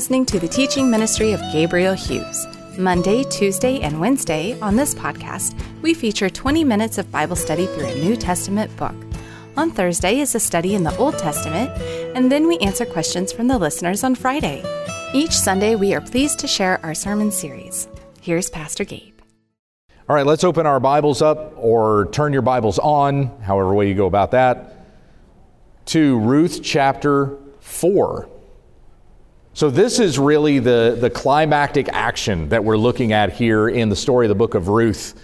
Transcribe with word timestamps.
Listening 0.00 0.24
to 0.24 0.40
the 0.40 0.48
teaching 0.48 0.90
ministry 0.90 1.32
of 1.32 1.42
Gabriel 1.52 1.92
Hughes. 1.92 2.46
Monday, 2.78 3.22
Tuesday, 3.22 3.80
and 3.80 4.00
Wednesday 4.00 4.58
on 4.60 4.74
this 4.74 4.94
podcast, 4.94 5.54
we 5.82 5.92
feature 5.92 6.30
20 6.30 6.64
minutes 6.64 6.96
of 6.96 7.12
Bible 7.12 7.36
study 7.36 7.66
through 7.66 7.84
a 7.84 7.94
New 7.96 8.16
Testament 8.16 8.74
book. 8.78 8.94
On 9.58 9.70
Thursday 9.70 10.20
is 10.20 10.34
a 10.34 10.40
study 10.40 10.74
in 10.74 10.84
the 10.84 10.96
Old 10.96 11.18
Testament, 11.18 11.70
and 12.16 12.32
then 12.32 12.48
we 12.48 12.56
answer 12.60 12.86
questions 12.86 13.30
from 13.30 13.46
the 13.46 13.58
listeners 13.58 14.02
on 14.02 14.14
Friday. 14.14 14.64
Each 15.12 15.32
Sunday, 15.32 15.74
we 15.74 15.92
are 15.92 16.00
pleased 16.00 16.38
to 16.38 16.46
share 16.46 16.80
our 16.82 16.94
sermon 16.94 17.30
series. 17.30 17.86
Here's 18.22 18.48
Pastor 18.48 18.84
Gabe. 18.84 19.20
All 20.08 20.16
right, 20.16 20.24
let's 20.24 20.44
open 20.44 20.64
our 20.64 20.80
Bibles 20.80 21.20
up 21.20 21.52
or 21.58 22.08
turn 22.10 22.32
your 22.32 22.40
Bibles 22.40 22.78
on, 22.78 23.38
however 23.42 23.74
way 23.74 23.88
you 23.88 23.94
go 23.94 24.06
about 24.06 24.30
that, 24.30 24.78
to 25.88 26.18
Ruth 26.20 26.62
chapter 26.62 27.36
4. 27.60 28.30
So, 29.60 29.68
this 29.68 29.98
is 29.98 30.18
really 30.18 30.58
the, 30.58 30.96
the 30.98 31.10
climactic 31.10 31.90
action 31.90 32.48
that 32.48 32.64
we're 32.64 32.78
looking 32.78 33.12
at 33.12 33.34
here 33.34 33.68
in 33.68 33.90
the 33.90 33.94
story 33.94 34.24
of 34.24 34.30
the 34.30 34.34
book 34.34 34.54
of 34.54 34.68
Ruth. 34.68 35.22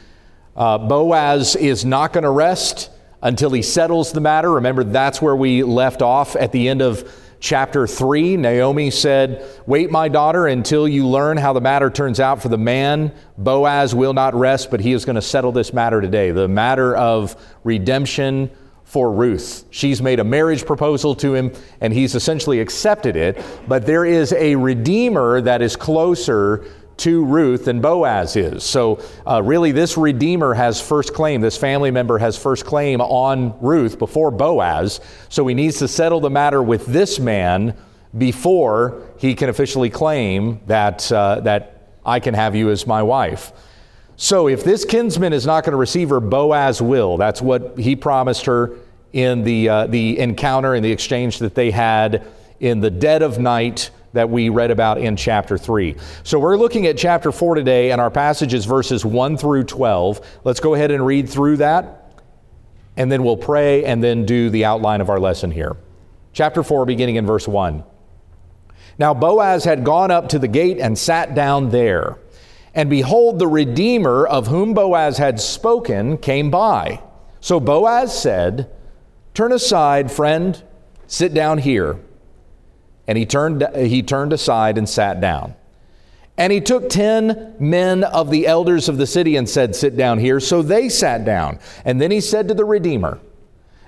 Uh, 0.55 0.77
Boaz 0.77 1.57
is 1.57 1.87
not 1.87 2.13
going 2.13 2.25
to 2.25 2.31
rest 2.31 2.91
until 3.23 3.49
he 3.49 3.63
settles 3.63 4.13
the 4.13 4.21
matter. 4.21 4.53
Remember, 4.53 4.85
that's 4.85 5.23
where 5.23 5.35
we 5.35 5.63
left 5.63 6.03
off 6.03 6.37
at 6.37 6.53
the 6.53 6.69
end 6.69 6.83
of 6.83 7.11
chapter 7.41 7.87
3. 7.87 8.37
Naomi 8.37 8.91
said, 8.91 9.43
Wait, 9.65 9.91
my 9.91 10.07
daughter, 10.07 10.49
until 10.49 10.87
you 10.87 11.09
learn 11.09 11.39
how 11.39 11.55
the 11.55 11.63
matter 11.63 11.89
turns 11.89 12.21
out 12.21 12.43
for 12.43 12.51
the 12.51 12.59
man. 12.59 13.15
Boaz 13.39 13.95
will 13.95 14.13
not 14.13 14.35
rest, 14.35 14.71
but 14.71 14.81
he 14.81 14.93
is 14.93 15.07
going 15.07 15.17
to 15.17 15.23
settle 15.23 15.51
this 15.51 15.73
matter 15.73 16.03
today 16.03 16.31
the 16.31 16.47
matter 16.47 16.95
of 16.95 17.43
redemption 17.65 18.51
for 18.87 19.13
Ruth. 19.13 19.65
She's 19.71 20.01
made 20.01 20.21
a 20.21 20.25
marriage 20.25 20.65
proposal 20.65 21.15
to 21.17 21.35
him 21.35 21.53
and 21.81 21.93
he's 21.93 22.15
essentially 22.15 22.61
accepted 22.61 23.17
it, 23.17 23.45
but 23.69 23.85
there 23.85 24.05
is 24.07 24.33
a 24.33 24.55
redeemer 24.55 25.41
that 25.41 25.61
is 25.61 25.77
closer 25.77 26.65
to 26.99 27.25
Ruth 27.25 27.67
than 27.67 27.81
Boaz 27.81 28.37
is. 28.37 28.65
So, 28.65 29.01
uh, 29.27 29.43
really, 29.43 29.73
this 29.73 29.99
redeemer 29.99 30.55
has 30.55 30.81
first 30.81 31.13
claim. 31.13 31.43
This 31.43 31.57
family 31.57 31.91
member 31.91 32.17
has 32.17 32.39
first 32.39 32.65
claim 32.65 33.03
on 33.03 33.55
Ruth 33.61 33.99
before 33.99 34.31
Boaz. 34.31 35.01
So, 35.29 35.47
he 35.47 35.55
needs 35.55 35.79
to 35.81 35.89
settle 35.89 36.21
the 36.21 36.31
matter 36.31 36.63
with 36.63 36.87
this 36.87 37.19
man 37.19 37.77
before 38.17 39.03
he 39.19 39.35
can 39.35 39.51
officially 39.51 39.91
claim 39.91 40.61
that, 40.69 41.11
uh, 41.13 41.41
that 41.41 41.91
I 42.07 42.21
can 42.21 42.33
have 42.33 42.55
you 42.55 42.71
as 42.71 42.87
my 42.87 43.03
wife. 43.03 43.53
So 44.17 44.49
if 44.49 44.65
this 44.65 44.85
kinsman 44.85 45.33
is 45.33 45.47
not 45.47 45.65
going 45.65 45.73
to 45.73 45.79
receive 45.79 46.09
her, 46.09 46.21
Boaz 46.21 46.81
will. 46.81 47.17
That's 47.19 47.43
what 47.43 47.79
he 47.79 47.97
promised 47.97 48.47
her 48.47 48.73
in 49.13 49.45
the, 49.45 49.69
uh, 49.69 49.87
the 49.87 50.19
encounter 50.19 50.75
and 50.75 50.85
the 50.85 50.91
exchange 50.91 51.39
that 51.41 51.55
they 51.55 51.71
had 51.71 52.27
in 52.59 52.81
the 52.81 52.91
dead 52.91 53.23
of 53.23 53.39
night 53.39 53.91
that 54.15 54.31
we 54.31 54.49
read 54.49 54.71
about 54.71 54.99
in 54.99 55.17
chapter 55.17 55.59
3. 55.59 55.97
So 56.23 56.39
we're 56.39 56.57
looking 56.57 56.87
at 56.87 56.97
chapter 56.97 57.31
4 57.31 57.55
today, 57.55 57.91
and 57.91 58.01
our 58.01 58.11
passage 58.11 58.55
is 58.55 58.65
verses 58.65 59.05
1 59.05 59.37
through 59.37 59.65
12. 59.65 60.27
Let's 60.45 60.61
go 60.61 60.75
ahead 60.75 60.91
and 60.91 61.05
read 61.05 61.29
through 61.29 61.59
that, 61.59 62.23
and 62.97 63.13
then 63.13 63.23
we'll 63.23 63.37
pray 63.37 63.85
and 63.85 64.03
then 64.03 64.25
do 64.25 64.49
the 64.49 64.65
outline 64.65 65.03
of 65.03 65.11
our 65.11 65.21
lesson 65.21 65.51
here. 65.51 65.77
Chapter 66.33 66.63
4, 66.63 66.87
beginning 66.87 67.17
in 67.17 67.27
verse 67.27 67.47
1. 67.47 67.85
Now 68.99 69.13
Boaz 69.13 69.65
had 69.65 69.85
gone 69.85 70.11
up 70.11 70.31
to 70.31 70.39
the 70.39 70.49
gate 70.49 70.79
and 70.79 70.97
sat 70.97 71.35
down 71.35 71.69
there. 71.69 72.19
And 72.77 72.91
behold, 72.91 73.39
the 73.39 73.49
Redeemer 73.49 74.27
of 74.27 74.49
whom 74.49 74.75
Boaz 74.75 75.17
had 75.17 75.41
spoken 75.41 76.19
came 76.19 76.51
by. 76.51 77.01
So 77.41 77.59
Boaz 77.59 78.17
said, 78.17 78.71
Turn 79.33 79.51
aside, 79.51 80.13
friend, 80.13 80.63
sit 81.07 81.33
down 81.33 81.57
here. 81.57 81.99
And 83.09 83.17
he 83.17 83.25
turned, 83.25 83.67
he 83.75 84.03
turned 84.03 84.35
aside 84.35 84.77
and 84.77 84.87
sat 84.87 85.23
down. 85.23 85.55
And 86.37 86.53
he 86.53 86.61
took 86.61 86.91
ten 86.91 87.55
men 87.59 88.05
of 88.05 88.31
the 88.31 88.47
elders 88.47 88.91
of 88.91 88.99
the 88.99 89.07
city 89.07 89.37
and 89.37 89.49
said, 89.49 89.75
Sit 89.75 89.97
down 89.97 90.19
here. 90.19 90.39
So 90.39 90.61
they 90.61 90.91
sat 90.91 91.25
down. 91.25 91.59
And 91.87 91.99
then 91.99 92.11
he 92.11 92.21
said 92.21 92.47
to 92.49 92.55
the 92.55 92.67
Redeemer, 92.67 93.19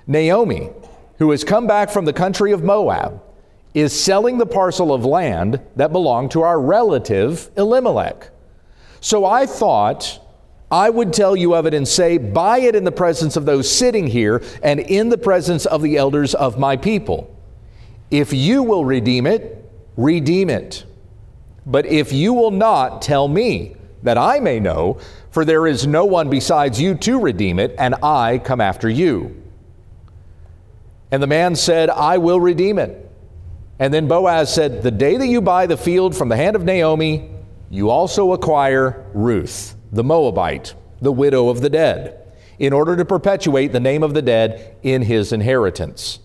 Naomi, 0.07 0.71
who 1.19 1.29
has 1.29 1.43
come 1.43 1.67
back 1.67 1.91
from 1.91 2.05
the 2.05 2.13
country 2.13 2.51
of 2.53 2.63
Moab, 2.63 3.21
is 3.75 3.93
selling 3.93 4.39
the 4.39 4.47
parcel 4.47 4.91
of 4.91 5.05
land 5.05 5.61
that 5.75 5.91
belonged 5.91 6.31
to 6.31 6.41
our 6.41 6.59
relative 6.59 7.51
Elimelech. 7.55 8.31
So 9.01 9.25
I 9.25 9.45
thought 9.45 10.19
I 10.71 10.89
would 10.89 11.13
tell 11.13 11.35
you 11.35 11.55
of 11.55 11.65
it 11.65 11.73
and 11.73 11.87
say, 11.87 12.17
Buy 12.17 12.59
it 12.59 12.75
in 12.75 12.83
the 12.83 12.91
presence 12.91 13.35
of 13.35 13.45
those 13.45 13.71
sitting 13.71 14.07
here 14.07 14.43
and 14.61 14.79
in 14.79 15.09
the 15.09 15.17
presence 15.17 15.65
of 15.65 15.81
the 15.81 15.97
elders 15.97 16.35
of 16.35 16.59
my 16.59 16.77
people. 16.77 17.35
If 18.11 18.33
you 18.33 18.63
will 18.63 18.85
redeem 18.85 19.27
it, 19.27 19.69
redeem 19.97 20.49
it. 20.49 20.85
But 21.65 21.85
if 21.85 22.11
you 22.11 22.33
will 22.33 22.51
not, 22.51 23.01
tell 23.01 23.27
me, 23.27 23.75
that 24.03 24.17
I 24.17 24.39
may 24.39 24.59
know, 24.59 24.97
for 25.31 25.45
there 25.45 25.67
is 25.67 25.85
no 25.85 26.05
one 26.05 26.29
besides 26.29 26.79
you 26.81 26.95
to 26.95 27.19
redeem 27.19 27.59
it, 27.59 27.75
and 27.77 27.95
I 28.01 28.39
come 28.39 28.61
after 28.61 28.89
you. 28.89 29.35
And 31.11 31.21
the 31.21 31.27
man 31.27 31.55
said, 31.55 31.89
I 31.89 32.17
will 32.17 32.39
redeem 32.39 32.79
it. 32.79 33.11
And 33.77 33.93
then 33.93 34.07
Boaz 34.07 34.53
said, 34.53 34.83
The 34.83 34.91
day 34.91 35.17
that 35.17 35.27
you 35.27 35.41
buy 35.41 35.65
the 35.65 35.77
field 35.77 36.15
from 36.15 36.29
the 36.29 36.37
hand 36.37 36.55
of 36.55 36.63
Naomi, 36.63 37.29
you 37.69 37.89
also 37.89 38.33
acquire 38.33 39.05
Ruth, 39.13 39.75
the 39.91 40.03
Moabite, 40.03 40.73
the 41.01 41.11
widow 41.11 41.49
of 41.49 41.61
the 41.61 41.69
dead, 41.69 42.33
in 42.57 42.73
order 42.73 42.95
to 42.95 43.05
perpetuate 43.05 43.71
the 43.71 43.79
name 43.79 44.03
of 44.03 44.13
the 44.13 44.21
dead 44.21 44.75
in 44.83 45.03
his 45.03 45.31
inheritance. 45.31 46.19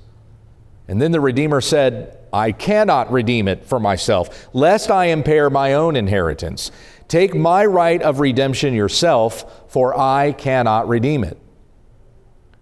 And 0.88 1.00
then 1.00 1.12
the 1.12 1.20
Redeemer 1.20 1.60
said, 1.60 2.18
I 2.32 2.50
cannot 2.52 3.12
redeem 3.12 3.46
it 3.46 3.64
for 3.64 3.78
myself, 3.78 4.48
lest 4.52 4.90
I 4.90 5.06
impair 5.06 5.48
my 5.48 5.74
own 5.74 5.96
inheritance. 5.96 6.72
Take 7.06 7.34
my 7.34 7.64
right 7.64 8.02
of 8.02 8.20
redemption 8.20 8.74
yourself, 8.74 9.70
for 9.70 9.98
I 9.98 10.32
cannot 10.32 10.88
redeem 10.88 11.24
it. 11.24 11.38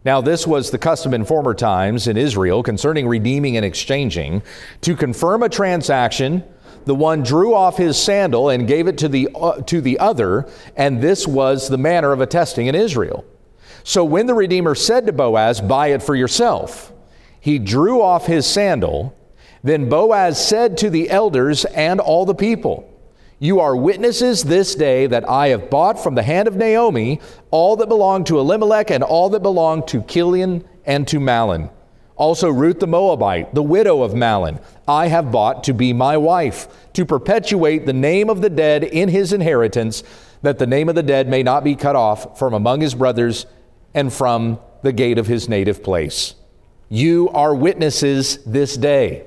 Now, 0.04 0.20
this 0.20 0.46
was 0.46 0.70
the 0.70 0.78
custom 0.78 1.14
in 1.14 1.24
former 1.24 1.54
times 1.54 2.08
in 2.08 2.16
Israel 2.16 2.62
concerning 2.62 3.06
redeeming 3.06 3.56
and 3.56 3.64
exchanging. 3.64 4.42
To 4.82 4.96
confirm 4.96 5.44
a 5.44 5.48
transaction, 5.48 6.44
the 6.84 6.94
one 6.94 7.22
drew 7.22 7.54
off 7.54 7.76
his 7.76 7.96
sandal 7.96 8.50
and 8.50 8.66
gave 8.66 8.86
it 8.86 8.98
to 8.98 9.08
the, 9.08 9.28
uh, 9.34 9.60
to 9.62 9.80
the 9.80 9.98
other, 9.98 10.48
and 10.76 11.00
this 11.00 11.26
was 11.26 11.68
the 11.68 11.78
manner 11.78 12.12
of 12.12 12.20
attesting 12.20 12.66
in 12.66 12.74
Israel. 12.74 13.24
So 13.84 14.04
when 14.04 14.26
the 14.26 14.34
Redeemer 14.34 14.74
said 14.74 15.06
to 15.06 15.12
Boaz, 15.12 15.60
Buy 15.60 15.88
it 15.88 16.02
for 16.02 16.14
yourself, 16.14 16.92
he 17.40 17.58
drew 17.58 18.00
off 18.00 18.26
his 18.26 18.46
sandal. 18.46 19.16
Then 19.62 19.88
Boaz 19.88 20.44
said 20.44 20.76
to 20.78 20.90
the 20.90 21.10
elders 21.10 21.64
and 21.64 22.00
all 22.00 22.24
the 22.24 22.34
people, 22.34 22.88
You 23.38 23.60
are 23.60 23.76
witnesses 23.76 24.44
this 24.44 24.74
day 24.74 25.06
that 25.06 25.28
I 25.28 25.48
have 25.48 25.70
bought 25.70 26.02
from 26.02 26.14
the 26.14 26.22
hand 26.22 26.48
of 26.48 26.56
Naomi 26.56 27.20
all 27.50 27.76
that 27.76 27.88
belonged 27.88 28.26
to 28.28 28.38
Elimelech 28.38 28.90
and 28.90 29.02
all 29.02 29.30
that 29.30 29.42
belonged 29.42 29.88
to 29.88 30.02
Chilion 30.02 30.64
and 30.84 31.06
to 31.08 31.18
Mahlon 31.18 31.70
also, 32.22 32.48
Ruth 32.50 32.78
the 32.78 32.86
Moabite, 32.86 33.52
the 33.52 33.64
widow 33.64 34.02
of 34.02 34.12
Mahlon, 34.12 34.62
I 34.86 35.08
have 35.08 35.32
bought 35.32 35.64
to 35.64 35.74
be 35.74 35.92
my 35.92 36.16
wife, 36.16 36.68
to 36.92 37.04
perpetuate 37.04 37.84
the 37.84 37.92
name 37.92 38.30
of 38.30 38.42
the 38.42 38.48
dead 38.48 38.84
in 38.84 39.08
his 39.08 39.32
inheritance, 39.32 40.04
that 40.40 40.60
the 40.60 40.66
name 40.68 40.88
of 40.88 40.94
the 40.94 41.02
dead 41.02 41.26
may 41.26 41.42
not 41.42 41.64
be 41.64 41.74
cut 41.74 41.96
off 41.96 42.38
from 42.38 42.54
among 42.54 42.80
his 42.80 42.94
brothers 42.94 43.46
and 43.92 44.12
from 44.12 44.60
the 44.82 44.92
gate 44.92 45.18
of 45.18 45.26
his 45.26 45.48
native 45.48 45.82
place. 45.82 46.36
You 46.88 47.28
are 47.30 47.56
witnesses 47.56 48.38
this 48.44 48.76
day. 48.76 49.26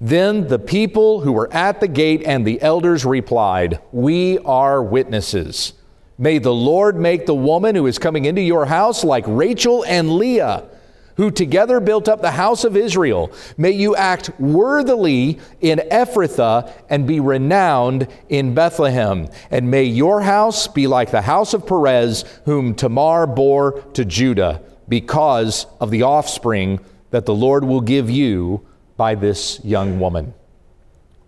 Then 0.00 0.46
the 0.46 0.60
people 0.60 1.22
who 1.22 1.32
were 1.32 1.52
at 1.52 1.80
the 1.80 1.88
gate 1.88 2.22
and 2.24 2.46
the 2.46 2.62
elders 2.62 3.04
replied, 3.04 3.80
We 3.90 4.38
are 4.38 4.80
witnesses. 4.80 5.72
May 6.18 6.38
the 6.38 6.54
Lord 6.54 6.94
make 6.94 7.26
the 7.26 7.34
woman 7.34 7.74
who 7.74 7.88
is 7.88 7.98
coming 7.98 8.26
into 8.26 8.42
your 8.42 8.66
house 8.66 9.02
like 9.02 9.24
Rachel 9.26 9.84
and 9.84 10.18
Leah 10.18 10.68
who 11.16 11.30
together 11.30 11.80
built 11.80 12.08
up 12.08 12.20
the 12.20 12.32
house 12.32 12.64
of 12.64 12.76
Israel. 12.76 13.32
May 13.56 13.70
you 13.70 13.96
act 13.96 14.30
worthily 14.38 15.38
in 15.60 15.78
Ephrathah 15.90 16.72
and 16.88 17.06
be 17.06 17.20
renowned 17.20 18.08
in 18.28 18.54
Bethlehem. 18.54 19.28
And 19.50 19.70
may 19.70 19.84
your 19.84 20.20
house 20.20 20.68
be 20.68 20.86
like 20.86 21.10
the 21.10 21.22
house 21.22 21.54
of 21.54 21.66
Perez, 21.66 22.24
whom 22.44 22.74
Tamar 22.74 23.26
bore 23.26 23.80
to 23.94 24.04
Judah, 24.04 24.62
because 24.88 25.66
of 25.80 25.90
the 25.90 26.02
offspring 26.02 26.80
that 27.10 27.26
the 27.26 27.34
Lord 27.34 27.64
will 27.64 27.80
give 27.80 28.10
you 28.10 28.66
by 28.96 29.14
this 29.14 29.60
young 29.64 29.98
woman. 29.98 30.34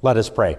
Let 0.03 0.17
us 0.17 0.31
pray. 0.31 0.57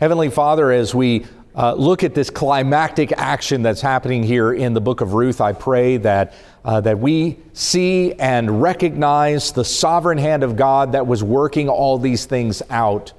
Heavenly 0.00 0.30
Father, 0.30 0.70
as 0.70 0.94
we 0.94 1.26
uh, 1.56 1.74
look 1.74 2.02
at 2.02 2.14
this 2.14 2.30
climactic 2.30 3.12
action 3.12 3.62
that's 3.62 3.80
happening 3.80 4.22
here 4.22 4.52
in 4.52 4.74
the 4.74 4.80
book 4.80 5.00
of 5.00 5.14
Ruth, 5.14 5.40
I 5.40 5.52
pray 5.52 5.98
that, 5.98 6.34
uh, 6.64 6.80
that 6.80 6.98
we 6.98 7.38
see 7.52 8.12
and 8.14 8.60
recognize 8.60 9.52
the 9.52 9.64
sovereign 9.64 10.18
hand 10.18 10.42
of 10.42 10.56
God 10.56 10.92
that 10.92 11.06
was 11.06 11.22
working 11.22 11.68
all 11.68 11.98
these 11.98 12.24
things 12.24 12.60
out 12.70 13.12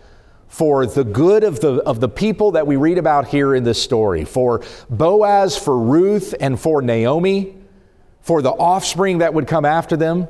for 0.47 0.85
the 0.85 1.03
good 1.03 1.43
of 1.43 1.59
the, 1.61 1.75
of 1.83 1.99
the 1.99 2.09
people 2.09 2.51
that 2.51 2.67
we 2.67 2.75
read 2.75 2.97
about 2.97 3.27
here 3.27 3.55
in 3.55 3.63
this 3.63 3.81
story, 3.81 4.25
for 4.25 4.63
Boaz, 4.89 5.57
for 5.57 5.77
Ruth, 5.79 6.35
and 6.39 6.59
for 6.59 6.81
Naomi, 6.81 7.55
for 8.21 8.41
the 8.41 8.51
offspring 8.51 9.19
that 9.19 9.33
would 9.33 9.47
come 9.47 9.65
after 9.65 9.95
them. 9.95 10.27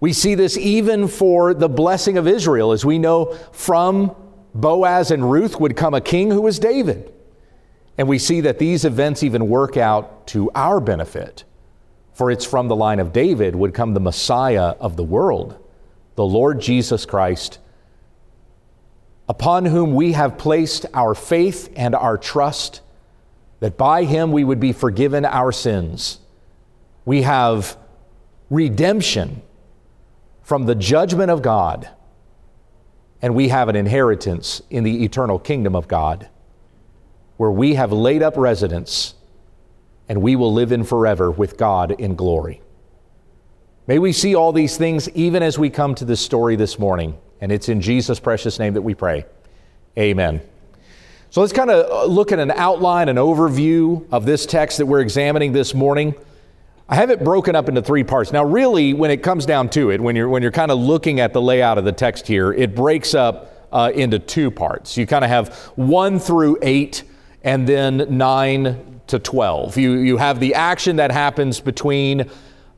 We 0.00 0.12
see 0.12 0.34
this 0.34 0.56
even 0.56 1.06
for 1.06 1.54
the 1.54 1.68
blessing 1.68 2.18
of 2.18 2.26
Israel, 2.26 2.72
as 2.72 2.84
we 2.84 2.98
know 2.98 3.34
from 3.52 4.14
Boaz 4.54 5.10
and 5.10 5.30
Ruth 5.30 5.58
would 5.58 5.76
come 5.76 5.94
a 5.94 6.00
king 6.00 6.30
who 6.30 6.42
was 6.42 6.58
David. 6.58 7.12
And 7.98 8.08
we 8.08 8.18
see 8.18 8.40
that 8.42 8.58
these 8.58 8.84
events 8.84 9.22
even 9.22 9.48
work 9.48 9.76
out 9.76 10.26
to 10.28 10.50
our 10.54 10.80
benefit. 10.80 11.44
For 12.14 12.30
it's 12.30 12.44
from 12.44 12.68
the 12.68 12.76
line 12.76 13.00
of 13.00 13.12
David 13.12 13.56
would 13.56 13.74
come 13.74 13.94
the 13.94 14.00
Messiah 14.00 14.74
of 14.80 14.96
the 14.96 15.04
world, 15.04 15.58
the 16.14 16.24
Lord 16.24 16.60
Jesus 16.60 17.06
Christ, 17.06 17.58
upon 19.28 19.64
whom 19.64 19.94
we 19.94 20.12
have 20.12 20.36
placed 20.36 20.84
our 20.92 21.14
faith 21.14 21.72
and 21.74 21.94
our 21.94 22.18
trust, 22.18 22.82
that 23.60 23.78
by 23.78 24.04
him 24.04 24.32
we 24.32 24.44
would 24.44 24.60
be 24.60 24.72
forgiven 24.72 25.24
our 25.24 25.52
sins. 25.52 26.18
We 27.04 27.22
have 27.22 27.78
redemption 28.50 29.40
from 30.42 30.66
the 30.66 30.74
judgment 30.74 31.30
of 31.30 31.40
God, 31.40 31.88
and 33.22 33.34
we 33.34 33.48
have 33.48 33.68
an 33.68 33.76
inheritance 33.76 34.60
in 34.68 34.84
the 34.84 35.04
eternal 35.04 35.38
kingdom 35.38 35.74
of 35.74 35.88
God, 35.88 36.28
where 37.36 37.50
we 37.50 37.74
have 37.74 37.92
laid 37.92 38.22
up 38.22 38.36
residence 38.36 39.14
and 40.08 40.20
we 40.20 40.36
will 40.36 40.52
live 40.52 40.72
in 40.72 40.84
forever 40.84 41.30
with 41.30 41.56
God 41.56 41.92
in 41.92 42.16
glory. 42.16 42.60
May 43.86 43.98
we 43.98 44.12
see 44.12 44.34
all 44.34 44.52
these 44.52 44.76
things 44.76 45.08
even 45.10 45.42
as 45.42 45.58
we 45.58 45.70
come 45.70 45.94
to 45.94 46.04
this 46.04 46.20
story 46.20 46.56
this 46.56 46.78
morning. 46.78 47.16
And 47.40 47.50
it's 47.50 47.68
in 47.68 47.80
Jesus' 47.80 48.20
precious 48.20 48.58
name 48.58 48.74
that 48.74 48.82
we 48.82 48.94
pray. 48.94 49.24
Amen. 49.98 50.40
So 51.30 51.40
let's 51.40 51.52
kind 51.52 51.70
of 51.70 51.90
uh, 51.90 52.04
look 52.04 52.30
at 52.30 52.38
an 52.38 52.50
outline, 52.50 53.08
an 53.08 53.16
overview 53.16 54.06
of 54.12 54.24
this 54.24 54.46
text 54.46 54.78
that 54.78 54.86
we're 54.86 55.00
examining 55.00 55.52
this 55.52 55.74
morning. 55.74 56.14
I 56.88 56.96
have 56.96 57.10
it 57.10 57.22
broken 57.22 57.54
up 57.54 57.68
into 57.68 57.80
three 57.80 58.04
parts. 58.04 58.32
Now, 58.32 58.44
really, 58.44 58.92
when 58.92 59.10
it 59.10 59.22
comes 59.22 59.46
down 59.46 59.70
to 59.70 59.90
it, 59.90 60.00
when 60.00 60.16
you're, 60.16 60.28
when 60.28 60.42
you're 60.42 60.50
kind 60.50 60.70
of 60.70 60.78
looking 60.78 61.20
at 61.20 61.32
the 61.32 61.40
layout 61.40 61.78
of 61.78 61.84
the 61.84 61.92
text 61.92 62.26
here, 62.26 62.52
it 62.52 62.74
breaks 62.74 63.14
up 63.14 63.68
uh, 63.72 63.90
into 63.94 64.18
two 64.18 64.50
parts. 64.50 64.96
You 64.96 65.06
kind 65.06 65.24
of 65.24 65.30
have 65.30 65.54
one 65.76 66.18
through 66.18 66.58
eight, 66.60 67.04
and 67.42 67.66
then 67.66 68.06
nine 68.10 69.00
to 69.06 69.18
12. 69.18 69.78
You, 69.78 69.92
you 69.92 70.16
have 70.16 70.40
the 70.40 70.54
action 70.54 70.96
that 70.96 71.10
happens 71.10 71.60
between 71.60 72.30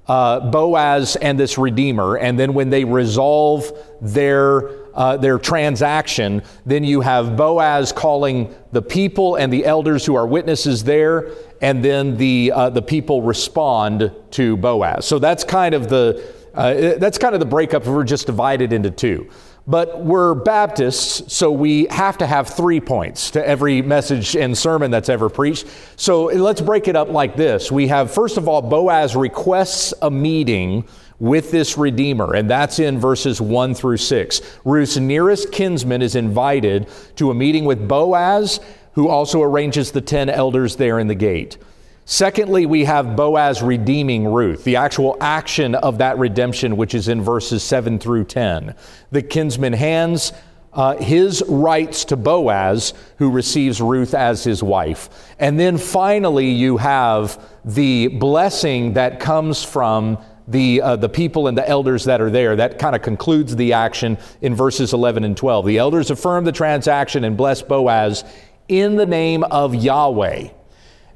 uh, 0.06 0.50
Boaz 0.50 1.16
and 1.16 1.38
this 1.38 1.56
Redeemer, 1.56 2.16
and 2.16 2.38
then 2.38 2.54
when 2.54 2.70
they 2.70 2.84
resolve 2.84 3.72
their 4.00 4.84
uh, 4.94 5.16
their 5.16 5.38
transaction, 5.38 6.42
then 6.64 6.84
you 6.84 7.00
have 7.00 7.36
Boaz 7.36 7.90
calling 7.90 8.54
the 8.70 8.82
people 8.82 9.34
and 9.34 9.52
the 9.52 9.64
elders 9.64 10.06
who 10.06 10.14
are 10.14 10.26
witnesses 10.26 10.84
there, 10.84 11.32
and 11.64 11.82
then 11.82 12.18
the 12.18 12.52
uh, 12.54 12.68
the 12.68 12.82
people 12.82 13.22
respond 13.22 14.12
to 14.32 14.54
Boaz. 14.58 15.06
So 15.06 15.18
that's 15.18 15.44
kind 15.44 15.74
of 15.74 15.88
the 15.88 16.22
uh, 16.52 16.98
that's 16.98 17.16
kind 17.16 17.34
of 17.34 17.40
the 17.40 17.46
breakup. 17.46 17.86
We're 17.86 18.04
just 18.04 18.26
divided 18.26 18.74
into 18.74 18.90
two. 18.90 19.30
But 19.66 20.04
we're 20.04 20.34
Baptists, 20.34 21.32
so 21.32 21.50
we 21.50 21.86
have 21.88 22.18
to 22.18 22.26
have 22.26 22.50
three 22.50 22.80
points 22.80 23.30
to 23.30 23.48
every 23.48 23.80
message 23.80 24.36
and 24.36 24.56
sermon 24.56 24.90
that's 24.90 25.08
ever 25.08 25.30
preached. 25.30 25.66
So 25.96 26.24
let's 26.24 26.60
break 26.60 26.86
it 26.86 26.96
up 26.96 27.08
like 27.08 27.34
this. 27.34 27.72
We 27.72 27.88
have, 27.88 28.12
first 28.12 28.36
of 28.36 28.46
all, 28.46 28.60
Boaz 28.60 29.16
requests 29.16 29.94
a 30.02 30.10
meeting 30.10 30.86
with 31.18 31.50
this 31.50 31.78
Redeemer, 31.78 32.34
and 32.34 32.50
that's 32.50 32.78
in 32.78 33.00
verses 33.00 33.40
1 33.40 33.74
through 33.74 33.96
6. 33.96 34.42
Ruth's 34.66 34.98
nearest 34.98 35.50
kinsman 35.50 36.02
is 36.02 36.14
invited 36.14 36.86
to 37.16 37.30
a 37.30 37.34
meeting 37.34 37.64
with 37.64 37.88
Boaz, 37.88 38.60
who 38.94 39.08
also 39.08 39.42
arranges 39.42 39.92
the 39.92 40.00
10 40.00 40.28
elders 40.28 40.76
there 40.76 40.98
in 40.98 41.06
the 41.06 41.14
gate. 41.14 41.58
Secondly, 42.06 42.66
we 42.66 42.84
have 42.84 43.16
Boaz 43.16 43.62
redeeming 43.62 44.26
Ruth, 44.26 44.64
the 44.64 44.76
actual 44.76 45.16
action 45.20 45.74
of 45.74 45.98
that 45.98 46.18
redemption, 46.18 46.76
which 46.76 46.94
is 46.94 47.08
in 47.08 47.22
verses 47.22 47.62
7 47.62 47.98
through 47.98 48.24
10. 48.24 48.74
The 49.10 49.22
kinsman 49.22 49.72
hands 49.72 50.32
uh, 50.74 50.96
his 50.96 51.42
rights 51.48 52.04
to 52.06 52.16
Boaz, 52.16 52.94
who 53.18 53.30
receives 53.30 53.80
Ruth 53.80 54.12
as 54.12 54.44
his 54.44 54.62
wife. 54.62 55.08
And 55.38 55.58
then 55.58 55.78
finally, 55.78 56.50
you 56.50 56.76
have 56.78 57.40
the 57.64 58.08
blessing 58.08 58.94
that 58.94 59.20
comes 59.20 59.62
from 59.62 60.18
the, 60.48 60.82
uh, 60.82 60.96
the 60.96 61.08
people 61.08 61.48
and 61.48 61.56
the 61.56 61.66
elders 61.66 62.04
that 62.04 62.20
are 62.20 62.28
there. 62.28 62.56
That 62.56 62.78
kind 62.78 62.94
of 62.94 63.02
concludes 63.02 63.56
the 63.56 63.72
action 63.72 64.18
in 64.42 64.54
verses 64.54 64.92
11 64.92 65.24
and 65.24 65.36
12. 65.36 65.64
The 65.66 65.78
elders 65.78 66.10
affirm 66.10 66.44
the 66.44 66.52
transaction 66.52 67.24
and 67.24 67.36
bless 67.36 67.62
Boaz 67.62 68.24
in 68.68 68.96
the 68.96 69.06
name 69.06 69.44
of 69.44 69.74
Yahweh. 69.74 70.48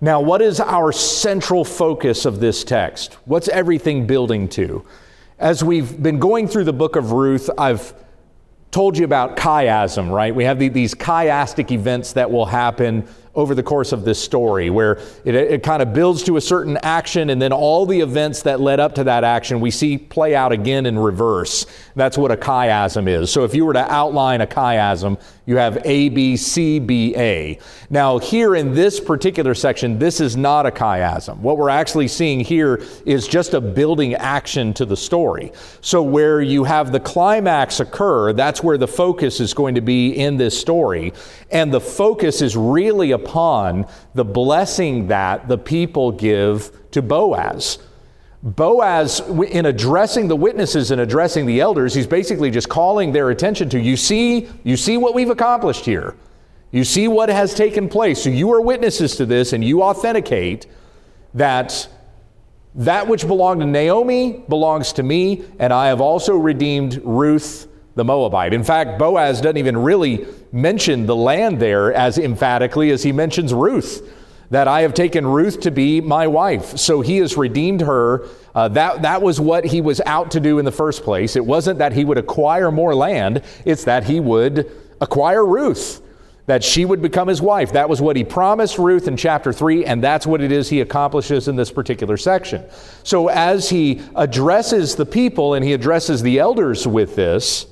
Now, 0.01 0.21
what 0.21 0.43
is 0.43 0.61
our 0.61 0.93
central 0.93 1.65
focus 1.65 2.25
of 2.25 2.41
this 2.41 2.63
text? 2.63 3.15
What's 3.25 3.49
everything 3.49 4.07
building 4.07 4.49
to? 4.51 4.85
As 5.39 5.65
we've 5.65 6.01
been 6.01 6.19
going 6.19 6.47
through 6.47 6.65
the 6.65 6.73
book 6.73 6.95
of 6.97 7.13
Ruth, 7.13 7.51
I've 7.59 7.95
told 8.71 8.99
you 8.99 9.05
about 9.05 9.37
chiasm, 9.37 10.11
right? 10.11 10.35
We 10.35 10.45
have 10.45 10.59
the, 10.59 10.69
these 10.69 10.95
chiastic 10.95 11.71
events 11.71 12.13
that 12.13 12.31
will 12.31 12.47
happen 12.47 13.09
over 13.35 13.55
the 13.55 13.63
course 13.63 13.93
of 13.93 14.05
this 14.05 14.23
story, 14.23 14.69
where 14.69 15.01
it, 15.25 15.35
it 15.35 15.63
kind 15.63 15.81
of 15.81 15.95
builds 15.95 16.25
to 16.25 16.37
a 16.37 16.41
certain 16.41 16.77
action, 16.83 17.31
and 17.31 17.41
then 17.41 17.53
all 17.53 17.87
the 17.87 18.01
events 18.01 18.43
that 18.43 18.61
led 18.61 18.81
up 18.81 18.97
to 18.97 19.05
that 19.05 19.23
action 19.25 19.61
we 19.61 19.71
see 19.71 19.97
play 19.97 20.35
out 20.35 20.51
again 20.53 20.87
in 20.87 20.99
reverse. 20.99 21.65
That's 21.95 22.19
what 22.19 22.33
a 22.33 22.37
chiasm 22.37 23.09
is. 23.09 23.31
So 23.31 23.45
if 23.45 23.55
you 23.55 23.65
were 23.65 23.75
to 23.75 23.93
outline 23.93 24.41
a 24.41 24.47
chiasm, 24.47 25.21
you 25.49 25.57
have 25.57 25.79
A, 25.87 26.11
B, 26.11 26.37
C, 26.37 26.79
B, 26.79 27.15
A. 27.17 27.59
Now, 27.89 28.19
here 28.19 28.55
in 28.55 28.75
this 28.75 29.01
particular 29.01 29.55
section, 29.55 29.99
this 29.99 30.21
is 30.21 30.37
not 30.37 30.67
a 30.67 30.71
chiasm. 30.71 31.39
What 31.39 31.57
we're 31.57 31.71
actually 31.71 32.09
seeing 32.09 32.41
here 32.41 32.83
is 33.07 33.27
just 33.27 33.55
a 33.55 33.61
building 33.63 34.13
action 34.13 34.75
to 34.75 34.85
the 34.85 34.95
story. 34.95 35.53
So, 35.81 36.03
where 36.03 36.43
you 36.43 36.65
have 36.65 36.93
the 36.93 37.01
climax 37.01 37.81
occur, 37.81 38.35
that's 38.35 38.63
where 38.63 38.77
the 38.77 38.87
focus 38.87 39.41
is 39.41 39.55
going 39.55 39.75
to 39.77 39.81
be 39.81 40.11
in 40.11 40.37
this 40.37 40.61
story. 40.61 41.15
And 41.51 41.73
the 41.73 41.81
focus 41.81 42.43
is 42.43 42.55
really 42.55 43.13
upon 43.13 43.87
the 44.13 44.27
blessing 44.27 45.07
that 45.07 45.49
the 45.49 45.57
people 45.57 46.13
give 46.13 46.91
to 46.91 47.01
Boaz. 47.01 47.79
Boaz, 48.43 49.21
in 49.51 49.67
addressing 49.67 50.29
the 50.29 50.37
witnesses 50.37 50.91
and 50.91 51.01
addressing 51.01 51.45
the 51.47 51.61
elders, 51.61 51.93
he's 51.93 52.07
basically 52.07 52.51
just 52.51 52.69
calling 52.69 53.13
their 53.13 53.31
attention 53.31 53.69
to 53.71 53.81
you 53.81 53.97
see, 53.97 54.49
you 54.63 54.77
see 54.77 54.97
what 54.97 55.15
we've 55.15 55.31
accomplished 55.31 55.85
here. 55.85 56.15
You 56.71 56.85
see 56.85 57.09
what 57.09 57.31
has 57.31 57.55
taken 57.55 57.89
place. 57.89 58.23
So 58.23 58.31
you 58.31 58.53
are 58.53 58.61
witnesses 58.61 59.17
to 59.17 59.27
this 59.27 59.53
and 59.53 59.65
you 59.65 59.83
authenticate 59.83 60.67
that 61.35 61.89
that 62.75 63.09
which 63.09 63.27
belonged 63.27 63.61
to 63.61 63.67
Naomi 63.67 64.45
belongs 64.49 64.93
to 64.93 65.03
me, 65.03 65.45
and 65.59 65.73
I 65.73 65.89
have 65.89 66.01
also 66.01 66.35
redeemed 66.35 67.01
Ruth 67.03 67.67
the 67.97 68.05
Moabite. 68.05 68.55
In 68.55 68.63
fact, 68.63 68.99
Boaz 69.01 69.41
doesn't 69.41 69.57
even 69.57 69.77
really 69.77 70.27
mention 70.53 71.07
the 71.07 71.17
land 71.17 71.59
there 71.59 71.93
as 71.93 72.19
emphatically 72.19 72.93
as 72.93 73.03
he 73.03 73.11
mentions 73.11 73.53
Ruth 73.53 74.09
that 74.51 74.67
I 74.67 74.81
have 74.83 74.95
taken 74.95 75.27
Ruth 75.27 75.61
to 75.61 75.71
be 75.71 76.01
my 76.01 76.27
wife. 76.27 76.79
So 76.79 77.01
he 77.01 77.19
has 77.19 77.37
redeemed 77.37 77.83
her. 77.83 78.27
Uh, 78.55 78.69
that, 78.69 79.03
that 79.03 79.21
was 79.21 79.41
what 79.41 79.65
he 79.65 79.81
was 79.81 80.01
out 80.07 80.31
to 80.33 80.41
do 80.41 80.59
in 80.59 80.65
the 80.65 80.73
first 80.73 81.03
place. 81.03 81.37
It 81.37 81.45
wasn't 81.45 81.79
that 81.81 81.93
he 81.93 82.05
would 82.05 82.19
acquire 82.19 82.71
more 82.71 82.95
land, 82.95 83.43
it's 83.65 83.85
that 83.85 84.05
he 84.05 84.21
would 84.21 84.71
acquire 85.01 85.45
Ruth, 85.45 86.01
that 86.47 86.65
she 86.65 86.85
would 86.85 87.03
become 87.03 87.29
his 87.29 87.43
wife. 87.43 87.73
That 87.73 87.89
was 87.89 88.01
what 88.01 88.17
he 88.17 88.25
promised 88.25 88.79
Ruth 88.79 89.07
in 89.07 89.17
chapter 89.17 89.53
3, 89.53 89.85
and 89.85 90.03
that's 90.03 90.27
what 90.27 90.41
it 90.41 90.51
is 90.51 90.71
he 90.71 90.81
accomplishes 90.81 91.47
in 91.47 91.57
this 91.57 91.71
particular 91.71 92.17
section. 92.17 92.65
So 93.05 93.29
as 93.29 93.69
he 93.69 94.03
addresses 94.17 94.97
the 94.97 95.07
people 95.07 95.55
and 95.55 95.65
he 95.65 95.75
addresses 95.75 96.23
the 96.23 96.39
elders 96.39 96.87
with 96.87 97.17
this, 97.17 97.67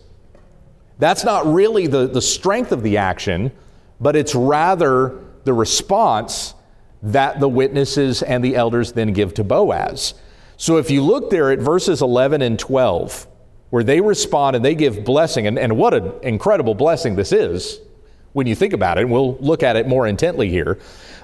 that's 0.98 1.24
not 1.24 1.46
really 1.46 1.86
the, 1.86 2.06
the 2.06 2.22
strength 2.22 2.70
of 2.70 2.82
the 2.82 2.98
action, 2.98 3.50
but 3.98 4.14
it's 4.14 4.34
rather 4.34 5.24
the 5.44 5.54
response 5.54 6.54
that 7.02 7.40
the 7.40 7.48
witnesses 7.48 8.22
and 8.22 8.44
the 8.44 8.56
elders 8.56 8.92
then 8.92 9.12
give 9.12 9.34
to 9.34 9.44
Boaz. 9.44 10.14
So 10.56 10.78
if 10.78 10.90
you 10.90 11.02
look 11.02 11.30
there 11.30 11.50
at 11.50 11.58
verses 11.58 12.00
11 12.00 12.42
and 12.42 12.58
12, 12.58 13.26
where 13.70 13.84
they 13.84 14.00
respond 14.00 14.56
and 14.56 14.64
they 14.64 14.74
give 14.74 15.04
blessing, 15.04 15.46
and, 15.46 15.58
and 15.58 15.76
what 15.76 15.94
an 15.94 16.12
incredible 16.22 16.74
blessing 16.74 17.16
this 17.16 17.32
is 17.32 17.80
when 18.32 18.46
you 18.46 18.54
think 18.54 18.72
about 18.72 18.98
it, 18.98 19.02
and 19.02 19.10
we'll 19.10 19.36
look 19.38 19.62
at 19.62 19.76
it 19.76 19.86
more 19.86 20.06
intently 20.06 20.48
here. 20.48 20.78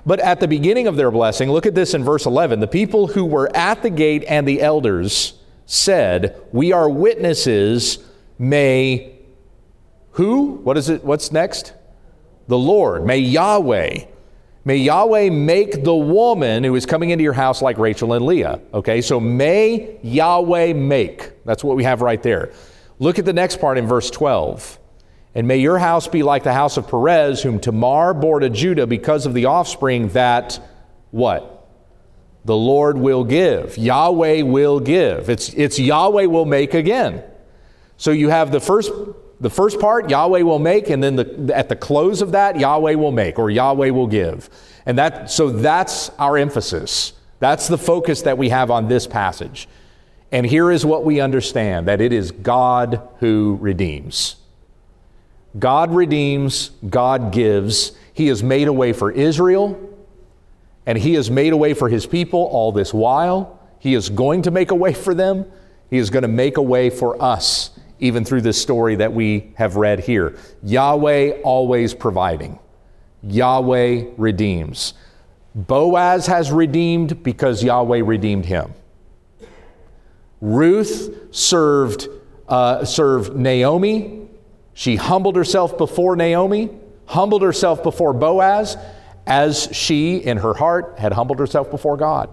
But 0.05 0.21
at 0.21 0.41
the 0.41 0.49
beginning 0.49 0.87
of 0.87 0.97
their 0.97 1.11
blessing, 1.11 1.51
look 1.51 1.67
at 1.67 1.75
this 1.75 1.95
in 1.95 2.05
verse 2.05 2.27
11. 2.27 2.61
The 2.61 2.67
people 2.67 3.07
who 3.07 3.25
were 3.25 3.55
at 3.55 3.83
the 3.83 3.91
gate 3.91 4.25
and 4.27 4.47
the 4.47 4.61
elders 4.61 5.35
said, 5.67 6.41
We 6.53 6.73
are 6.73 6.89
witnesses, 6.91 7.99
may 8.39 9.13
who? 10.13 10.57
What 10.57 10.77
is 10.77 10.89
it? 10.89 11.05
What's 11.05 11.33
next? 11.33 11.73
The 12.49 12.59
Lord. 12.59 13.07
May 13.07 13.19
Yahweh 13.19 14.05
May 14.65 14.77
Yahweh 14.77 15.31
make 15.31 15.83
the 15.83 15.95
woman 15.95 16.63
who 16.63 16.77
is 16.77 16.87
coming 16.87 17.11
into 17.11 17.25
your 17.25 17.33
house 17.33 17.63
like 17.63 17.79
Rachel 17.79 18.13
and 18.13 18.25
Leah. 18.25 18.61
Okay, 18.73 19.01
so 19.01 19.19
may 19.19 19.99
Yahweh 20.03 20.73
make. 20.75 21.45
That's 21.45 21.65
what 21.65 21.77
we 21.77 21.83
have 21.85 22.01
right 22.01 22.23
there. 22.23 22.53
Look 23.01 23.19
at 23.19 23.25
the 23.25 23.33
next 23.33 23.61
part 23.61 23.77
in 23.77 23.89
verse 23.89 24.09
12. 24.11 24.79
And 25.35 25.49
may 25.49 25.57
your 25.57 25.79
house 25.79 26.07
be 26.07 26.23
like 26.23 26.45
the 26.45 26.53
house 26.53 26.77
of 26.77 26.87
Perez, 26.87 27.43
whom 27.43 27.59
Tamar 27.59 28.15
bore 28.15 28.39
to 28.39 28.51
Judah 28.51 28.87
because 28.87 29.27
of 29.27 29.35
the 29.35 29.47
offspring 29.47 30.09
that, 30.09 30.61
what? 31.11 31.67
The 32.45 32.57
Lord 32.57 32.99
will 32.99 33.25
give. 33.25 33.77
Yahweh 33.77 34.43
will 34.43 34.79
give. 34.79 35.29
It's, 35.29 35.53
it's 35.55 35.79
Yahweh 35.79 36.27
will 36.27 36.45
make 36.45 36.75
again. 36.75 37.25
So 37.97 38.11
you 38.11 38.29
have 38.29 38.53
the 38.53 38.61
first 38.61 38.93
the 39.43 39.51
first 39.51 39.81
part, 39.81 40.09
Yahweh 40.09 40.43
will 40.43 40.61
make, 40.61 40.89
and 40.89 41.03
then 41.03 41.17
the, 41.17 41.53
at 41.53 41.69
the 41.69 41.75
close 41.75 42.23
of 42.23 42.31
that, 42.31 42.61
Yahweh 42.61 42.95
will 42.95 43.11
make, 43.11 43.41
or 43.41 43.51
Yahweh 43.51 43.91
will 43.91 44.07
give. 44.07 44.49
And 44.87 44.97
that, 44.99 45.33
so 45.33 45.51
that's 45.51 46.11
our 46.11 46.39
emphasis. 46.39 47.15
That's 47.41 47.67
the 47.67 47.77
focus 47.77 48.23
that 48.23 48.39
we 48.39 48.51
have 48.51 48.71
on 48.71 48.87
this 48.87 49.09
passage. 49.09 49.69
And 50.31 50.47
here 50.47 50.71
is 50.71 50.87
what 50.87 51.05
we 51.05 51.21
understand 51.21 51.89
that 51.89 52.01
it 52.01 52.13
is 52.13 52.31
God 52.31 53.03
who 53.19 53.59
redeems. 53.61 54.37
God 55.59 55.93
redeems, 55.93 56.71
God 56.89 57.33
gives. 57.33 57.93
He 58.15 58.29
has 58.29 58.45
made 58.45 58.69
a 58.69 58.73
way 58.73 58.93
for 58.93 59.11
Israel, 59.11 59.77
and 60.87 60.97
He 60.97 61.15
has 61.15 61.33
made 61.33 61.53
a 61.53 61.57
way 61.57 61.75
for 61.75 61.89
His 61.89 62.07
people 62.07 62.45
all 62.45 62.71
this 62.71 62.95
while. 62.95 63.59
He 63.81 63.95
is 63.95 64.09
going 64.09 64.43
to 64.43 64.53
make 64.53 64.71
a 64.71 64.77
way 64.77 64.93
for 64.93 65.15
them. 65.15 65.47
He 65.91 65.99
is 65.99 66.11
going 66.11 66.23
to 66.23 66.29
make 66.29 66.59
a 66.59 66.63
way 66.63 66.91
for 66.91 67.21
us 67.21 67.71
even 68.03 68.25
through 68.25 68.41
this 68.41 68.61
story 68.61 68.97
that 68.97 69.13
we 69.13 69.53
have 69.55 69.77
read 69.77 70.01
here. 70.01 70.37
Yahweh 70.65 71.41
always 71.45 71.95
providing, 71.95 72.59
Yahweh 73.23 74.07
redeems. 74.17 74.95
Boaz 75.55 76.27
has 76.27 76.51
redeemed 76.51 77.23
because 77.23 77.63
Yahweh 77.63 78.03
redeemed 78.05 78.45
him. 78.45 78.75
Ruth 80.41 81.17
served, 81.31 82.09
uh, 82.49 82.85
served 82.85 83.37
Naomi. 83.37 84.27
She 84.75 84.97
humbled 84.97 85.37
herself 85.37 85.79
before 85.79 86.17
Naomi, 86.17 86.71
humbled 87.07 87.43
herself 87.43 87.85
before 87.85 88.13
Boaz, 88.13 88.77
as 89.29 89.69
she, 89.71 90.17
in 90.17 90.39
her 90.39 90.55
heart, 90.55 90.99
had 90.99 91.13
humbled 91.13 91.39
herself 91.39 91.71
before 91.71 91.97
God. 91.97 92.31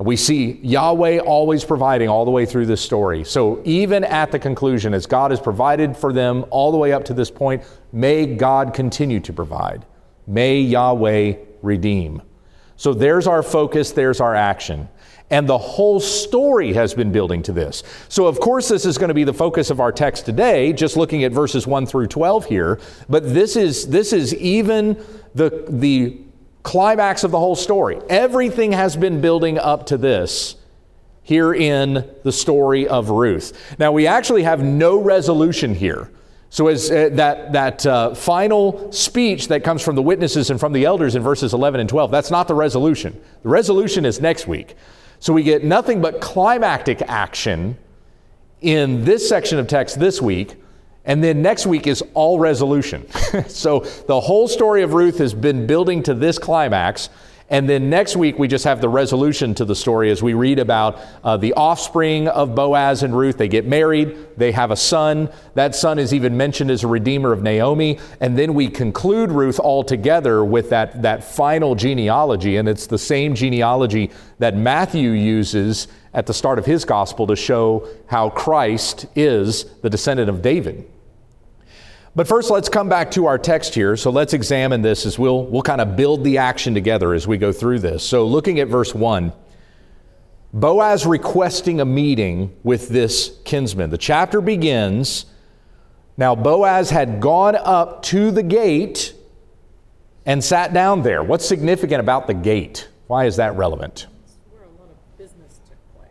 We 0.00 0.16
see 0.16 0.52
Yahweh 0.62 1.18
always 1.18 1.62
providing 1.62 2.08
all 2.08 2.24
the 2.24 2.30
way 2.30 2.46
through 2.46 2.64
this 2.64 2.80
story. 2.80 3.22
So 3.22 3.60
even 3.66 4.02
at 4.02 4.32
the 4.32 4.38
conclusion, 4.38 4.94
as 4.94 5.04
God 5.04 5.30
has 5.30 5.40
provided 5.40 5.94
for 5.94 6.10
them 6.10 6.46
all 6.48 6.72
the 6.72 6.78
way 6.78 6.94
up 6.94 7.04
to 7.06 7.14
this 7.14 7.30
point, 7.30 7.62
may 7.92 8.24
God 8.24 8.72
continue 8.72 9.20
to 9.20 9.32
provide. 9.32 9.84
May 10.26 10.60
Yahweh 10.60 11.34
redeem. 11.60 12.22
So 12.76 12.94
there's 12.94 13.26
our 13.26 13.42
focus, 13.42 13.92
there's 13.92 14.22
our 14.22 14.34
action. 14.34 14.88
And 15.28 15.46
the 15.46 15.58
whole 15.58 16.00
story 16.00 16.72
has 16.72 16.94
been 16.94 17.12
building 17.12 17.42
to 17.42 17.52
this. 17.52 17.82
So, 18.08 18.26
of 18.26 18.40
course, 18.40 18.68
this 18.68 18.86
is 18.86 18.96
going 18.96 19.08
to 19.08 19.14
be 19.14 19.24
the 19.24 19.34
focus 19.34 19.68
of 19.68 19.80
our 19.80 19.92
text 19.92 20.24
today, 20.24 20.72
just 20.72 20.96
looking 20.96 21.24
at 21.24 21.30
verses 21.30 21.66
1 21.66 21.84
through 21.86 22.06
12 22.06 22.46
here. 22.46 22.80
But 23.08 23.32
this 23.32 23.54
is, 23.54 23.86
this 23.88 24.14
is 24.14 24.34
even 24.34 25.04
the, 25.34 25.66
the 25.68 26.20
climax 26.62 27.24
of 27.24 27.30
the 27.30 27.38
whole 27.38 27.56
story. 27.56 27.98
Everything 28.08 28.72
has 28.72 28.96
been 28.96 29.20
building 29.20 29.58
up 29.58 29.86
to 29.86 29.96
this 29.96 30.56
here 31.22 31.54
in 31.54 32.10
the 32.24 32.32
story 32.32 32.88
of 32.88 33.10
Ruth. 33.10 33.76
Now, 33.78 33.92
we 33.92 34.06
actually 34.06 34.42
have 34.42 34.62
no 34.62 35.00
resolution 35.00 35.74
here. 35.74 36.10
So, 36.52 36.66
as 36.66 36.90
uh, 36.90 37.10
that, 37.12 37.52
that 37.52 37.86
uh, 37.86 38.14
final 38.14 38.90
speech 38.90 39.46
that 39.48 39.62
comes 39.62 39.82
from 39.82 39.94
the 39.94 40.02
witnesses 40.02 40.50
and 40.50 40.58
from 40.58 40.72
the 40.72 40.84
elders 40.84 41.14
in 41.14 41.22
verses 41.22 41.54
11 41.54 41.78
and 41.78 41.88
12, 41.88 42.10
that's 42.10 42.32
not 42.32 42.48
the 42.48 42.54
resolution. 42.54 43.20
The 43.44 43.48
resolution 43.48 44.04
is 44.04 44.20
next 44.20 44.48
week. 44.48 44.74
So, 45.20 45.32
we 45.32 45.44
get 45.44 45.62
nothing 45.62 46.00
but 46.00 46.20
climactic 46.20 47.02
action 47.02 47.78
in 48.60 49.04
this 49.04 49.28
section 49.28 49.60
of 49.60 49.68
text 49.68 50.00
this 50.00 50.20
week. 50.20 50.56
And 51.10 51.24
then 51.24 51.42
next 51.42 51.66
week 51.66 51.88
is 51.88 52.04
all 52.14 52.38
resolution. 52.38 53.10
so 53.48 53.80
the 53.80 54.20
whole 54.20 54.46
story 54.46 54.84
of 54.84 54.94
Ruth 54.94 55.18
has 55.18 55.34
been 55.34 55.66
building 55.66 56.04
to 56.04 56.14
this 56.14 56.38
climax. 56.38 57.08
And 57.48 57.68
then 57.68 57.90
next 57.90 58.16
week, 58.16 58.38
we 58.38 58.46
just 58.46 58.62
have 58.62 58.80
the 58.80 58.88
resolution 58.88 59.52
to 59.56 59.64
the 59.64 59.74
story 59.74 60.12
as 60.12 60.22
we 60.22 60.34
read 60.34 60.60
about 60.60 61.00
uh, 61.24 61.36
the 61.36 61.52
offspring 61.54 62.28
of 62.28 62.54
Boaz 62.54 63.02
and 63.02 63.18
Ruth. 63.18 63.38
They 63.38 63.48
get 63.48 63.66
married, 63.66 64.16
they 64.36 64.52
have 64.52 64.70
a 64.70 64.76
son. 64.76 65.28
That 65.54 65.74
son 65.74 65.98
is 65.98 66.14
even 66.14 66.36
mentioned 66.36 66.70
as 66.70 66.84
a 66.84 66.86
redeemer 66.86 67.32
of 67.32 67.42
Naomi. 67.42 67.98
And 68.20 68.38
then 68.38 68.54
we 68.54 68.68
conclude 68.68 69.32
Ruth 69.32 69.58
altogether 69.58 70.44
with 70.44 70.70
that, 70.70 71.02
that 71.02 71.24
final 71.24 71.74
genealogy. 71.74 72.56
And 72.56 72.68
it's 72.68 72.86
the 72.86 72.98
same 72.98 73.34
genealogy 73.34 74.12
that 74.38 74.54
Matthew 74.54 75.10
uses 75.10 75.88
at 76.14 76.26
the 76.26 76.34
start 76.34 76.60
of 76.60 76.66
his 76.66 76.84
gospel 76.84 77.26
to 77.26 77.34
show 77.34 77.88
how 78.06 78.30
Christ 78.30 79.06
is 79.16 79.64
the 79.80 79.90
descendant 79.90 80.30
of 80.30 80.40
David. 80.40 80.86
But 82.16 82.26
first, 82.26 82.50
let's 82.50 82.68
come 82.68 82.88
back 82.88 83.12
to 83.12 83.26
our 83.26 83.38
text 83.38 83.74
here. 83.74 83.96
So 83.96 84.10
let's 84.10 84.32
examine 84.32 84.82
this 84.82 85.06
as 85.06 85.18
we'll, 85.18 85.44
we'll 85.46 85.62
kind 85.62 85.80
of 85.80 85.96
build 85.96 86.24
the 86.24 86.38
action 86.38 86.74
together 86.74 87.14
as 87.14 87.28
we 87.28 87.38
go 87.38 87.52
through 87.52 87.78
this. 87.78 88.02
So, 88.02 88.26
looking 88.26 88.58
at 88.58 88.68
verse 88.68 88.94
1, 88.94 89.32
Boaz 90.52 91.06
requesting 91.06 91.80
a 91.80 91.84
meeting 91.84 92.56
with 92.64 92.88
this 92.88 93.38
kinsman. 93.44 93.90
The 93.90 93.98
chapter 93.98 94.40
begins. 94.40 95.26
Now, 96.16 96.34
Boaz 96.34 96.90
had 96.90 97.20
gone 97.20 97.54
up 97.54 98.02
to 98.04 98.32
the 98.32 98.42
gate 98.42 99.14
and 100.26 100.42
sat 100.42 100.72
down 100.74 101.02
there. 101.02 101.22
What's 101.22 101.46
significant 101.46 102.00
about 102.00 102.26
the 102.26 102.34
gate? 102.34 102.88
Why 103.06 103.26
is 103.26 103.36
that 103.36 103.56
relevant? 103.56 104.08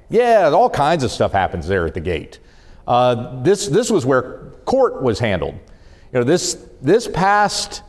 Yeah, 0.10 0.50
all 0.50 0.70
kinds 0.70 1.04
of 1.04 1.12
stuff 1.12 1.34
happens 1.34 1.68
there 1.68 1.86
at 1.86 1.94
the 1.94 2.00
gate. 2.00 2.40
Uh, 2.88 3.44
this, 3.44 3.68
this 3.68 3.92
was 3.92 4.06
where 4.06 4.52
court 4.66 5.04
was 5.04 5.20
handled. 5.20 5.60
You 6.12 6.20
know, 6.20 6.24
this, 6.24 6.66
this 6.82 7.08
past 7.08 7.84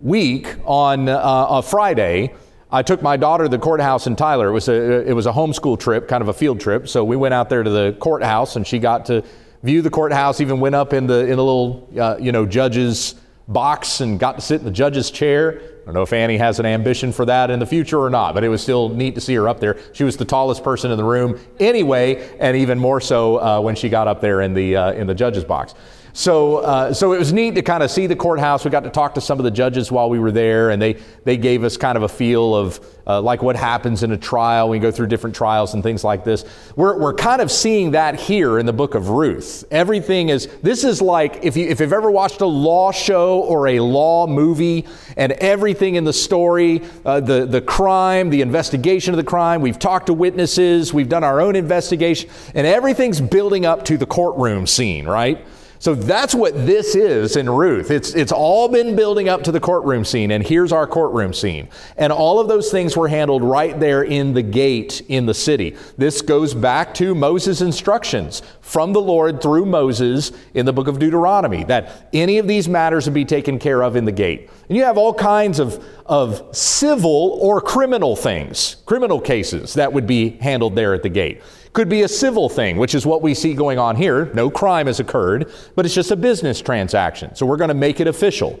week 0.00 0.56
on 0.64 1.10
uh, 1.10 1.46
a 1.50 1.62
Friday, 1.62 2.32
I 2.70 2.82
took 2.82 3.02
my 3.02 3.18
daughter 3.18 3.44
to 3.44 3.50
the 3.50 3.58
courthouse 3.58 4.06
in 4.06 4.16
Tyler. 4.16 4.48
It 4.48 4.52
was 4.52 4.68
a 4.68 5.06
it 5.06 5.12
was 5.12 5.26
a 5.26 5.32
homeschool 5.32 5.78
trip, 5.78 6.08
kind 6.08 6.22
of 6.22 6.28
a 6.28 6.32
field 6.32 6.58
trip. 6.58 6.88
So 6.88 7.04
we 7.04 7.16
went 7.16 7.34
out 7.34 7.50
there 7.50 7.62
to 7.62 7.68
the 7.68 7.96
courthouse, 8.00 8.56
and 8.56 8.66
she 8.66 8.78
got 8.78 9.04
to 9.06 9.22
view 9.62 9.82
the 9.82 9.90
courthouse. 9.90 10.40
Even 10.40 10.58
went 10.58 10.74
up 10.74 10.94
in 10.94 11.06
the 11.06 11.20
in 11.26 11.36
the 11.36 11.44
little 11.44 11.86
uh, 11.98 12.16
you 12.18 12.32
know 12.32 12.46
judge's 12.46 13.16
box 13.46 14.00
and 14.00 14.18
got 14.18 14.36
to 14.36 14.40
sit 14.40 14.60
in 14.60 14.64
the 14.64 14.70
judge's 14.70 15.10
chair. 15.10 15.60
I 15.60 15.84
don't 15.84 15.94
know 15.94 16.02
if 16.02 16.14
Annie 16.14 16.38
has 16.38 16.60
an 16.60 16.66
ambition 16.66 17.12
for 17.12 17.26
that 17.26 17.50
in 17.50 17.58
the 17.58 17.66
future 17.66 17.98
or 17.98 18.08
not, 18.08 18.32
but 18.32 18.42
it 18.42 18.48
was 18.48 18.62
still 18.62 18.88
neat 18.88 19.16
to 19.16 19.20
see 19.20 19.34
her 19.34 19.48
up 19.48 19.60
there. 19.60 19.76
She 19.92 20.04
was 20.04 20.16
the 20.16 20.24
tallest 20.24 20.62
person 20.64 20.92
in 20.92 20.96
the 20.96 21.04
room 21.04 21.38
anyway, 21.58 22.38
and 22.38 22.56
even 22.56 22.78
more 22.78 23.02
so 23.02 23.38
uh, 23.38 23.60
when 23.60 23.74
she 23.74 23.90
got 23.90 24.08
up 24.08 24.22
there 24.22 24.40
in 24.40 24.54
the 24.54 24.76
uh, 24.76 24.92
in 24.92 25.06
the 25.06 25.14
judge's 25.14 25.44
box. 25.44 25.74
So, 26.12 26.58
uh, 26.58 26.92
so 26.92 27.12
it 27.12 27.18
was 27.18 27.32
neat 27.32 27.54
to 27.54 27.62
kind 27.62 27.82
of 27.82 27.90
see 27.90 28.06
the 28.06 28.16
courthouse. 28.16 28.64
We 28.64 28.70
got 28.70 28.84
to 28.84 28.90
talk 28.90 29.14
to 29.14 29.20
some 29.20 29.38
of 29.38 29.44
the 29.44 29.50
judges 29.50 29.92
while 29.92 30.10
we 30.10 30.18
were 30.18 30.32
there, 30.32 30.70
and 30.70 30.80
they, 30.80 30.94
they 31.24 31.36
gave 31.36 31.64
us 31.64 31.76
kind 31.76 31.96
of 31.96 32.02
a 32.02 32.08
feel 32.08 32.54
of 32.54 32.80
uh, 33.06 33.20
like 33.20 33.42
what 33.42 33.56
happens 33.56 34.02
in 34.02 34.12
a 34.12 34.16
trial. 34.16 34.68
We 34.68 34.78
go 34.78 34.90
through 34.90 35.06
different 35.06 35.34
trials 35.36 35.74
and 35.74 35.82
things 35.82 36.04
like 36.04 36.24
this. 36.24 36.44
We're, 36.76 36.98
we're 36.98 37.14
kind 37.14 37.40
of 37.40 37.50
seeing 37.50 37.92
that 37.92 38.18
here 38.18 38.58
in 38.58 38.66
the 38.66 38.72
book 38.72 38.94
of 38.94 39.08
Ruth. 39.08 39.64
Everything 39.70 40.28
is, 40.28 40.48
this 40.62 40.84
is 40.84 41.00
like 41.00 41.44
if, 41.44 41.56
you, 41.56 41.68
if 41.68 41.80
you've 41.80 41.92
ever 41.92 42.10
watched 42.10 42.40
a 42.40 42.46
law 42.46 42.92
show 42.92 43.40
or 43.40 43.68
a 43.68 43.80
law 43.80 44.26
movie, 44.26 44.86
and 45.16 45.32
everything 45.32 45.96
in 45.96 46.04
the 46.04 46.12
story, 46.12 46.82
uh, 47.04 47.20
the, 47.20 47.46
the 47.46 47.60
crime, 47.60 48.30
the 48.30 48.40
investigation 48.40 49.12
of 49.12 49.18
the 49.18 49.24
crime, 49.24 49.60
we've 49.60 49.78
talked 49.78 50.06
to 50.06 50.14
witnesses, 50.14 50.92
we've 50.92 51.08
done 51.08 51.24
our 51.24 51.40
own 51.40 51.56
investigation, 51.56 52.30
and 52.54 52.66
everything's 52.66 53.20
building 53.20 53.66
up 53.66 53.84
to 53.84 53.96
the 53.96 54.06
courtroom 54.06 54.66
scene, 54.66 55.06
right? 55.06 55.44
So 55.80 55.94
that's 55.94 56.34
what 56.34 56.54
this 56.66 56.94
is 56.94 57.36
in 57.36 57.48
Ruth. 57.48 57.90
It's, 57.90 58.14
it's 58.14 58.32
all 58.32 58.68
been 58.68 58.94
building 58.94 59.30
up 59.30 59.42
to 59.44 59.50
the 59.50 59.60
courtroom 59.60 60.04
scene, 60.04 60.30
and 60.30 60.46
here's 60.46 60.72
our 60.72 60.86
courtroom 60.86 61.32
scene. 61.32 61.70
And 61.96 62.12
all 62.12 62.38
of 62.38 62.48
those 62.48 62.70
things 62.70 62.98
were 62.98 63.08
handled 63.08 63.42
right 63.42 63.80
there 63.80 64.02
in 64.02 64.34
the 64.34 64.42
gate 64.42 65.00
in 65.08 65.24
the 65.24 65.32
city. 65.32 65.74
This 65.96 66.20
goes 66.20 66.52
back 66.52 66.92
to 66.96 67.14
Moses' 67.14 67.62
instructions 67.62 68.42
from 68.60 68.92
the 68.92 69.00
Lord 69.00 69.40
through 69.40 69.64
Moses 69.64 70.32
in 70.52 70.66
the 70.66 70.72
book 70.74 70.86
of 70.86 70.98
Deuteronomy 70.98 71.64
that 71.64 72.10
any 72.12 72.36
of 72.36 72.46
these 72.46 72.68
matters 72.68 73.06
would 73.06 73.14
be 73.14 73.24
taken 73.24 73.58
care 73.58 73.82
of 73.82 73.96
in 73.96 74.04
the 74.04 74.12
gate. 74.12 74.50
And 74.68 74.76
you 74.76 74.84
have 74.84 74.98
all 74.98 75.14
kinds 75.14 75.58
of, 75.58 75.82
of 76.04 76.54
civil 76.54 77.38
or 77.40 77.62
criminal 77.62 78.16
things, 78.16 78.76
criminal 78.84 79.18
cases 79.18 79.72
that 79.74 79.94
would 79.94 80.06
be 80.06 80.36
handled 80.42 80.74
there 80.74 80.92
at 80.92 81.02
the 81.02 81.08
gate. 81.08 81.40
Could 81.72 81.88
be 81.88 82.02
a 82.02 82.08
civil 82.08 82.48
thing, 82.48 82.78
which 82.78 82.94
is 82.94 83.06
what 83.06 83.22
we 83.22 83.32
see 83.32 83.54
going 83.54 83.78
on 83.78 83.94
here. 83.94 84.26
No 84.34 84.50
crime 84.50 84.86
has 84.88 84.98
occurred, 84.98 85.52
but 85.76 85.86
it's 85.86 85.94
just 85.94 86.10
a 86.10 86.16
business 86.16 86.60
transaction. 86.60 87.34
So 87.36 87.46
we're 87.46 87.56
going 87.56 87.68
to 87.68 87.74
make 87.74 88.00
it 88.00 88.08
official. 88.08 88.58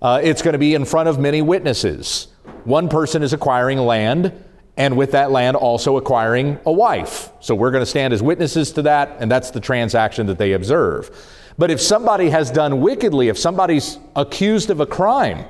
Uh, 0.00 0.20
it's 0.22 0.40
going 0.40 0.52
to 0.52 0.58
be 0.58 0.74
in 0.74 0.84
front 0.84 1.08
of 1.08 1.18
many 1.18 1.42
witnesses. 1.42 2.28
One 2.64 2.88
person 2.88 3.22
is 3.22 3.32
acquiring 3.32 3.78
land, 3.78 4.32
and 4.76 4.96
with 4.96 5.12
that 5.12 5.30
land, 5.30 5.56
also 5.56 5.96
acquiring 5.96 6.58
a 6.64 6.72
wife. 6.72 7.30
So 7.40 7.54
we're 7.54 7.70
going 7.70 7.82
to 7.82 7.86
stand 7.86 8.14
as 8.14 8.22
witnesses 8.22 8.72
to 8.72 8.82
that, 8.82 9.16
and 9.20 9.30
that's 9.30 9.50
the 9.50 9.60
transaction 9.60 10.26
that 10.26 10.38
they 10.38 10.52
observe. 10.52 11.10
But 11.58 11.70
if 11.70 11.80
somebody 11.80 12.30
has 12.30 12.50
done 12.50 12.80
wickedly, 12.80 13.28
if 13.28 13.38
somebody's 13.38 13.98
accused 14.14 14.70
of 14.70 14.80
a 14.80 14.86
crime, 14.86 15.44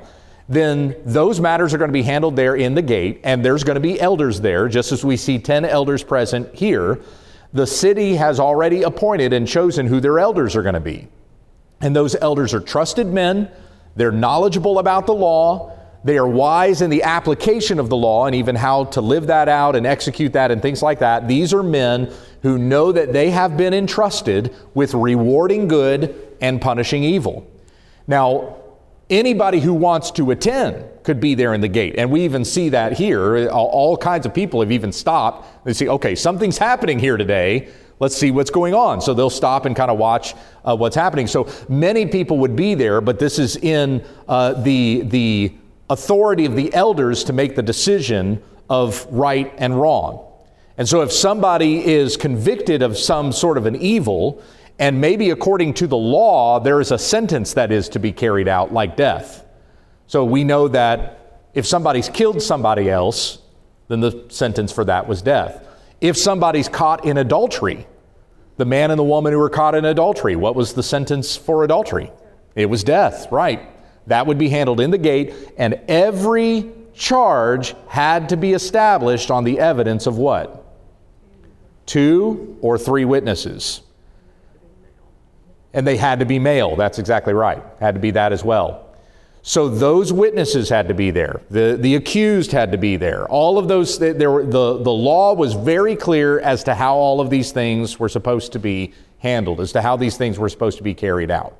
then 0.49 0.95
those 1.05 1.39
matters 1.39 1.73
are 1.73 1.77
going 1.77 1.89
to 1.89 1.93
be 1.93 2.03
handled 2.03 2.35
there 2.35 2.55
in 2.55 2.73
the 2.73 2.81
gate, 2.81 3.19
and 3.23 3.43
there's 3.43 3.63
going 3.63 3.75
to 3.75 3.81
be 3.81 3.99
elders 3.99 4.39
there, 4.39 4.67
just 4.67 4.91
as 4.91 5.03
we 5.03 5.17
see 5.17 5.39
10 5.39 5.65
elders 5.65 6.03
present 6.03 6.53
here. 6.55 6.99
The 7.53 7.67
city 7.67 8.15
has 8.15 8.39
already 8.39 8.83
appointed 8.83 9.33
and 9.33 9.47
chosen 9.47 9.87
who 9.87 9.99
their 9.99 10.19
elders 10.19 10.55
are 10.55 10.63
going 10.63 10.75
to 10.75 10.79
be. 10.79 11.07
And 11.81 11.95
those 11.95 12.15
elders 12.15 12.53
are 12.53 12.59
trusted 12.59 13.07
men, 13.07 13.51
they're 13.95 14.11
knowledgeable 14.11 14.79
about 14.79 15.05
the 15.05 15.13
law, 15.13 15.77
they 16.03 16.17
are 16.17 16.27
wise 16.27 16.81
in 16.81 16.89
the 16.89 17.03
application 17.03 17.79
of 17.79 17.89
the 17.89 17.97
law 17.97 18.27
and 18.27 18.35
even 18.35 18.55
how 18.55 18.85
to 18.85 19.01
live 19.01 19.27
that 19.27 19.49
out 19.49 19.75
and 19.75 19.85
execute 19.85 20.33
that 20.33 20.51
and 20.51 20.61
things 20.61 20.81
like 20.81 20.99
that. 20.99 21.27
These 21.27 21.53
are 21.53 21.63
men 21.63 22.13
who 22.43 22.57
know 22.57 22.93
that 22.93 23.11
they 23.11 23.31
have 23.31 23.57
been 23.57 23.73
entrusted 23.73 24.55
with 24.73 24.93
rewarding 24.93 25.67
good 25.67 26.15
and 26.39 26.61
punishing 26.61 27.03
evil. 27.03 27.45
Now, 28.07 28.57
anybody 29.09 29.59
who 29.59 29.73
wants 29.73 30.11
to 30.11 30.31
attend 30.31 30.85
could 31.03 31.19
be 31.19 31.35
there 31.35 31.53
in 31.53 31.61
the 31.61 31.67
gate. 31.67 31.95
And 31.97 32.11
we 32.11 32.23
even 32.25 32.43
see 32.43 32.69
that 32.69 32.93
here. 32.93 33.49
All, 33.49 33.95
kinds 33.97 34.25
of 34.25 34.33
people 34.33 34.59
have 34.59 34.71
even 34.71 34.91
stopped. 34.91 35.65
They 35.65 35.73
see, 35.73 35.87
okay, 35.87 36.15
something's 36.15 36.57
happening 36.57 36.99
here 36.99 37.17
today. 37.17 37.69
Let's 37.99 38.15
see 38.15 38.29
what's 38.31 38.51
going 38.51 38.73
on. 38.73 39.01
So 39.01 39.13
they'll 39.13 39.29
stop 39.29 39.65
and 39.65 39.75
kind 39.75 39.89
of 39.89 39.97
watch 39.97 40.35
uh, 40.63 40.75
what's 40.75 40.95
happening. 40.95 41.27
So 41.27 41.49
many 41.67 42.05
people 42.05 42.37
would 42.39 42.55
be 42.55 42.75
there, 42.75 43.01
but 43.01 43.17
this 43.17 43.39
is 43.39 43.55
in 43.55 44.05
uh, 44.27 44.53
the, 44.61 45.01
the 45.03 45.53
authority 45.89 46.45
of 46.45 46.55
the 46.55 46.73
elders 46.73 47.23
to 47.25 47.33
make 47.33 47.55
the 47.55 47.63
decision 47.63 48.43
of 48.69 49.07
right 49.09 49.53
and 49.57 49.79
wrong. 49.79 50.25
And 50.77 50.87
so 50.87 51.01
if 51.01 51.11
somebody 51.11 51.83
is 51.83 52.17
convicted 52.17 52.83
of 52.83 52.97
some 52.97 53.31
sort 53.31 53.57
of 53.57 53.65
an 53.65 53.75
evil, 53.77 54.43
and 54.79 55.01
maybe 55.01 55.31
according 55.31 55.73
to 55.75 55.87
the 55.87 55.97
law, 55.97 56.59
there 56.59 56.79
is 56.79 56.91
a 56.91 56.97
sentence 56.97 57.53
that 57.53 57.71
is 57.71 57.89
to 57.89 57.99
be 57.99 58.11
carried 58.11 58.47
out, 58.47 58.71
like 58.71 58.95
death. 58.95 59.45
So 60.05 60.23
we 60.23 60.43
know 60.43 60.67
that 60.67 61.41
if 61.53 61.65
somebody's 61.65 62.09
killed 62.09 62.41
somebody 62.41 62.89
else, 62.89 63.39
then 63.87 63.99
the 63.99 64.25
sentence 64.29 64.71
for 64.71 64.85
that 64.85 65.07
was 65.07 65.21
death. 65.21 65.67
If 65.99 66.15
somebody's 66.15 66.69
caught 66.69 67.05
in 67.05 67.17
adultery, 67.17 67.87
the 68.57 68.65
man 68.65 68.91
and 68.91 68.99
the 68.99 69.03
woman 69.03 69.33
who 69.33 69.39
were 69.39 69.49
caught 69.49 69.73
in 69.73 69.85
adultery, 69.85 70.35
what 70.35 70.55
was 70.55 70.73
the 70.73 70.83
sentence 70.83 71.35
for 71.35 71.63
adultery? 71.63 72.11
It 72.55 72.67
was 72.67 72.83
death, 72.83 73.31
right? 73.31 73.61
That 74.07 74.27
would 74.27 74.37
be 74.37 74.49
handled 74.49 74.79
in 74.79 74.91
the 74.91 74.97
gate, 74.97 75.33
and 75.57 75.79
every 75.87 76.71
charge 76.93 77.75
had 77.87 78.29
to 78.29 78.37
be 78.37 78.53
established 78.53 79.31
on 79.31 79.43
the 79.43 79.59
evidence 79.59 80.07
of 80.07 80.17
what? 80.17 80.65
Two 81.85 82.57
or 82.61 82.77
three 82.77 83.05
witnesses. 83.05 83.81
And 85.73 85.85
they 85.85 85.97
had 85.97 86.19
to 86.19 86.25
be 86.25 86.39
male. 86.39 86.75
That's 86.75 86.99
exactly 86.99 87.33
right. 87.33 87.61
Had 87.79 87.95
to 87.95 88.01
be 88.01 88.11
that 88.11 88.31
as 88.31 88.43
well. 88.43 88.87
So 89.43 89.69
those 89.69 90.11
witnesses 90.11 90.67
had 90.67 90.89
to 90.89 90.93
be 90.93 91.09
there. 91.09 91.39
The, 91.49 91.77
the 91.79 91.95
accused 91.95 92.51
had 92.51 92.71
to 92.73 92.77
be 92.77 92.97
there. 92.97 93.25
All 93.27 93.57
of 93.57 93.69
those, 93.69 93.97
there 93.97 94.29
were, 94.29 94.43
the, 94.43 94.77
the 94.77 94.91
law 94.91 95.33
was 95.33 95.53
very 95.53 95.95
clear 95.95 96.39
as 96.39 96.65
to 96.65 96.75
how 96.75 96.95
all 96.95 97.21
of 97.21 97.29
these 97.29 97.53
things 97.53 97.97
were 97.97 98.09
supposed 98.09 98.51
to 98.53 98.59
be 98.59 98.93
handled, 99.19 99.61
as 99.61 99.71
to 99.71 99.81
how 99.81 99.95
these 99.95 100.17
things 100.17 100.37
were 100.37 100.49
supposed 100.49 100.77
to 100.79 100.83
be 100.83 100.93
carried 100.93 101.31
out. 101.31 101.55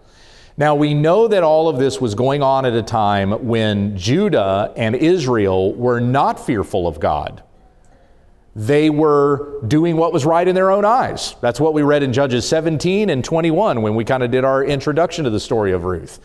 Now, 0.57 0.75
we 0.75 0.93
know 0.95 1.27
that 1.27 1.43
all 1.43 1.69
of 1.69 1.77
this 1.77 2.01
was 2.01 2.13
going 2.13 2.43
on 2.43 2.65
at 2.65 2.73
a 2.73 2.83
time 2.83 3.47
when 3.47 3.95
Judah 3.95 4.73
and 4.75 4.95
Israel 4.95 5.73
were 5.73 6.01
not 6.01 6.45
fearful 6.45 6.87
of 6.87 6.99
God. 6.99 7.41
They 8.57 8.89
were 8.89 9.61
doing 9.67 9.97
what 9.97 10.11
was 10.11 10.25
right 10.25 10.47
in 10.47 10.55
their 10.55 10.71
own 10.71 10.83
eyes. 10.83 11.35
That's 11.41 11.59
what 11.59 11.75
we 11.75 11.83
read 11.83 12.01
in 12.01 12.11
Judges 12.11 12.49
17 12.49 13.11
and 13.11 13.23
21 13.23 13.83
when 13.83 13.93
we 13.93 14.03
kind 14.03 14.23
of 14.23 14.31
did 14.31 14.43
our 14.43 14.63
introduction 14.63 15.25
to 15.25 15.29
the 15.29 15.39
story 15.39 15.73
of 15.73 15.83
Ruth. 15.83 16.19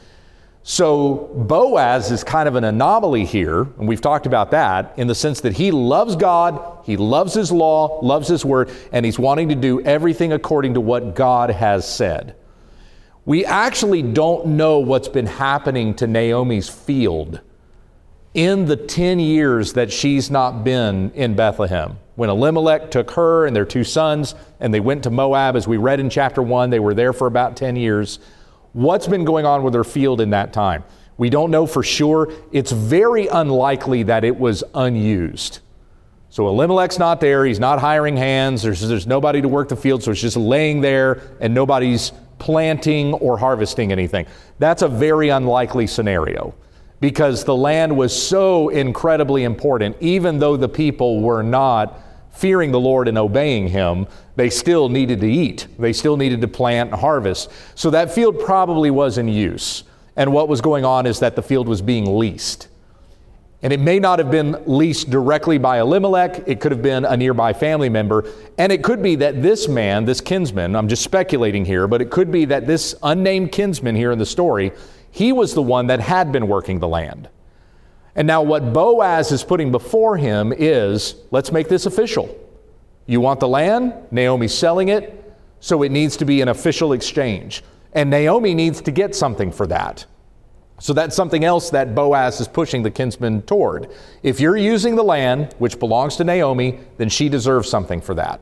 So 0.62 1.30
Boaz 1.34 2.10
is 2.10 2.24
kind 2.24 2.48
of 2.48 2.54
an 2.54 2.64
anomaly 2.64 3.26
here, 3.26 3.60
and 3.60 3.86
we've 3.86 4.00
talked 4.00 4.24
about 4.24 4.50
that 4.52 4.94
in 4.96 5.08
the 5.08 5.14
sense 5.14 5.42
that 5.42 5.52
he 5.52 5.72
loves 5.72 6.16
God, 6.16 6.78
he 6.84 6.96
loves 6.96 7.34
his 7.34 7.52
law, 7.52 8.00
loves 8.02 8.28
his 8.28 8.46
word, 8.46 8.70
and 8.92 9.04
he's 9.04 9.18
wanting 9.18 9.50
to 9.50 9.54
do 9.54 9.82
everything 9.82 10.32
according 10.32 10.72
to 10.72 10.80
what 10.80 11.14
God 11.14 11.50
has 11.50 11.86
said. 11.86 12.34
We 13.26 13.44
actually 13.44 14.00
don't 14.00 14.46
know 14.46 14.78
what's 14.78 15.08
been 15.08 15.26
happening 15.26 15.92
to 15.97 16.06
Naomi's 16.06 16.71
field 16.71 17.42
in 18.32 18.64
the 18.64 18.76
10 18.76 19.21
years 19.21 19.75
that 19.75 19.92
she's 19.92 20.30
not 20.30 20.64
been 20.64 21.10
in 21.10 21.36
Bethlehem. 21.36 21.99
When 22.23 22.30
Elimelech 22.30 22.93
took 22.93 23.11
her 23.11 23.47
and 23.47 23.56
their 23.56 23.65
two 23.65 23.82
sons 23.82 24.37
and 24.61 24.73
they 24.73 24.78
went 24.78 25.02
to 25.02 25.11
Moab, 25.11 25.56
as 25.56 25.67
we 25.67 25.76
read 25.76 25.99
in 25.99 26.08
chapter 26.08 26.41
1, 26.41 26.71
they 26.71 26.78
were 26.78 26.95
there 26.95 27.13
for 27.13 27.26
about 27.26 27.56
10 27.56 27.75
years. 27.75 28.21
What's 28.75 29.08
been 29.08 29.25
going 29.25 29.45
on 29.45 29.65
with 29.65 29.75
her 29.75 29.82
field 29.82 30.21
in 30.21 30.30
that 30.30 30.52
time? 30.52 30.85
We 31.17 31.30
don't 31.30 31.50
know 31.50 31.67
for 31.67 31.82
sure. 31.82 32.32
It's 32.52 32.71
very 32.71 33.26
unlikely 33.26 34.04
that 34.04 34.23
it 34.23 34.39
was 34.39 34.63
unused. 34.73 35.58
So 36.30 36.47
Elimelech's 36.47 36.97
not 36.97 37.21
there. 37.21 37.45
He's 37.45 37.58
not 37.58 37.80
hiring 37.80 38.17
hands. 38.17 38.63
There's, 38.63 38.80
there's 38.82 39.08
nobody 39.08 39.43
to 39.43 39.49
work 39.49 39.69
the 39.69 39.75
field, 39.75 40.04
so 40.04 40.13
it's 40.13 40.21
just 40.21 40.37
laying 40.37 40.80
there 40.80 41.37
and 41.41 41.52
nobody's 41.52 42.13
planting 42.39 43.15
or 43.15 43.37
harvesting 43.37 43.91
anything. 43.91 44.26
That's 44.61 44.82
a 44.82 44.89
very 44.89 45.30
unlikely 45.30 45.89
scenario 45.89 46.54
because 47.00 47.43
the 47.43 47.56
land 47.56 47.97
was 47.97 48.17
so 48.17 48.69
incredibly 48.69 49.43
important, 49.43 49.97
even 49.99 50.39
though 50.39 50.56
the 50.56 50.69
people 50.69 51.21
were 51.21 51.43
not 51.43 51.99
fearing 52.32 52.73
the 52.73 52.80
Lord 52.80 53.08
and 53.08 53.16
obeying 53.16 53.68
Him, 53.68 54.06
they 54.36 54.50
still 54.50 54.88
needed 54.88 55.21
to 55.21 55.30
eat. 55.30 55.66
They 55.78 55.92
still 55.92 56.16
needed 56.16 56.40
to 56.40 56.49
plant 56.49 56.90
and 56.90 57.00
harvest. 57.00 57.50
So 57.75 57.90
that 57.90 58.12
field 58.12 58.40
probably 58.40 58.90
was 58.90 59.18
in 59.18 59.28
use. 59.28 59.84
And 60.16 60.32
what 60.32 60.49
was 60.49 60.60
going 60.60 60.84
on 60.84 61.06
is 61.06 61.21
that 61.21 61.36
the 61.36 61.42
field 61.42 61.68
was 61.68 61.80
being 61.80 62.16
leased. 62.18 62.68
And 63.62 63.73
it 63.73 63.78
may 63.78 64.00
not 64.00 64.18
have 64.18 64.30
been 64.30 64.60
leased 64.66 65.08
directly 65.08 65.56
by 65.56 65.78
Elimelech, 65.78 66.49
it 66.49 66.60
could 66.60 66.73
have 66.73 66.82
been 66.82 67.04
a 67.04 67.16
nearby 67.16 67.52
family 67.52 67.88
member. 67.88 68.28
And 68.58 68.73
it 68.73 68.82
could 68.82 69.02
be 69.02 69.14
that 69.16 69.40
this 69.40 69.68
man, 69.68 70.04
this 70.04 70.21
kinsman, 70.21 70.75
I'm 70.75 70.88
just 70.88 71.04
speculating 71.04 71.64
here, 71.64 71.86
but 71.86 72.02
it 72.02 72.10
could 72.10 72.32
be 72.32 72.45
that 72.47 72.66
this 72.66 72.97
unnamed 73.04 73.52
kinsman 73.52 73.95
here 73.95 74.10
in 74.10 74.18
the 74.18 74.26
story 74.26 74.73
he 75.12 75.30
was 75.30 75.52
the 75.52 75.62
one 75.62 75.88
that 75.88 76.00
had 76.00 76.32
been 76.32 76.49
working 76.49 76.80
the 76.80 76.88
land. 76.88 77.28
And 78.14 78.26
now, 78.26 78.42
what 78.42 78.72
Boaz 78.72 79.32
is 79.32 79.42
putting 79.42 79.70
before 79.70 80.16
him 80.16 80.52
is 80.52 81.16
let's 81.30 81.50
make 81.50 81.68
this 81.68 81.86
official. 81.86 82.38
You 83.06 83.20
want 83.20 83.40
the 83.40 83.48
land? 83.48 83.94
Naomi's 84.10 84.54
selling 84.54 84.88
it, 84.88 85.32
so 85.60 85.82
it 85.82 85.90
needs 85.90 86.16
to 86.18 86.25
be 86.25 86.40
an 86.40 86.48
official 86.48 86.92
exchange. 86.92 87.62
And 87.94 88.10
Naomi 88.10 88.54
needs 88.54 88.80
to 88.82 88.90
get 88.90 89.14
something 89.14 89.50
for 89.50 89.66
that. 89.66 90.06
So 90.78 90.92
that's 90.92 91.14
something 91.14 91.44
else 91.44 91.70
that 91.70 91.94
Boaz 91.94 92.40
is 92.40 92.48
pushing 92.48 92.82
the 92.82 92.90
kinsman 92.90 93.42
toward. 93.42 93.88
If 94.22 94.40
you're 94.40 94.56
using 94.56 94.96
the 94.96 95.04
land, 95.04 95.54
which 95.58 95.78
belongs 95.78 96.16
to 96.16 96.25
Naomi, 96.25 96.80
then 96.96 97.08
she 97.08 97.28
deserves 97.28 97.68
something 97.68 98.00
for 98.00 98.14
that. 98.14 98.40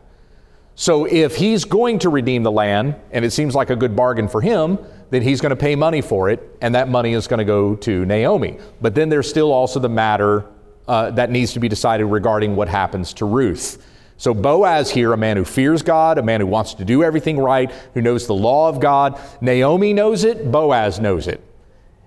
So 0.74 1.04
if 1.04 1.36
he's 1.36 1.66
going 1.66 1.98
to 1.98 2.08
redeem 2.08 2.42
the 2.42 2.50
land, 2.50 2.94
and 3.10 3.24
it 3.24 3.32
seems 3.32 3.54
like 3.54 3.68
a 3.68 3.76
good 3.76 3.94
bargain 3.94 4.26
for 4.26 4.40
him, 4.40 4.78
then 5.10 5.22
he's 5.22 5.40
going 5.40 5.50
to 5.50 5.56
pay 5.56 5.76
money 5.76 6.00
for 6.00 6.30
it, 6.30 6.56
and 6.60 6.74
that 6.74 6.88
money 6.88 7.12
is 7.12 7.26
going 7.26 7.38
to 7.38 7.44
go 7.44 7.76
to 7.76 8.04
Naomi. 8.06 8.58
But 8.80 8.94
then 8.94 9.08
there's 9.08 9.28
still 9.28 9.52
also 9.52 9.80
the 9.80 9.88
matter 9.88 10.46
uh, 10.88 11.10
that 11.12 11.30
needs 11.30 11.52
to 11.52 11.60
be 11.60 11.68
decided 11.68 12.06
regarding 12.06 12.56
what 12.56 12.68
happens 12.68 13.12
to 13.14 13.24
Ruth. 13.24 13.86
So 14.16 14.34
Boaz 14.34 14.90
here, 14.90 15.12
a 15.12 15.16
man 15.16 15.36
who 15.36 15.44
fears 15.44 15.82
God, 15.82 16.18
a 16.18 16.22
man 16.22 16.40
who 16.40 16.46
wants 16.46 16.74
to 16.74 16.84
do 16.84 17.02
everything 17.02 17.38
right, 17.38 17.72
who 17.94 18.02
knows 18.02 18.26
the 18.26 18.34
law 18.34 18.68
of 18.68 18.78
God. 18.78 19.18
Naomi 19.40 19.94
knows 19.94 20.24
it, 20.24 20.50
Boaz 20.52 21.00
knows 21.00 21.26
it. 21.26 21.40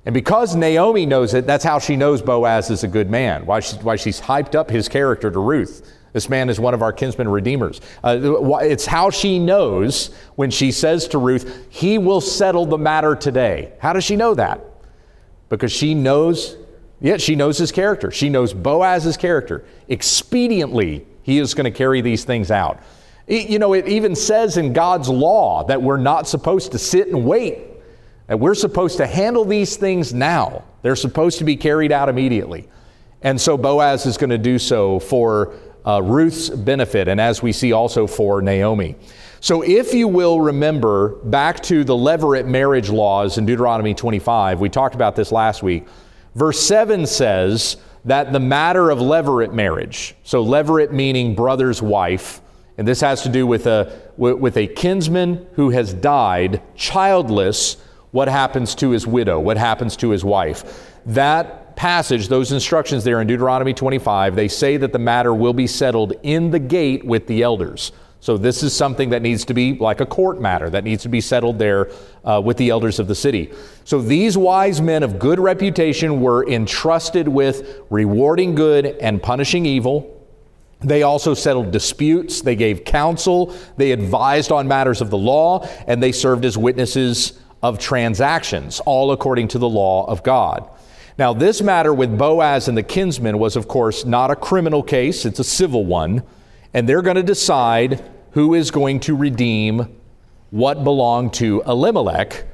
And 0.06 0.13
because 0.13 0.56
Naomi 0.56 1.06
knows 1.06 1.34
it, 1.34 1.48
that's 1.48 1.63
how 1.63 1.80
she 1.80 1.96
knows 1.96 2.22
Boaz 2.22 2.70
is 2.70 2.84
a 2.84 2.88
good 2.88 3.10
man, 3.10 3.46
why, 3.46 3.62
she, 3.62 3.78
why 3.78 3.96
she's 3.96 4.22
hyped 4.22 4.54
up 4.54 4.70
his 4.70 4.88
character 4.89 5.32
to 5.32 5.39
Ruth. 5.39 5.92
This 6.13 6.30
man 6.30 6.47
is 6.47 6.60
one 6.60 6.76
of 6.76 6.84
our 6.84 6.93
kinsman 6.93 7.28
redeemers. 7.28 7.82
Uh, 8.04 8.19
it's 8.62 8.86
how 8.86 9.10
she 9.10 9.39
knows 9.39 10.13
when 10.36 10.52
she 10.52 10.71
says 10.71 11.08
to 11.10 11.17
Ruth, 11.17 11.67
He 11.69 11.97
will 11.97 12.21
settle 12.21 12.67
the 12.67 12.78
matter 12.78 13.15
today. 13.15 13.73
How 13.80 13.93
does 13.93 14.04
she 14.04 14.15
know 14.15 14.36
that? 14.36 14.62
Because 15.49 15.71
she 15.71 15.95
knows, 15.95 16.56
yeah, 17.02 17.17
she 17.17 17.36
knows 17.36 17.58
his 17.58 17.71
character. 17.71 18.12
She 18.12 18.30
knows 18.30 18.54
Boaz's 18.54 19.17
character. 19.17 19.65
Expediently, 19.89 21.06
he 21.23 21.39
is 21.39 21.54
going 21.56 21.65
to 21.65 21.76
carry 21.76 22.02
these 22.02 22.23
things 22.23 22.52
out. 22.52 22.80
You 23.28 23.58
know, 23.58 23.73
it 23.73 23.88
even 23.88 24.15
says 24.15 24.58
in 24.58 24.73
God's 24.73 25.10
law 25.10 25.63
that 25.65 25.82
we're 25.82 25.97
not 25.97 26.28
supposed 26.28 26.73
to 26.73 26.78
sit 26.78 27.08
and 27.08 27.26
wait, 27.26 27.60
that 28.28 28.39
we're 28.39 28.56
supposed 28.56 28.97
to 28.97 29.08
handle 29.08 29.45
these 29.45 29.78
things 29.78 30.13
now. 30.13 30.63
They're 30.82 30.95
supposed 30.95 31.39
to 31.39 31.43
be 31.43 31.56
carried 31.56 31.91
out 31.91 32.10
immediately. 32.10 32.67
And 33.21 33.39
so 33.39 33.58
Boaz 33.58 34.06
is 34.06 34.17
going 34.17 34.32
to 34.32 34.38
do 34.38 34.60
so 34.60 34.99
for 34.99 35.56
uh, 35.86 36.02
Ruth's 36.02 36.50
benefit, 36.50 37.08
and 37.08 37.19
as 37.19 37.41
we 37.41 37.52
see 37.52 37.72
also 37.72 38.08
for 38.08 38.41
Naomi. 38.41 38.96
So, 39.39 39.62
if 39.62 39.93
you 39.93 40.08
will 40.08 40.39
remember 40.39 41.15
back 41.26 41.62
to 41.63 41.84
the 41.84 41.93
levirate 41.93 42.46
marriage 42.46 42.89
laws 42.89 43.38
in 43.38 43.46
Deuteronomy 43.46 43.93
25, 43.93 44.62
we 44.62 44.69
talked 44.69 44.96
about 44.96 45.15
this 45.15 45.32
last 45.32 45.62
week. 45.62 45.86
Verse 46.36 46.60
7 46.60 47.06
says 47.06 47.78
that 48.06 48.32
the 48.32 48.39
matter 48.39 48.89
of 48.89 49.00
levirate 49.00 49.54
marriage, 49.54 50.15
so 50.24 50.43
levirate 50.43 50.91
meaning 50.91 51.36
brother's 51.36 51.82
wife, 51.82 52.41
and 52.78 52.88
this 52.88 53.02
has 53.02 53.22
to 53.24 53.30
do 53.30 53.46
with 53.46 53.67
a, 53.67 54.12
with 54.17 54.58
a 54.58 54.67
kinsman 54.67 55.46
who 55.54 55.69
has 55.69 55.93
died 55.93 56.62
childless, 56.76 57.78
what 58.12 58.28
happens 58.28 58.76
to 58.76 58.91
his 58.91 59.06
widow, 59.06 59.39
what 59.39 59.58
happens 59.58 59.96
to 59.98 60.10
his 60.10 60.24
wife. 60.24 60.89
That 61.06 61.62
passage, 61.76 62.28
those 62.28 62.52
instructions 62.52 63.04
there 63.04 63.22
in 63.22 63.28
Deuteronomy 63.28 63.74
25, 63.74 64.36
they 64.36 64.48
say 64.48 64.78
that 64.78 64.92
the 64.92 65.00
matter 65.00 65.34
will 65.34 65.54
be 65.54 65.68
settled 65.68 66.14
in 66.24 66.52
the 66.52 66.60
gate 66.60 67.04
with 67.04 67.28
the 67.28 67.44
elders. 67.44 67.92
So 68.24 68.38
this 68.38 68.64
is 68.64 68.74
something 68.74 69.10
that 69.10 69.22
needs 69.22 69.44
to 69.46 69.54
be 69.54 69.74
like 69.78 70.00
a 70.00 70.06
court 70.06 70.40
matter 70.40 70.70
that 70.70 70.86
needs 70.86 71.04
to 71.04 71.10
be 71.10 71.20
settled 71.20 71.60
there 71.60 71.92
uh, 72.24 72.42
with 72.42 72.56
the 72.56 72.70
elders 72.70 73.00
of 73.00 73.10
the 73.10 73.16
city. 73.16 73.52
So 73.84 74.02
these 74.02 74.38
wise 74.38 74.82
men 74.82 75.04
of 75.04 75.20
good 75.20 75.42
reputation 75.42 76.22
were 76.22 76.48
entrusted 76.48 77.28
with 77.28 77.82
rewarding 77.90 78.56
good 78.56 78.86
and 78.86 79.22
punishing 79.22 79.66
evil. 79.66 80.26
They 80.80 81.04
also 81.04 81.34
settled 81.34 81.72
disputes, 81.72 82.42
they 82.42 82.56
gave 82.56 82.86
counsel, 82.86 83.54
they 83.76 83.92
advised 83.92 84.54
on 84.54 84.70
matters 84.70 85.02
of 85.02 85.10
the 85.10 85.18
law, 85.18 85.68
and 85.86 86.02
they 86.02 86.14
served 86.14 86.46
as 86.46 86.58
witnesses 86.58 87.38
of 87.62 87.78
transactions, 87.78 88.80
all 88.86 89.12
according 89.12 89.50
to 89.50 89.58
the 89.58 89.68
law 89.68 90.06
of 90.06 90.24
God. 90.24 90.70
Now, 91.17 91.34
this 91.34 91.62
matter 91.62 91.93
with 91.93 92.17
Boaz 92.17 92.67
and 92.67 92.78
the 92.78 92.84
kinsman 92.84 93.38
was, 93.38 93.56
of 93.56 93.67
course, 93.67 94.06
not 94.06 94.32
a 94.32 94.36
criminal 94.36 94.82
case, 94.82 95.26
it's 95.26 95.39
a 95.39 95.43
civil 95.43 95.86
one, 95.86 96.23
and 96.73 96.89
they're 96.89 97.04
going 97.04 97.17
to 97.17 97.23
decide 97.23 98.04
who 98.32 98.56
is 98.56 98.71
going 98.71 98.99
to 99.02 99.15
redeem 99.15 99.95
what 100.49 100.84
belonged 100.84 101.34
to 101.36 101.62
Elimelech 101.67 102.45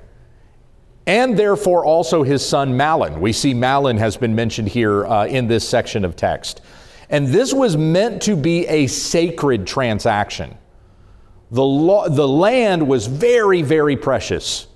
and 1.09 1.39
therefore 1.39 1.83
also 1.83 2.21
his 2.21 2.47
son 2.47 2.77
Mahlon. 2.77 3.19
We 3.19 3.33
see 3.33 3.53
Mahlon 3.53 3.97
has 3.97 4.15
been 4.15 4.35
mentioned 4.35 4.67
here 4.67 5.07
uh, 5.07 5.25
in 5.25 5.47
this 5.47 5.67
section 5.67 6.05
of 6.05 6.15
text. 6.15 6.61
And 7.09 7.29
this 7.29 7.51
was 7.51 7.75
meant 7.75 8.21
to 8.23 8.35
be 8.35 8.67
a 8.67 8.85
sacred 8.85 9.65
transaction. 9.65 10.55
The, 11.49 11.63
lo- 11.63 12.07
the 12.09 12.27
land 12.27 12.87
was 12.87 13.07
very, 13.07 13.63
very 13.63 13.97
precious 13.97 14.67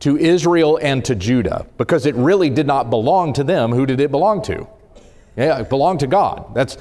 to 0.00 0.16
Israel 0.16 0.78
and 0.80 1.04
to 1.04 1.14
Judah 1.14 1.66
because 1.76 2.06
it 2.06 2.14
really 2.14 2.50
did 2.50 2.66
not 2.66 2.90
belong 2.90 3.32
to 3.34 3.44
them. 3.44 3.72
Who 3.72 3.86
did 3.86 4.00
it 4.00 4.10
belong 4.10 4.42
to? 4.42 4.66
Yeah, 5.36 5.60
it 5.60 5.68
belonged 5.68 6.00
to 6.00 6.06
God. 6.06 6.54
That's 6.54 6.76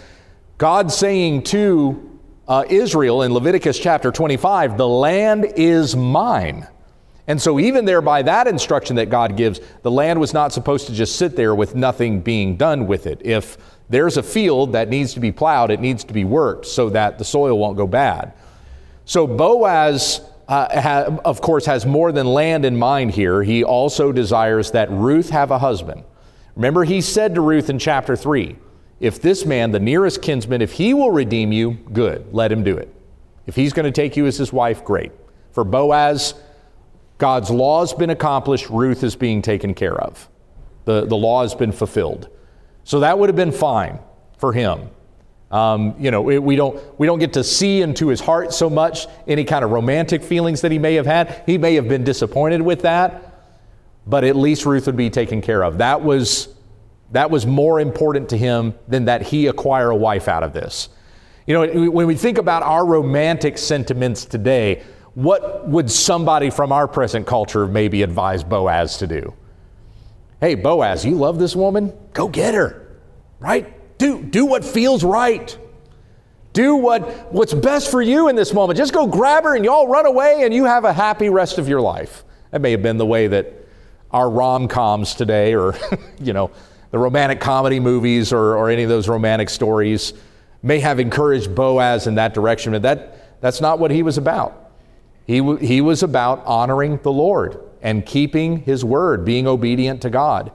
God 0.58 0.92
saying 0.92 1.44
to 1.44 2.20
uh, 2.48 2.64
Israel 2.70 3.22
in 3.24 3.34
Leviticus 3.34 3.78
chapter 3.78 4.12
25, 4.12 4.78
The 4.78 4.88
land 4.88 5.46
is 5.56 5.96
mine. 5.96 6.68
And 7.30 7.42
so, 7.42 7.60
even 7.60 7.84
there, 7.84 8.02
by 8.02 8.22
that 8.22 8.48
instruction 8.48 8.96
that 8.96 9.10
God 9.10 9.36
gives, 9.36 9.60
the 9.82 9.92
land 9.92 10.20
was 10.20 10.34
not 10.34 10.54
supposed 10.54 10.88
to 10.88 10.94
just 10.94 11.18
sit 11.18 11.36
there 11.36 11.54
with 11.54 11.76
nothing 11.76 12.22
being 12.22 12.56
done 12.56 12.88
with 12.88 13.06
it. 13.06 13.22
If 13.24 13.58
there's 13.90 14.16
a 14.16 14.24
field 14.24 14.72
that 14.72 14.88
needs 14.88 15.14
to 15.16 15.20
be 15.20 15.34
plowed, 15.34 15.70
it 15.70 15.82
needs 15.82 16.06
to 16.06 16.14
be 16.14 16.24
worked 16.24 16.66
so 16.66 16.90
that 16.92 17.18
the 17.18 17.26
soil 17.26 17.58
won't 17.58 17.76
go 17.76 17.86
bad. 17.86 18.34
So, 19.04 19.28
Boaz, 19.28 20.22
uh, 20.48 20.82
ha, 20.82 21.18
of 21.26 21.42
course, 21.42 21.66
has 21.66 21.86
more 21.86 22.12
than 22.12 22.26
land 22.26 22.66
in 22.66 22.78
mind 22.78 23.12
here. 23.12 23.44
He 23.44 23.64
also 23.64 24.12
desires 24.12 24.72
that 24.72 24.90
Ruth 24.90 25.30
have 25.30 25.52
a 25.52 25.60
husband. 25.60 26.04
Remember, 26.56 26.84
he 26.84 27.02
said 27.02 27.36
to 27.36 27.42
Ruth 27.42 27.70
in 27.70 27.80
chapter 27.80 28.16
3 28.16 28.56
if 29.00 29.22
this 29.22 29.46
man, 29.46 29.72
the 29.72 29.80
nearest 29.80 30.22
kinsman, 30.22 30.62
if 30.62 30.72
he 30.72 30.94
will 30.94 31.12
redeem 31.12 31.52
you, 31.52 31.74
good, 31.94 32.34
let 32.34 32.52
him 32.52 32.64
do 32.64 32.76
it. 32.76 32.94
If 33.46 33.56
he's 33.56 33.72
going 33.72 33.86
to 33.86 33.92
take 33.92 34.18
you 34.18 34.26
as 34.26 34.38
his 34.38 34.52
wife, 34.52 34.84
great. 34.84 35.12
For 35.52 35.64
Boaz, 35.64 36.34
God's 37.18 37.50
law 37.50 37.82
has 37.82 37.94
been 37.94 38.10
accomplished, 38.10 38.70
Ruth 38.70 39.04
is 39.04 39.16
being 39.16 39.42
taken 39.42 39.74
care 39.74 39.96
of. 39.96 40.28
The, 40.86 41.06
the 41.06 41.16
law 41.16 41.44
has 41.44 41.54
been 41.54 41.72
fulfilled. 41.72 42.30
So 42.84 43.02
that 43.02 43.20
would 43.20 43.30
have 43.30 43.36
been 43.36 43.52
fine 43.52 44.00
for 44.38 44.54
him. 44.54 44.90
Um, 45.50 45.96
you 45.98 46.12
know, 46.12 46.22
we 46.22 46.56
don't, 46.58 47.00
we 47.00 47.08
don't 47.08 47.20
get 47.20 47.34
to 47.34 47.44
see 47.44 47.82
into 47.82 48.10
his 48.10 48.20
heart 48.20 48.54
so 48.54 48.70
much 48.70 49.08
any 49.28 49.46
kind 49.46 49.64
of 49.64 49.72
romantic 49.72 50.22
feelings 50.22 50.62
that 50.62 50.72
he 50.72 50.80
may 50.80 50.96
have 50.96 51.06
had. 51.06 51.44
He 51.46 51.58
may 51.58 51.76
have 51.76 51.88
been 51.88 52.04
disappointed 52.04 52.62
with 52.62 52.82
that, 52.82 53.46
but 54.06 54.26
at 54.26 54.36
least 54.36 54.66
Ruth 54.66 54.88
would 54.88 54.98
be 54.98 55.10
taken 55.10 55.42
care 55.42 55.64
of. 55.64 55.78
That 55.78 56.02
was, 56.02 56.50
that 57.12 57.32
was 57.32 57.46
more 57.46 57.80
important 57.80 58.28
to 58.30 58.38
him 58.38 58.74
than 58.90 59.06
that 59.06 59.22
he 59.22 59.48
acquire 59.48 59.90
a 59.90 59.96
wife 59.96 60.28
out 60.28 60.44
of 60.44 60.52
this. 60.52 60.90
You 61.46 61.54
know, 61.54 61.92
when 61.92 62.08
we 62.08 62.16
think 62.16 62.38
about 62.38 62.62
our 62.64 62.86
romantic 62.86 63.58
sentiments 63.58 64.26
today, 64.26 64.84
what 65.14 65.66
would 65.70 65.90
somebody 65.90 66.50
from 66.50 66.74
our 66.74 66.90
present 66.90 67.26
culture 67.26 67.66
maybe 67.66 68.04
advise 68.04 68.44
Boaz 68.44 68.98
to 68.98 69.08
do? 69.08 69.34
Hey, 70.42 70.56
Boaz, 70.56 71.06
you 71.06 71.16
love 71.16 71.40
this 71.40 71.56
woman? 71.56 71.94
Go 72.12 72.28
get 72.28 72.54
her, 72.54 72.98
right? 73.40 73.74
Do, 73.98 74.22
do 74.22 74.46
what 74.46 74.64
feels 74.64 75.04
right. 75.04 75.58
Do 76.54 76.76
what, 76.76 77.32
what's 77.32 77.54
best 77.54 77.92
for 77.92 78.02
you 78.02 78.30
in 78.30 78.36
this 78.36 78.54
moment. 78.54 78.78
Just 78.78 78.94
go 78.94 79.08
grab 79.08 79.44
her 79.44 79.56
and 79.56 79.64
y'all 79.64 79.88
run 79.88 80.06
away 80.06 80.42
and 80.44 80.54
you 80.54 80.66
have 80.66 80.86
a 80.86 80.94
happy 80.94 81.30
rest 81.30 81.58
of 81.58 81.68
your 81.68 81.82
life. 81.82 82.24
That 82.52 82.62
may 82.62 82.72
have 82.72 82.82
been 82.82 82.98
the 82.98 83.06
way 83.06 83.28
that 83.28 83.54
our 84.12 84.30
rom 84.30 84.68
coms 84.68 85.16
today, 85.16 85.54
or, 85.54 85.76
you 86.20 86.34
know, 86.34 86.52
the 86.92 86.98
romantic 86.98 87.42
comedy 87.42 87.80
movies 87.80 88.32
or, 88.32 88.58
or 88.58 88.70
any 88.70 88.84
of 88.84 88.90
those 88.90 89.08
romantic 89.10 89.50
stories 89.50 90.14
may 90.64 90.80
have 90.80 91.00
encouraged 91.00 91.54
Boaz 91.54 92.08
in 92.08 92.16
that 92.16 92.34
direction, 92.34 92.72
but 92.72 92.82
that, 92.82 93.42
that's 93.42 93.62
not 93.62 93.80
what 93.80 93.92
he 93.92 94.04
was 94.04 94.18
about. 94.18 94.72
He, 95.26 95.40
w- 95.40 95.60
he 95.60 95.82
was 95.82 96.04
about 96.04 96.46
honoring 96.46 96.98
the 97.04 97.12
Lord 97.12 97.60
and 97.82 98.06
keeping 98.06 98.60
his 98.64 98.84
word, 98.84 99.26
being 99.26 99.48
obedient 99.48 100.02
to 100.02 100.10
God. 100.10 100.52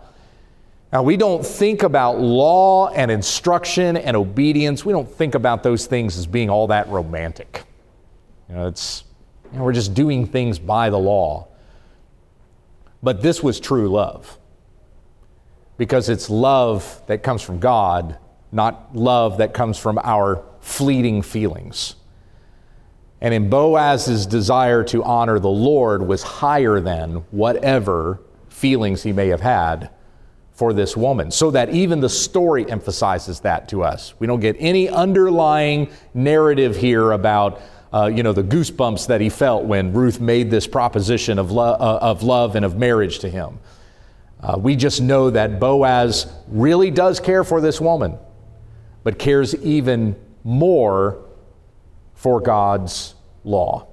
Now, 0.93 1.03
we 1.03 1.17
don't 1.17 1.45
think 1.45 1.85
about 1.85 2.21
law 2.21 2.89
and 2.89 3.11
instruction 3.11 3.97
and 3.97 4.15
obedience, 4.15 4.85
we 4.85 4.93
don't 4.93 5.11
think 5.11 5.35
about 5.35 5.63
those 5.63 5.87
things 5.87 6.19
as 6.19 6.27
being 6.27 6.51
all 6.51 6.67
that 6.67 6.87
romantic. 6.89 7.65
You 8.49 8.57
know, 8.57 8.67
it's, 8.67 9.05
you 9.51 9.59
know, 9.59 9.65
we're 9.65 9.73
just 9.73 9.95
doing 9.95 10.27
things 10.27 10.59
by 10.59 10.91
the 10.91 10.99
law. 10.99 11.49
But 13.03 13.23
this 13.23 13.43
was 13.43 13.59
true 13.59 13.89
love 13.89 14.39
because 15.79 16.11
it's 16.11 16.29
love 16.29 17.03
that 17.07 17.23
comes 17.23 17.41
from 17.41 17.59
God, 17.59 18.19
not 18.53 18.95
love 18.95 19.39
that 19.39 19.55
comes 19.55 19.79
from 19.79 19.99
our 20.05 20.45
fleeting 20.61 21.23
feelings. 21.23 21.97
And 23.23 23.33
in 23.33 23.49
Boaz's 23.49 24.27
desire 24.27 24.85
to 24.85 25.03
honor 25.05 25.39
the 25.39 25.49
Lord 25.49 26.07
was 26.07 26.23
higher 26.23 26.81
than 26.81 27.25
whatever 27.31 28.21
feelings 28.51 29.03
he 29.03 29.13
may 29.13 29.29
have 29.29 29.41
had 29.41 29.91
for 30.63 30.73
this 30.73 30.97
woman. 30.97 31.29
So 31.33 31.51
that 31.51 31.71
even 31.71 31.99
the 31.99 32.09
story 32.09 32.71
emphasizes 32.71 33.41
that 33.41 33.69
to 33.71 33.83
us. 33.83 34.15
We 34.21 34.29
don't 34.29 34.39
get 34.39 34.55
any 34.61 34.89
underlying 34.89 35.91
narrative 36.15 36.77
here 36.77 37.11
about. 37.11 37.61
Uh, 37.93 38.07
you 38.07 38.23
know, 38.23 38.33
the 38.33 38.45
goosebumps 38.45 39.09
that 39.09 39.21
he 39.21 39.29
felt 39.29 39.65
when 39.65 39.93
Ruth 39.93 40.19
made 40.19 40.51
this 40.51 40.67
proposition 40.67 41.39
of, 41.39 41.51
lo- 41.51 41.77
uh, 41.79 41.99
of 42.01 42.23
love 42.23 42.57
and 42.57 42.65
of 42.65 42.79
marriage 42.79 43.19
to 43.19 43.29
him. 43.29 43.59
Uh, 44.41 44.57
we 44.57 44.77
just 44.77 45.03
know 45.03 45.29
that 45.29 45.61
Boaz 45.61 46.33
really 46.47 46.91
does 46.91 47.21
care 47.21 47.45
for 47.45 47.61
this 47.61 47.83
woman, 47.83 48.17
but 49.03 49.19
cares 49.19 49.55
even 49.57 50.17
more 50.43 51.23
for 52.15 52.41
God's 52.41 53.15
law. 53.45 53.89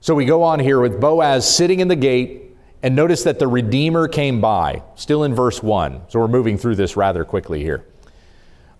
So 0.00 0.14
we 0.14 0.24
go 0.24 0.44
on 0.44 0.60
here 0.60 0.80
with 0.80 1.00
Boaz 1.00 1.52
sitting 1.52 1.80
in 1.80 1.88
the 1.88 1.96
gate, 1.96 2.49
and 2.82 2.96
notice 2.96 3.24
that 3.24 3.38
the 3.38 3.46
Redeemer 3.46 4.08
came 4.08 4.40
by, 4.40 4.82
still 4.94 5.24
in 5.24 5.34
verse 5.34 5.62
1. 5.62 6.02
So 6.08 6.20
we're 6.20 6.28
moving 6.28 6.58
through 6.58 6.76
this 6.76 6.96
rather 6.96 7.24
quickly 7.24 7.62
here. 7.62 7.84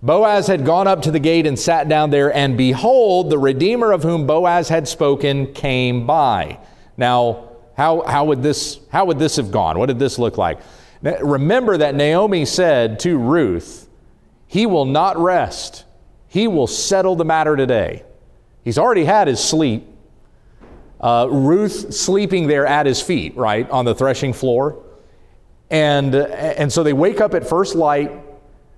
Boaz 0.02 0.46
had 0.46 0.64
gone 0.64 0.88
up 0.88 1.02
to 1.02 1.10
the 1.10 1.18
gate 1.18 1.46
and 1.46 1.58
sat 1.58 1.88
down 1.88 2.10
there, 2.10 2.34
and 2.34 2.56
behold, 2.56 3.28
the 3.28 3.38
Redeemer 3.38 3.92
of 3.92 4.02
whom 4.02 4.26
Boaz 4.26 4.68
had 4.68 4.88
spoken 4.88 5.52
came 5.52 6.06
by. 6.06 6.58
Now, 6.96 7.50
how, 7.76 8.02
how, 8.02 8.24
would, 8.24 8.42
this, 8.42 8.80
how 8.90 9.04
would 9.04 9.18
this 9.18 9.36
have 9.36 9.50
gone? 9.50 9.78
What 9.78 9.86
did 9.86 9.98
this 9.98 10.18
look 10.18 10.38
like? 10.38 10.60
Now, 11.02 11.18
remember 11.18 11.76
that 11.76 11.94
Naomi 11.94 12.46
said 12.46 12.98
to 13.00 13.18
Ruth, 13.18 13.88
He 14.46 14.64
will 14.64 14.86
not 14.86 15.18
rest 15.18 15.84
he 16.30 16.46
will 16.46 16.68
settle 16.68 17.16
the 17.16 17.24
matter 17.24 17.56
today. 17.56 18.04
He's 18.62 18.78
already 18.78 19.04
had 19.04 19.26
his 19.26 19.42
sleep. 19.42 19.84
Uh, 21.00 21.26
Ruth 21.30 21.94
sleeping 21.94 22.46
there 22.46 22.66
at 22.66 22.84
his 22.86 23.00
feet, 23.00 23.36
right, 23.36 23.68
on 23.70 23.84
the 23.84 23.94
threshing 23.94 24.32
floor. 24.32 24.84
And, 25.70 26.14
and 26.14 26.72
so 26.72 26.82
they 26.82 26.92
wake 26.92 27.20
up 27.20 27.32
at 27.32 27.48
first 27.48 27.74
light. 27.74 28.12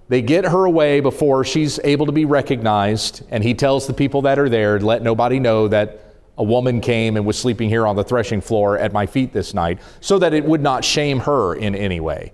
They 0.09 0.23
get 0.23 0.45
her 0.45 0.65
away 0.65 1.01
before 1.01 1.45
she's 1.45 1.81
able 1.83 2.07
to 2.07 2.13
be 2.13 2.25
recognized. 2.25 3.25
And 3.31 3.43
he 3.43 3.55
tells 3.55 3.87
the 3.87 3.95
people 3.95 4.23
that 4.23 4.39
are 4.39 4.49
there, 4.49 4.79
let 4.79 5.03
nobody 5.03 5.41
know 5.41 5.69
that 5.69 6.15
a 6.39 6.45
woman 6.45 6.81
came 6.81 7.17
and 7.17 7.27
was 7.27 7.39
sleeping 7.39 7.69
here 7.69 7.87
on 7.87 7.97
the 7.97 8.05
threshing 8.05 8.41
floor 8.41 8.79
at 8.79 8.93
my 8.93 9.07
feet 9.07 9.33
this 9.33 9.53
night, 9.53 9.81
so 10.01 10.19
that 10.19 10.33
it 10.33 10.45
would 10.45 10.63
not 10.63 10.85
shame 10.85 11.19
her 11.21 11.55
in 11.55 11.75
any 11.75 12.01
way. 12.01 12.33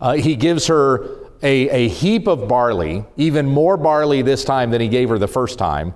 Uh, 0.00 0.12
he 0.12 0.36
gives 0.36 0.66
her 0.66 1.30
a, 1.42 1.68
a 1.70 1.88
heap 1.88 2.28
of 2.28 2.48
barley, 2.48 3.04
even 3.16 3.46
more 3.46 3.76
barley 3.76 4.22
this 4.22 4.44
time 4.44 4.70
than 4.70 4.80
he 4.80 4.88
gave 4.88 5.08
her 5.08 5.18
the 5.18 5.28
first 5.28 5.58
time, 5.58 5.94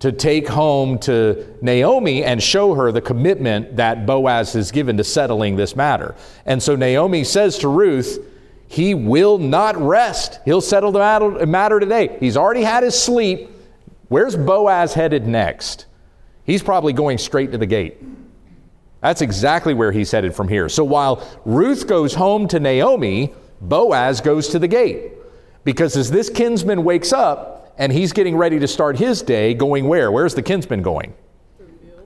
to 0.00 0.10
take 0.10 0.48
home 0.48 0.98
to 0.98 1.56
Naomi 1.60 2.24
and 2.24 2.42
show 2.42 2.74
her 2.74 2.90
the 2.90 3.02
commitment 3.02 3.76
that 3.76 4.06
Boaz 4.06 4.54
has 4.54 4.70
given 4.70 4.96
to 4.96 5.04
settling 5.04 5.56
this 5.56 5.76
matter. 5.76 6.14
And 6.46 6.62
so 6.62 6.74
Naomi 6.74 7.22
says 7.22 7.58
to 7.58 7.68
Ruth, 7.68 8.18
He 8.66 8.94
will 8.94 9.36
not 9.38 9.76
rest. 9.76 10.40
He'll 10.46 10.62
settle 10.62 10.90
the 10.90 11.46
matter 11.46 11.80
today. 11.80 12.16
He's 12.18 12.36
already 12.36 12.62
had 12.62 12.82
his 12.82 13.00
sleep. 13.00 13.50
Where's 14.08 14.36
Boaz 14.36 14.94
headed 14.94 15.26
next? 15.26 15.86
He's 16.44 16.62
probably 16.62 16.94
going 16.94 17.18
straight 17.18 17.52
to 17.52 17.58
the 17.58 17.66
gate. 17.66 17.98
That's 19.02 19.22
exactly 19.22 19.74
where 19.74 19.92
he's 19.92 20.10
headed 20.10 20.34
from 20.34 20.48
here. 20.48 20.68
So 20.68 20.82
while 20.82 21.26
Ruth 21.44 21.86
goes 21.86 22.14
home 22.14 22.48
to 22.48 22.58
Naomi, 22.58 23.32
Boaz 23.60 24.20
goes 24.20 24.48
to 24.48 24.58
the 24.58 24.68
gate. 24.68 25.12
Because 25.62 25.96
as 25.96 26.10
this 26.10 26.30
kinsman 26.30 26.84
wakes 26.84 27.12
up 27.12 27.59
and 27.80 27.90
he's 27.90 28.12
getting 28.12 28.36
ready 28.36 28.58
to 28.58 28.68
start 28.68 28.98
his 28.98 29.22
day, 29.22 29.54
going 29.54 29.88
where? 29.88 30.12
Where's 30.12 30.34
the 30.34 30.42
kinsman 30.42 30.82
going? 30.82 31.14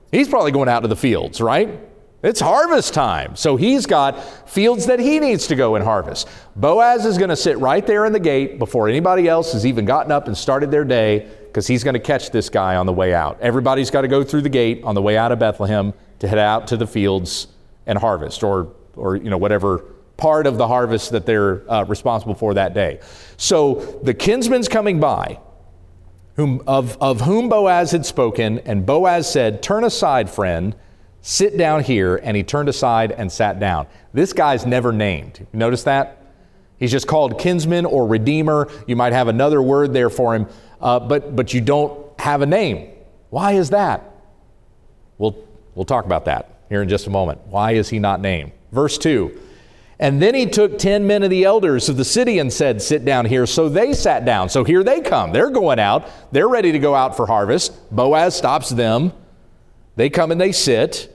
He's 0.09 0.29
probably 0.29 0.51
going 0.51 0.69
out 0.69 0.79
to 0.79 0.87
the 0.87 0.95
fields, 0.95 1.41
right? 1.41 1.77
It's 2.23 2.39
harvest 2.39 2.93
time. 2.93 3.35
So 3.35 3.57
he's 3.57 3.85
got 3.85 4.49
fields 4.49 4.85
that 4.85 4.99
he 4.99 5.19
needs 5.19 5.47
to 5.47 5.55
go 5.55 5.75
and 5.75 5.83
harvest. 5.83 6.29
Boaz 6.55 7.05
is 7.05 7.17
going 7.17 7.29
to 7.29 7.35
sit 7.35 7.59
right 7.59 7.85
there 7.85 8.05
in 8.05 8.13
the 8.13 8.21
gate 8.21 8.57
before 8.57 8.87
anybody 8.87 9.27
else 9.27 9.51
has 9.51 9.65
even 9.65 9.83
gotten 9.83 10.13
up 10.13 10.27
and 10.27 10.37
started 10.37 10.71
their 10.71 10.85
day 10.85 11.29
because 11.47 11.67
he's 11.67 11.83
going 11.83 11.93
to 11.93 11.99
catch 11.99 12.31
this 12.31 12.49
guy 12.49 12.77
on 12.77 12.85
the 12.85 12.93
way 12.93 13.13
out. 13.13 13.37
Everybody's 13.41 13.91
got 13.91 14.01
to 14.01 14.07
go 14.07 14.23
through 14.23 14.41
the 14.43 14.49
gate 14.49 14.81
on 14.85 14.95
the 14.95 15.01
way 15.01 15.17
out 15.17 15.33
of 15.33 15.39
Bethlehem 15.39 15.93
to 16.19 16.27
head 16.27 16.39
out 16.39 16.67
to 16.67 16.77
the 16.77 16.87
fields 16.87 17.47
and 17.85 17.99
harvest, 17.99 18.43
or, 18.43 18.71
or 18.95 19.17
you 19.17 19.29
know, 19.29 19.37
whatever 19.37 19.79
part 20.15 20.47
of 20.47 20.57
the 20.57 20.67
harvest 20.67 21.11
that 21.11 21.25
they're 21.25 21.69
uh, 21.69 21.83
responsible 21.83 22.33
for 22.33 22.53
that 22.53 22.73
day. 22.73 23.01
So 23.35 23.99
the 24.03 24.13
kinsman's 24.13 24.69
coming 24.69 25.01
by, 25.01 25.39
whom, 26.35 26.61
of, 26.67 26.97
of 27.01 27.21
whom 27.21 27.49
Boaz 27.49 27.91
had 27.91 28.05
spoken, 28.05 28.59
and 28.59 28.85
Boaz 28.85 29.31
said, 29.31 29.61
Turn 29.63 29.83
aside, 29.83 30.29
friend, 30.29 30.75
sit 31.21 31.57
down 31.57 31.83
here. 31.83 32.17
And 32.17 32.35
he 32.35 32.43
turned 32.43 32.69
aside 32.69 33.11
and 33.11 33.31
sat 33.31 33.59
down. 33.59 33.87
This 34.13 34.33
guy's 34.33 34.65
never 34.65 34.91
named. 34.91 35.47
Notice 35.53 35.83
that? 35.83 36.21
He's 36.77 36.91
just 36.91 37.07
called 37.07 37.39
kinsman 37.39 37.85
or 37.85 38.05
redeemer. 38.05 38.69
You 38.85 38.95
might 38.95 39.13
have 39.13 39.27
another 39.27 39.61
word 39.61 39.93
there 39.93 40.09
for 40.09 40.35
him, 40.35 40.47
uh, 40.81 40.99
but, 40.99 41.35
but 41.35 41.53
you 41.53 41.61
don't 41.61 42.19
have 42.19 42.41
a 42.41 42.45
name. 42.45 42.91
Why 43.29 43.53
is 43.53 43.69
that? 43.69 44.11
We'll, 45.17 45.35
we'll 45.73 45.85
talk 45.85 46.05
about 46.05 46.25
that 46.25 46.59
here 46.67 46.81
in 46.81 46.89
just 46.89 47.07
a 47.07 47.09
moment. 47.09 47.39
Why 47.47 47.71
is 47.71 47.89
he 47.89 47.99
not 47.99 48.19
named? 48.19 48.51
Verse 48.71 48.97
2 48.97 49.39
And 49.99 50.21
then 50.21 50.35
he 50.35 50.45
took 50.45 50.77
ten 50.77 51.07
men 51.07 51.23
of 51.23 51.29
the 51.29 51.45
elders 51.45 51.87
of 51.87 51.97
the 51.97 52.05
city 52.05 52.39
and 52.39 52.51
said, 52.51 52.81
Sit 52.81 53.05
down 53.05 53.25
here. 53.25 53.45
So 53.45 53.69
they 53.69 53.93
sat 53.93 54.25
down. 54.25 54.49
So 54.49 54.63
here 54.63 54.83
they 54.83 55.01
come. 55.01 55.31
They're 55.31 55.49
going 55.49 55.79
out. 55.79 56.09
They're 56.31 56.49
ready 56.49 56.71
to 56.73 56.79
go 56.79 56.93
out 56.95 57.15
for 57.15 57.25
harvest. 57.25 57.73
Boaz 57.95 58.35
stops 58.35 58.69
them. 58.69 59.13
They 59.95 60.09
come 60.09 60.31
and 60.31 60.41
they 60.41 60.51
sit. 60.51 61.11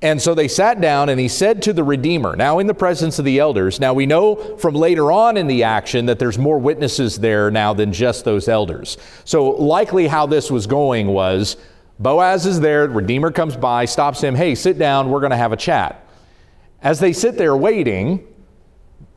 And 0.00 0.22
so 0.22 0.32
they 0.32 0.46
sat 0.46 0.80
down, 0.80 1.08
and 1.08 1.18
he 1.18 1.26
said 1.26 1.60
to 1.62 1.72
the 1.72 1.82
Redeemer, 1.82 2.36
now 2.36 2.60
in 2.60 2.68
the 2.68 2.74
presence 2.74 3.18
of 3.18 3.24
the 3.24 3.40
elders. 3.40 3.80
Now 3.80 3.94
we 3.94 4.06
know 4.06 4.56
from 4.56 4.76
later 4.76 5.10
on 5.10 5.36
in 5.36 5.48
the 5.48 5.64
action 5.64 6.06
that 6.06 6.20
there's 6.20 6.38
more 6.38 6.58
witnesses 6.58 7.18
there 7.18 7.50
now 7.50 7.74
than 7.74 7.92
just 7.92 8.24
those 8.24 8.48
elders. 8.48 8.96
So 9.24 9.50
likely 9.50 10.06
how 10.06 10.26
this 10.26 10.52
was 10.52 10.68
going 10.68 11.08
was 11.08 11.56
Boaz 11.98 12.46
is 12.46 12.60
there, 12.60 12.86
Redeemer 12.86 13.32
comes 13.32 13.56
by, 13.56 13.86
stops 13.86 14.20
him, 14.20 14.36
hey, 14.36 14.54
sit 14.54 14.78
down, 14.78 15.10
we're 15.10 15.18
going 15.20 15.30
to 15.30 15.36
have 15.36 15.52
a 15.52 15.56
chat. 15.56 16.07
As 16.82 17.00
they 17.00 17.12
sit 17.12 17.36
there 17.36 17.56
waiting, 17.56 18.26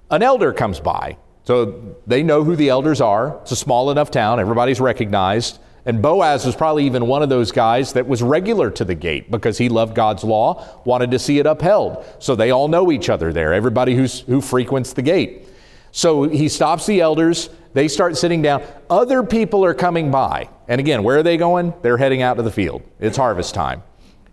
an 0.10 0.24
elder 0.24 0.52
comes 0.54 0.80
by. 0.80 1.18
So 1.44 1.96
they 2.06 2.24
know 2.24 2.44
who 2.44 2.56
the 2.56 2.70
elders 2.70 3.02
are. 3.02 3.40
It's 3.42 3.52
a 3.52 3.56
small 3.56 3.92
enough 3.92 4.12
town, 4.12 4.40
everybody's 4.40 4.80
recognized. 4.80 5.60
And 5.86 6.02
Boaz 6.02 6.46
was 6.46 6.56
probably 6.56 6.86
even 6.86 7.08
one 7.08 7.24
of 7.24 7.30
those 7.30 7.52
guys 7.52 7.94
that 7.94 8.08
was 8.08 8.22
regular 8.22 8.70
to 8.72 8.86
the 8.86 8.94
gate 8.94 9.32
because 9.32 9.58
he 9.58 9.68
loved 9.68 9.96
God's 9.96 10.24
law, 10.24 10.64
wanted 10.86 11.10
to 11.12 11.20
see 11.20 11.40
it 11.40 11.48
upheld. 11.48 12.06
So 12.20 12.36
they 12.36 12.52
all 12.52 12.68
know 12.68 12.92
each 12.92 13.10
other 13.10 13.34
there, 13.34 13.52
everybody 13.52 13.96
who's, 13.96 14.20
who 14.22 14.42
frequents 14.42 14.94
the 14.94 15.02
gate. 15.02 15.48
So 15.92 16.24
he 16.24 16.50
stops 16.50 16.86
the 16.86 17.02
elders. 17.02 17.50
They 17.74 17.88
start 17.88 18.16
sitting 18.16 18.44
down. 18.44 18.64
Other 18.90 19.24
people 19.24 19.66
are 19.66 19.74
coming 19.74 20.12
by. 20.12 20.50
And 20.68 20.80
again, 20.80 21.04
where 21.04 21.18
are 21.18 21.24
they 21.24 21.38
going? 21.38 21.74
They're 21.82 21.98
heading 21.98 22.22
out 22.22 22.36
to 22.36 22.44
the 22.44 22.52
field. 22.52 22.84
It's 23.00 23.18
harvest 23.18 23.56
time. 23.56 23.82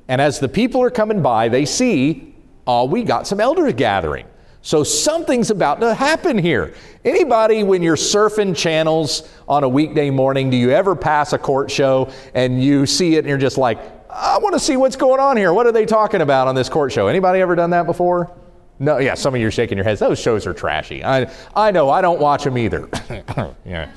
And 0.06 0.20
as 0.20 0.38
the 0.38 0.48
people 0.48 0.82
are 0.82 0.90
coming 0.90 1.22
by, 1.22 1.48
they 1.48 1.64
see, 1.64 2.27
oh, 2.68 2.84
we 2.84 3.02
got 3.02 3.26
some 3.26 3.40
elders 3.40 3.72
gathering. 3.72 4.26
So 4.60 4.84
something's 4.84 5.50
about 5.50 5.80
to 5.80 5.94
happen 5.94 6.36
here. 6.36 6.74
Anybody, 7.04 7.62
when 7.62 7.82
you're 7.82 7.96
surfing 7.96 8.54
channels 8.54 9.26
on 9.48 9.64
a 9.64 9.68
weekday 9.68 10.10
morning, 10.10 10.50
do 10.50 10.56
you 10.56 10.70
ever 10.70 10.94
pass 10.94 11.32
a 11.32 11.38
court 11.38 11.70
show 11.70 12.12
and 12.34 12.62
you 12.62 12.84
see 12.84 13.16
it 13.16 13.20
and 13.20 13.28
you're 13.28 13.38
just 13.38 13.56
like, 13.56 13.78
I 14.10 14.38
want 14.38 14.52
to 14.52 14.60
see 14.60 14.76
what's 14.76 14.96
going 14.96 15.20
on 15.20 15.36
here. 15.36 15.52
What 15.52 15.66
are 15.66 15.72
they 15.72 15.86
talking 15.86 16.20
about 16.20 16.48
on 16.48 16.54
this 16.54 16.68
court 16.68 16.92
show? 16.92 17.06
Anybody 17.06 17.40
ever 17.40 17.54
done 17.54 17.70
that 17.70 17.86
before? 17.86 18.30
No, 18.78 18.98
yeah, 18.98 19.14
some 19.14 19.34
of 19.34 19.40
you 19.40 19.46
are 19.48 19.50
shaking 19.50 19.78
your 19.78 19.84
heads. 19.84 20.00
Those 20.00 20.20
shows 20.20 20.46
are 20.46 20.52
trashy. 20.52 21.02
I, 21.02 21.30
I 21.56 21.70
know, 21.70 21.88
I 21.88 22.00
don't 22.00 22.20
watch 22.20 22.44
them 22.44 22.58
either. 22.58 22.88
yeah. 23.64 23.90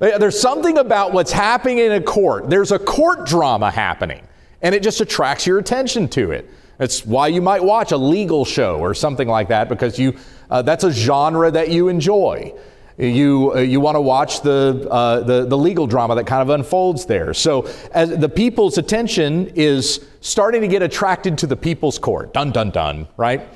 There's 0.00 0.38
something 0.38 0.78
about 0.78 1.12
what's 1.12 1.32
happening 1.32 1.78
in 1.78 1.92
a 1.92 2.00
court. 2.00 2.50
There's 2.50 2.72
a 2.72 2.78
court 2.78 3.26
drama 3.26 3.70
happening, 3.70 4.26
and 4.60 4.74
it 4.74 4.82
just 4.82 5.00
attracts 5.00 5.46
your 5.46 5.58
attention 5.58 6.08
to 6.08 6.32
it. 6.32 6.50
That's 6.78 7.06
why 7.06 7.28
you 7.28 7.40
might 7.40 7.62
watch 7.62 7.92
a 7.92 7.96
legal 7.96 8.44
show 8.44 8.78
or 8.78 8.94
something 8.94 9.28
like 9.28 9.48
that 9.48 9.68
because 9.68 9.98
you, 9.98 10.16
uh, 10.50 10.62
that's 10.62 10.84
a 10.84 10.92
genre 10.92 11.50
that 11.50 11.70
you 11.70 11.88
enjoy. 11.88 12.52
You, 12.96 13.52
uh, 13.54 13.60
you 13.60 13.80
want 13.80 13.96
to 13.96 14.00
watch 14.00 14.42
the, 14.42 14.86
uh, 14.90 15.20
the, 15.20 15.46
the 15.46 15.58
legal 15.58 15.86
drama 15.86 16.14
that 16.14 16.26
kind 16.26 16.42
of 16.42 16.50
unfolds 16.50 17.06
there. 17.06 17.34
So 17.34 17.68
as 17.92 18.16
the 18.16 18.28
people's 18.28 18.78
attention 18.78 19.48
is 19.56 20.06
starting 20.20 20.60
to 20.60 20.68
get 20.68 20.82
attracted 20.82 21.36
to 21.38 21.46
the 21.46 21.56
people's 21.56 21.98
court. 21.98 22.32
Dun, 22.32 22.52
dun, 22.52 22.70
dun, 22.70 23.08
right? 23.16 23.48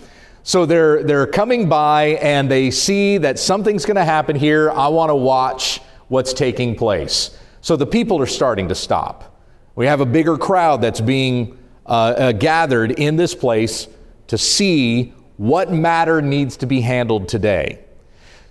So 0.42 0.66
they're, 0.66 1.02
they're 1.04 1.26
coming 1.26 1.68
by 1.68 2.18
and 2.22 2.50
they 2.50 2.70
see 2.70 3.18
that 3.18 3.38
something's 3.38 3.84
going 3.84 3.96
to 3.96 4.04
happen 4.04 4.34
here. 4.34 4.70
I 4.70 4.88
want 4.88 5.10
to 5.10 5.14
watch 5.14 5.80
what's 6.08 6.32
taking 6.32 6.74
place. 6.74 7.38
So 7.60 7.76
the 7.76 7.86
people 7.86 8.20
are 8.20 8.26
starting 8.26 8.68
to 8.68 8.74
stop. 8.74 9.40
We 9.76 9.86
have 9.86 10.00
a 10.00 10.06
bigger 10.06 10.36
crowd 10.36 10.80
that's 10.80 11.00
being 11.00 11.58
uh, 11.88 11.90
uh, 11.90 12.32
gathered 12.32 12.92
in 12.92 13.16
this 13.16 13.34
place 13.34 13.88
to 14.26 14.36
see 14.36 15.14
what 15.38 15.72
matter 15.72 16.20
needs 16.20 16.58
to 16.58 16.66
be 16.66 16.82
handled 16.82 17.28
today. 17.28 17.78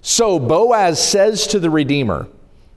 So 0.01 0.39
Boaz 0.39 0.99
says 0.99 1.45
to 1.47 1.59
the 1.59 1.69
Redeemer, 1.69 2.27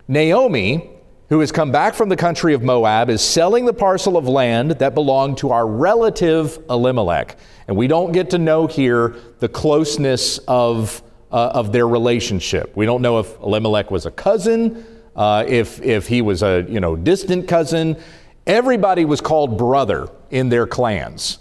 Naomi, 0.06 0.90
who 1.30 1.40
has 1.40 1.50
come 1.50 1.72
back 1.72 1.94
from 1.94 2.08
the 2.08 2.16
country 2.16 2.52
of 2.52 2.62
Moab, 2.62 3.08
is 3.08 3.22
selling 3.22 3.64
the 3.64 3.72
parcel 3.72 4.16
of 4.16 4.28
land 4.28 4.72
that 4.72 4.94
belonged 4.94 5.38
to 5.38 5.50
our 5.50 5.66
relative 5.66 6.58
Elimelech. 6.68 7.38
And 7.68 7.76
we 7.76 7.86
don't 7.86 8.12
get 8.12 8.30
to 8.30 8.38
know 8.38 8.66
here 8.66 9.16
the 9.38 9.48
closeness 9.48 10.38
of, 10.48 11.02
uh, 11.30 11.52
of 11.54 11.72
their 11.72 11.88
relationship. 11.88 12.76
We 12.76 12.84
don't 12.84 13.00
know 13.00 13.20
if 13.20 13.38
Elimelech 13.38 13.90
was 13.90 14.06
a 14.06 14.10
cousin, 14.10 14.84
uh, 15.16 15.44
if, 15.46 15.80
if 15.80 16.08
he 16.08 16.20
was 16.20 16.42
a 16.42 16.66
you 16.68 16.80
know, 16.80 16.96
distant 16.96 17.48
cousin. 17.48 17.96
Everybody 18.46 19.04
was 19.04 19.20
called 19.20 19.56
brother 19.56 20.10
in 20.30 20.48
their 20.48 20.66
clans. 20.66 21.38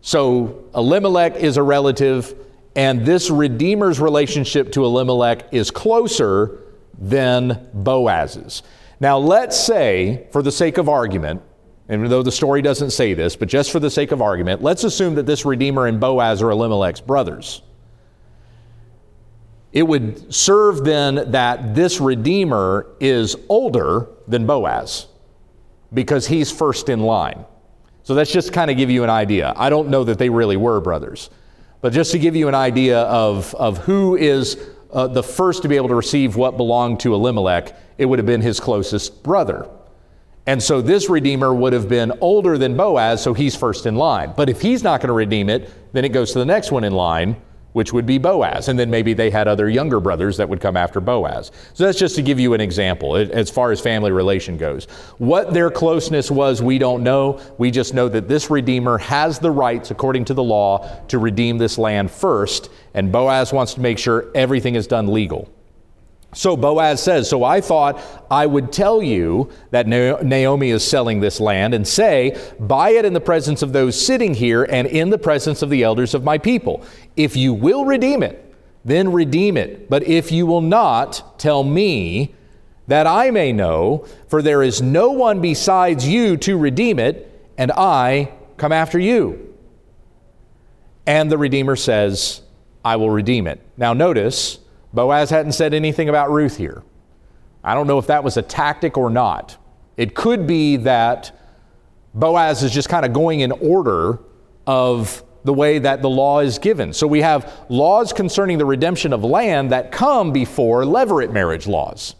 So 0.00 0.64
Elimelech 0.74 1.36
is 1.36 1.56
a 1.56 1.62
relative, 1.62 2.34
and 2.74 3.04
this 3.04 3.30
Redeemer's 3.30 4.00
relationship 4.00 4.72
to 4.72 4.84
Elimelech 4.84 5.52
is 5.52 5.70
closer 5.70 6.58
than 6.98 7.68
Boaz's. 7.74 8.62
Now, 8.98 9.18
let's 9.18 9.58
say, 9.58 10.26
for 10.32 10.42
the 10.42 10.52
sake 10.52 10.78
of 10.78 10.88
argument, 10.88 11.42
and 11.88 12.06
though 12.06 12.22
the 12.22 12.32
story 12.32 12.62
doesn't 12.62 12.90
say 12.90 13.14
this, 13.14 13.34
but 13.34 13.48
just 13.48 13.72
for 13.72 13.80
the 13.80 13.90
sake 13.90 14.12
of 14.12 14.22
argument, 14.22 14.62
let's 14.62 14.84
assume 14.84 15.16
that 15.16 15.26
this 15.26 15.44
Redeemer 15.44 15.86
and 15.86 15.98
Boaz 15.98 16.42
are 16.42 16.50
Elimelech's 16.50 17.00
brothers. 17.00 17.62
It 19.72 19.82
would 19.84 20.32
serve 20.32 20.84
then 20.84 21.32
that 21.32 21.74
this 21.74 22.00
Redeemer 22.00 22.86
is 23.00 23.36
older 23.48 24.08
than 24.28 24.46
Boaz 24.46 25.06
because 25.92 26.26
he's 26.26 26.52
first 26.52 26.88
in 26.88 27.00
line. 27.00 27.44
So 28.02 28.14
that's 28.14 28.32
just 28.32 28.52
kind 28.52 28.70
of 28.70 28.76
give 28.76 28.90
you 28.90 29.04
an 29.04 29.10
idea. 29.10 29.52
I 29.56 29.70
don't 29.70 29.88
know 29.88 30.04
that 30.04 30.18
they 30.18 30.30
really 30.30 30.56
were 30.56 30.80
brothers, 30.80 31.30
but 31.80 31.92
just 31.92 32.12
to 32.12 32.18
give 32.18 32.34
you 32.34 32.48
an 32.48 32.54
idea 32.54 33.00
of, 33.02 33.54
of 33.54 33.78
who 33.78 34.16
is 34.16 34.58
uh, 34.92 35.06
the 35.06 35.22
first 35.22 35.62
to 35.62 35.68
be 35.68 35.76
able 35.76 35.88
to 35.88 35.94
receive 35.94 36.36
what 36.36 36.56
belonged 36.56 37.00
to 37.00 37.14
Elimelech, 37.14 37.74
it 37.98 38.06
would 38.06 38.18
have 38.18 38.26
been 38.26 38.40
his 38.40 38.58
closest 38.58 39.22
brother. 39.22 39.68
And 40.46 40.62
so 40.62 40.80
this 40.80 41.08
Redeemer 41.08 41.54
would 41.54 41.72
have 41.72 41.88
been 41.88 42.12
older 42.20 42.58
than 42.58 42.76
Boaz, 42.76 43.22
so 43.22 43.34
he's 43.34 43.54
first 43.54 43.86
in 43.86 43.94
line. 43.94 44.32
But 44.36 44.48
if 44.48 44.60
he's 44.60 44.82
not 44.82 45.00
going 45.00 45.08
to 45.08 45.14
redeem 45.14 45.48
it, 45.48 45.70
then 45.92 46.04
it 46.04 46.08
goes 46.08 46.32
to 46.32 46.38
the 46.38 46.44
next 46.44 46.72
one 46.72 46.82
in 46.82 46.92
line, 46.92 47.36
which 47.72 47.92
would 47.92 48.06
be 48.06 48.18
Boaz. 48.18 48.68
And 48.68 48.78
then 48.78 48.90
maybe 48.90 49.12
they 49.14 49.30
had 49.30 49.48
other 49.48 49.68
younger 49.68 50.00
brothers 50.00 50.36
that 50.36 50.48
would 50.48 50.60
come 50.60 50.76
after 50.76 51.00
Boaz. 51.00 51.50
So 51.74 51.84
that's 51.84 51.98
just 51.98 52.16
to 52.16 52.22
give 52.22 52.40
you 52.40 52.54
an 52.54 52.60
example 52.60 53.16
as 53.16 53.50
far 53.50 53.72
as 53.72 53.80
family 53.80 54.10
relation 54.10 54.56
goes. 54.56 54.86
What 55.18 55.52
their 55.52 55.70
closeness 55.70 56.30
was, 56.30 56.62
we 56.62 56.78
don't 56.78 57.02
know. 57.02 57.40
We 57.58 57.70
just 57.70 57.94
know 57.94 58.08
that 58.08 58.28
this 58.28 58.50
Redeemer 58.50 58.98
has 58.98 59.38
the 59.38 59.50
rights, 59.50 59.90
according 59.90 60.24
to 60.26 60.34
the 60.34 60.42
law, 60.42 60.88
to 61.08 61.18
redeem 61.18 61.58
this 61.58 61.78
land 61.78 62.10
first. 62.10 62.70
And 62.94 63.12
Boaz 63.12 63.52
wants 63.52 63.74
to 63.74 63.80
make 63.80 63.98
sure 63.98 64.30
everything 64.34 64.74
is 64.74 64.86
done 64.86 65.12
legal. 65.12 65.48
So 66.32 66.56
Boaz 66.56 67.02
says, 67.02 67.28
So 67.28 67.42
I 67.42 67.60
thought 67.60 68.00
I 68.30 68.46
would 68.46 68.72
tell 68.72 69.02
you 69.02 69.50
that 69.70 69.88
Naomi 69.88 70.70
is 70.70 70.86
selling 70.86 71.20
this 71.20 71.40
land 71.40 71.74
and 71.74 71.86
say, 71.86 72.38
Buy 72.60 72.90
it 72.90 73.04
in 73.04 73.12
the 73.12 73.20
presence 73.20 73.62
of 73.62 73.72
those 73.72 74.00
sitting 74.00 74.34
here 74.34 74.64
and 74.64 74.86
in 74.86 75.10
the 75.10 75.18
presence 75.18 75.62
of 75.62 75.70
the 75.70 75.82
elders 75.82 76.14
of 76.14 76.24
my 76.24 76.38
people. 76.38 76.84
If 77.16 77.36
you 77.36 77.52
will 77.52 77.84
redeem 77.84 78.22
it, 78.22 78.54
then 78.84 79.12
redeem 79.12 79.56
it. 79.56 79.90
But 79.90 80.04
if 80.04 80.30
you 80.30 80.46
will 80.46 80.60
not, 80.60 81.38
tell 81.38 81.64
me 81.64 82.34
that 82.86 83.06
I 83.06 83.30
may 83.30 83.52
know, 83.52 84.06
for 84.28 84.42
there 84.42 84.62
is 84.62 84.82
no 84.82 85.10
one 85.10 85.40
besides 85.40 86.08
you 86.08 86.36
to 86.38 86.58
redeem 86.58 86.98
it, 86.98 87.26
and 87.56 87.70
I 87.72 88.32
come 88.56 88.72
after 88.72 88.98
you. 88.98 89.54
And 91.06 91.30
the 91.30 91.38
Redeemer 91.38 91.76
says, 91.76 92.42
I 92.84 92.96
will 92.96 93.10
redeem 93.10 93.46
it. 93.46 93.60
Now 93.76 93.92
notice, 93.92 94.58
Boaz 94.92 95.30
hadn't 95.30 95.52
said 95.52 95.74
anything 95.74 96.08
about 96.08 96.30
Ruth 96.30 96.56
here. 96.56 96.82
I 97.62 97.74
don't 97.74 97.86
know 97.86 97.98
if 97.98 98.06
that 98.06 98.24
was 98.24 98.36
a 98.36 98.42
tactic 98.42 98.96
or 98.96 99.10
not. 99.10 99.56
It 99.96 100.14
could 100.14 100.46
be 100.46 100.76
that 100.78 101.38
Boaz 102.14 102.62
is 102.62 102.72
just 102.72 102.88
kind 102.88 103.04
of 103.04 103.12
going 103.12 103.40
in 103.40 103.52
order 103.52 104.18
of 104.66 105.22
the 105.44 105.52
way 105.52 105.78
that 105.78 106.02
the 106.02 106.10
law 106.10 106.40
is 106.40 106.58
given. 106.58 106.92
So 106.92 107.06
we 107.06 107.22
have 107.22 107.64
laws 107.68 108.12
concerning 108.12 108.58
the 108.58 108.64
redemption 108.64 109.12
of 109.12 109.24
land 109.24 109.72
that 109.72 109.92
come 109.92 110.32
before 110.32 110.82
levirate 110.84 111.32
marriage 111.32 111.66
laws. 111.66 112.14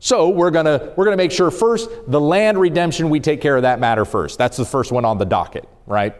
So 0.00 0.28
we're 0.28 0.50
going 0.50 0.66
to 0.66 0.92
we're 0.96 1.04
going 1.04 1.16
to 1.16 1.22
make 1.22 1.32
sure 1.32 1.50
first 1.50 1.90
the 2.06 2.20
land 2.20 2.58
redemption 2.58 3.10
we 3.10 3.20
take 3.20 3.40
care 3.40 3.56
of 3.56 3.62
that 3.62 3.80
matter 3.80 4.04
first. 4.04 4.38
That's 4.38 4.56
the 4.56 4.64
first 4.64 4.92
one 4.92 5.04
on 5.04 5.18
the 5.18 5.24
docket, 5.24 5.68
right? 5.86 6.14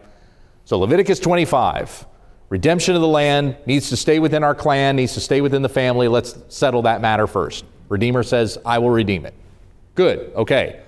So 0.65 0.77
Leviticus 0.79 1.19
25, 1.19 2.05
redemption 2.49 2.95
of 2.95 3.01
the 3.01 3.07
land 3.07 3.55
needs 3.65 3.89
to 3.89 3.97
stay 3.97 4.19
within 4.19 4.43
our 4.43 4.55
clan, 4.55 4.95
needs 4.95 5.13
to 5.13 5.21
stay 5.21 5.41
within 5.41 5.61
the 5.61 5.69
family. 5.69 6.07
Let's 6.07 6.37
settle 6.49 6.81
that 6.83 7.01
matter 7.01 7.27
first. 7.27 7.65
Redeemer 7.87 8.23
says, 8.23 8.57
I 8.65 8.79
will 8.79 8.91
redeem 8.91 9.25
it. 9.25 9.33
Good, 9.95 10.31
okay. 10.35 10.81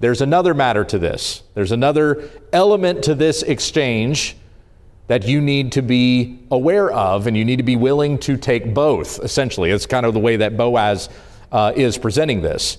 There's 0.00 0.20
another 0.20 0.52
matter 0.54 0.84
to 0.84 0.98
this. 0.98 1.42
There's 1.54 1.72
another 1.72 2.28
element 2.52 3.04
to 3.04 3.14
this 3.14 3.42
exchange 3.42 4.36
that 5.06 5.26
you 5.26 5.40
need 5.40 5.72
to 5.72 5.82
be 5.82 6.40
aware 6.50 6.90
of, 6.90 7.26
and 7.26 7.36
you 7.36 7.44
need 7.44 7.56
to 7.56 7.62
be 7.62 7.76
willing 7.76 8.18
to 8.18 8.36
take 8.36 8.72
both, 8.72 9.18
essentially. 9.20 9.70
It's 9.70 9.86
kind 9.86 10.06
of 10.06 10.14
the 10.14 10.20
way 10.20 10.36
that 10.36 10.56
Boaz 10.56 11.08
uh, 11.50 11.72
is 11.76 11.98
presenting 11.98 12.40
this. 12.40 12.78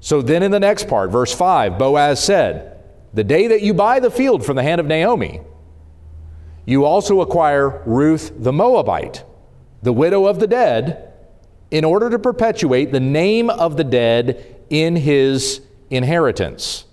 So 0.00 0.20
then 0.20 0.42
in 0.42 0.50
the 0.50 0.60
next 0.60 0.88
part, 0.88 1.10
verse 1.10 1.34
5, 1.34 1.78
Boaz 1.78 2.22
said, 2.22 2.78
The 3.14 3.24
day 3.24 3.46
that 3.46 3.62
you 3.62 3.74
buy 3.74 4.00
the 4.00 4.10
field 4.10 4.44
from 4.44 4.56
the 4.56 4.62
hand 4.62 4.80
of 4.80 4.86
Naomi, 4.86 5.40
you 6.64 6.84
also 6.84 7.20
acquire 7.20 7.82
Ruth 7.86 8.32
the 8.36 8.52
Moabite, 8.52 9.24
the 9.82 9.92
widow 9.92 10.26
of 10.26 10.38
the 10.38 10.46
dead, 10.46 11.12
in 11.70 11.84
order 11.84 12.10
to 12.10 12.18
perpetuate 12.18 12.92
the 12.92 13.00
name 13.00 13.50
of 13.50 13.76
the 13.76 13.84
dead 13.84 14.56
in 14.70 14.94
his 14.94 15.60
inheritance. 15.90 16.84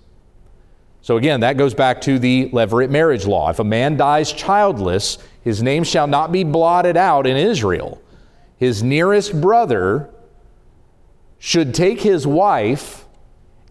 So 1.02 1.16
again, 1.16 1.40
that 1.40 1.56
goes 1.56 1.74
back 1.74 2.00
to 2.02 2.18
the 2.18 2.50
levirate 2.50 2.90
marriage 2.90 3.26
law. 3.26 3.50
If 3.50 3.58
a 3.58 3.64
man 3.64 3.96
dies 3.96 4.32
childless, 4.32 5.18
his 5.42 5.62
name 5.62 5.84
shall 5.84 6.06
not 6.06 6.32
be 6.32 6.44
blotted 6.44 6.96
out 6.96 7.26
in 7.26 7.36
Israel. 7.36 8.02
His 8.56 8.82
nearest 8.82 9.40
brother 9.40 10.10
should 11.38 11.74
take 11.74 12.02
his 12.02 12.26
wife 12.26 13.06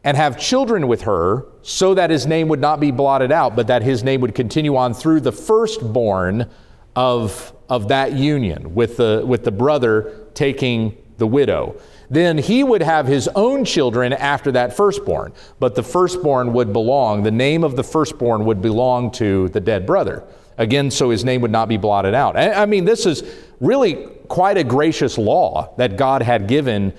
and 0.03 0.15
have 0.15 0.39
children 0.39 0.87
with 0.87 1.01
her 1.01 1.45
so 1.61 1.93
that 1.93 2.09
his 2.09 2.25
name 2.25 2.47
would 2.47 2.61
not 2.61 2.79
be 2.79 2.91
blotted 2.91 3.31
out, 3.31 3.55
but 3.55 3.67
that 3.67 3.83
his 3.83 4.03
name 4.03 4.21
would 4.21 4.33
continue 4.33 4.75
on 4.75 4.93
through 4.93 5.19
the 5.19 5.31
firstborn 5.31 6.49
of, 6.95 7.53
of 7.69 7.89
that 7.89 8.13
union 8.13 8.73
with 8.73 8.97
the, 8.97 9.23
with 9.25 9.43
the 9.43 9.51
brother 9.51 10.27
taking 10.33 10.95
the 11.17 11.27
widow 11.27 11.75
then 12.09 12.37
he 12.37 12.63
would 12.63 12.81
have 12.81 13.07
his 13.07 13.27
own 13.35 13.63
children 13.63 14.13
after 14.13 14.51
that 14.51 14.75
firstborn. 14.75 15.31
But 15.59 15.75
the 15.75 15.83
firstborn 15.83 16.53
would 16.53 16.73
belong, 16.73 17.23
the 17.23 17.31
name 17.31 17.63
of 17.63 17.75
the 17.75 17.83
firstborn 17.83 18.45
would 18.45 18.61
belong 18.61 19.11
to 19.11 19.49
the 19.49 19.59
dead 19.59 19.85
brother. 19.85 20.23
Again, 20.57 20.91
so 20.91 21.09
his 21.09 21.23
name 21.23 21.41
would 21.41 21.51
not 21.51 21.69
be 21.69 21.77
blotted 21.77 22.13
out. 22.13 22.35
I 22.35 22.65
mean, 22.65 22.83
this 22.83 23.05
is 23.05 23.23
really 23.59 24.07
quite 24.27 24.57
a 24.57 24.63
gracious 24.63 25.17
law 25.17 25.73
that 25.77 25.95
God 25.95 26.21
had 26.21 26.47
given 26.47 26.93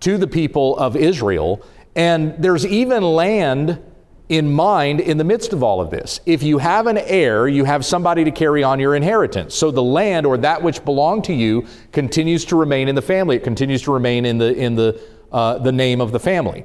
to 0.00 0.18
the 0.18 0.26
people 0.26 0.76
of 0.78 0.96
Israel. 0.96 1.64
And 1.96 2.34
there's 2.38 2.66
even 2.66 3.02
land 3.02 3.80
in 4.28 4.52
mind 4.52 5.00
in 5.00 5.18
the 5.18 5.24
midst 5.24 5.52
of 5.52 5.62
all 5.62 5.80
of 5.80 5.90
this. 5.90 6.20
If 6.24 6.42
you 6.42 6.58
have 6.58 6.86
an 6.86 6.98
heir, 6.98 7.46
you 7.46 7.64
have 7.64 7.84
somebody 7.84 8.24
to 8.24 8.30
carry 8.30 8.62
on 8.62 8.80
your 8.80 8.94
inheritance. 8.94 9.54
So 9.54 9.70
the 9.70 9.82
land 9.82 10.24
or 10.24 10.38
that 10.38 10.62
which 10.62 10.84
belonged 10.84 11.24
to 11.24 11.34
you 11.34 11.66
continues 11.92 12.44
to 12.46 12.56
remain 12.56 12.88
in 12.88 12.94
the 12.94 13.02
family. 13.02 13.36
It 13.36 13.44
continues 13.44 13.82
to 13.82 13.92
remain 13.92 14.24
in 14.24 14.38
the 14.38 14.54
in 14.54 14.74
the 14.74 15.00
uh, 15.30 15.58
the 15.58 15.72
name 15.72 16.00
of 16.00 16.12
the 16.12 16.20
family. 16.20 16.64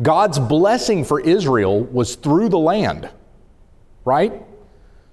God's 0.00 0.38
blessing 0.38 1.04
for 1.04 1.20
Israel 1.20 1.82
was 1.84 2.16
through 2.16 2.48
the 2.48 2.58
land, 2.58 3.10
right? 4.04 4.32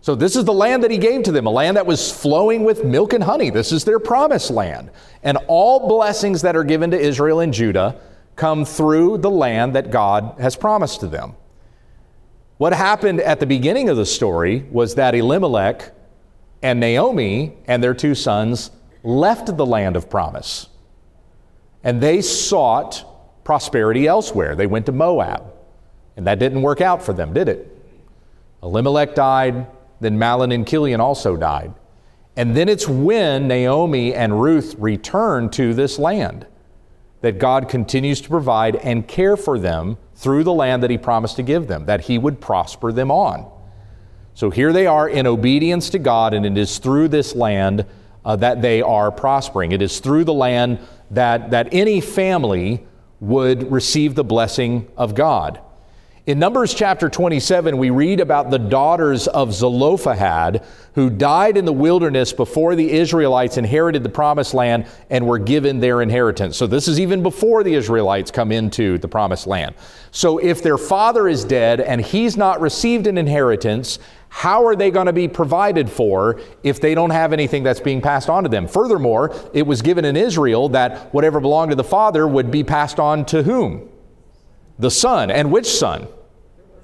So 0.02 0.15
this 0.15 0.36
is 0.36 0.45
the 0.45 0.54
land 0.54 0.84
that 0.84 0.91
he 0.91 0.98
gave 0.98 1.24
to 1.24 1.32
them, 1.32 1.45
a 1.45 1.50
land 1.52 1.76
that 1.76 1.86
was 1.86 2.12
flowing 2.12 2.63
with 2.63 2.86
milk 2.86 3.12
and 3.12 3.24
honey. 3.24 3.50
This 3.50 3.72
is 3.74 3.84
their 3.84 4.00
promised 4.00 4.50
land. 4.50 4.89
And 5.24 5.38
all 5.48 5.88
blessings 5.88 6.41
that 6.43 6.56
are 6.56 6.63
given 6.63 6.91
to 6.91 7.00
Israel 7.00 7.41
and 7.41 7.54
Judah 7.54 8.00
come 8.39 8.63
through 8.63 9.17
the 9.17 9.30
land 9.30 9.75
that 9.75 9.91
God 9.91 10.36
has 10.39 10.56
promised 10.56 11.02
to 11.02 11.08
them. 11.08 11.36
What 12.58 12.73
happened 12.73 13.19
at 13.19 13.39
the 13.39 13.45
beginning 13.45 13.89
of 13.89 13.97
the 13.97 14.06
story 14.06 14.65
was 14.71 14.95
that 14.95 15.13
Elimelech 15.13 15.93
and 16.62 16.80
Naomi 16.80 17.58
and 17.67 17.84
their 17.84 17.93
two 17.93 18.15
sons 18.15 18.71
left 19.04 19.56
the 19.56 19.65
land 19.65 19.95
of 19.95 20.10
promise. 20.10 20.67
And 21.84 22.02
they 22.02 22.21
sought 22.21 23.06
prosperity 23.43 24.08
elsewhere. 24.08 24.56
They 24.56 24.67
went 24.67 24.86
to 24.86 24.91
Moab. 24.93 25.54
And 26.17 26.25
that 26.28 26.39
didn't 26.39 26.62
work 26.62 26.82
out 26.82 27.04
for 27.04 27.13
them, 27.13 27.34
did 27.34 27.49
it? 27.49 27.78
Elimelech 28.63 29.15
died, 29.15 29.67
then 29.99 30.17
Mahlon 30.17 30.54
and 30.54 30.67
Chilion 30.67 31.02
also 31.02 31.36
died. 31.38 31.73
And 32.36 32.56
then 32.56 32.69
it's 32.69 32.88
when 32.88 33.47
Naomi 33.47 34.13
and 34.13 34.41
Ruth 34.41 34.75
returned 34.78 35.52
to 35.54 35.73
this 35.73 35.99
land 35.99 36.45
that 37.21 37.39
God 37.39 37.67
continues 37.67 38.21
to 38.21 38.29
provide 38.29 38.75
and 38.77 39.08
care 39.08 39.36
for 39.36 39.60
them 39.60 39.97
through 40.15 40.43
the 40.43 40.53
land 40.53 40.84
that 40.84 40.89
He 40.89 40.97
promised 40.97 41.36
to 41.38 41.43
give 41.43 41.67
them, 41.67 41.86
that 41.86 42.01
He 42.01 42.17
would 42.17 42.39
prosper 42.39 42.91
them 42.91 43.12
on. 43.12 43.49
So 44.34 44.49
here 44.49 44.71
they 44.71 44.88
are 44.88 45.10
in 45.10 45.27
obedience 45.27 45.89
to 45.89 45.99
God, 45.99 46.34
and 46.34 46.45
it 46.45 46.58
is 46.58 46.77
through 46.77 47.10
this 47.10 47.36
land 47.36 47.86
uh, 48.23 48.36
that 48.38 48.62
they 48.62 48.82
are 48.82 49.12
prospering. 49.12 49.71
It 49.71 49.82
is 49.82 49.99
through 49.99 50.23
the 50.23 50.34
land 50.34 50.79
that, 51.12 51.51
that 51.51 51.69
any 51.73 51.99
family 51.99 52.86
would 53.19 53.69
receive 53.71 54.15
the 54.15 54.23
blessing 54.23 54.88
of 54.95 55.13
God. 55.13 55.60
In 56.30 56.38
Numbers 56.38 56.76
chapter 56.76 57.10
27, 57.10 57.76
we 57.76 57.89
read 57.89 58.20
about 58.20 58.52
the 58.52 58.60
daughters 58.60 59.28
of 59.28 59.52
Zelophehad 59.52 60.63
who 60.94 61.10
died 61.10 61.58
in 61.58 61.65
the 61.65 61.74
wilderness 61.74 62.34
before 62.34 62.76
the 62.76 62.92
Israelites 62.92 63.58
inherited 63.58 64.04
the 64.04 64.10
promised 64.10 64.54
land 64.54 64.86
and 65.10 65.26
were 65.26 65.39
given 65.39 65.80
their 65.80 66.04
inheritance. 66.04 66.56
So, 66.56 66.68
this 66.68 66.88
is 66.88 67.00
even 67.00 67.24
before 67.24 67.63
the 67.63 67.74
Israelites 67.74 68.30
come 68.30 68.52
into 68.52 69.00
the 69.00 69.08
promised 69.08 69.48
land. 69.48 69.74
So, 70.12 70.38
if 70.38 70.62
their 70.62 70.78
father 70.78 71.28
is 71.28 71.44
dead 71.44 71.82
and 71.82 72.00
he's 72.00 72.38
not 72.38 72.62
received 72.62 73.08
an 73.08 73.18
inheritance, 73.18 73.98
how 74.28 74.68
are 74.68 74.76
they 74.76 74.92
going 74.92 75.08
to 75.08 75.13
be 75.13 75.28
provided 75.28 75.89
for 75.89 76.39
if 76.62 76.80
they 76.80 76.94
don't 76.94 77.10
have 77.10 77.34
anything 77.34 77.63
that's 77.63 77.80
being 77.80 78.02
passed 78.02 78.30
on 78.30 78.44
to 78.44 78.50
them? 78.50 78.68
Furthermore, 78.68 79.36
it 79.52 79.65
was 79.65 79.82
given 79.82 80.06
in 80.06 80.15
Israel 80.15 80.70
that 80.70 81.12
whatever 81.12 81.39
belonged 81.39 81.72
to 81.72 81.76
the 81.76 81.84
father 81.84 82.28
would 82.28 82.52
be 82.52 82.63
passed 82.63 83.00
on 83.00 83.26
to 83.26 83.42
whom? 83.42 83.89
The 84.78 84.92
son. 84.92 85.32
And 85.32 85.52
which 85.52 85.65
son? 85.65 86.08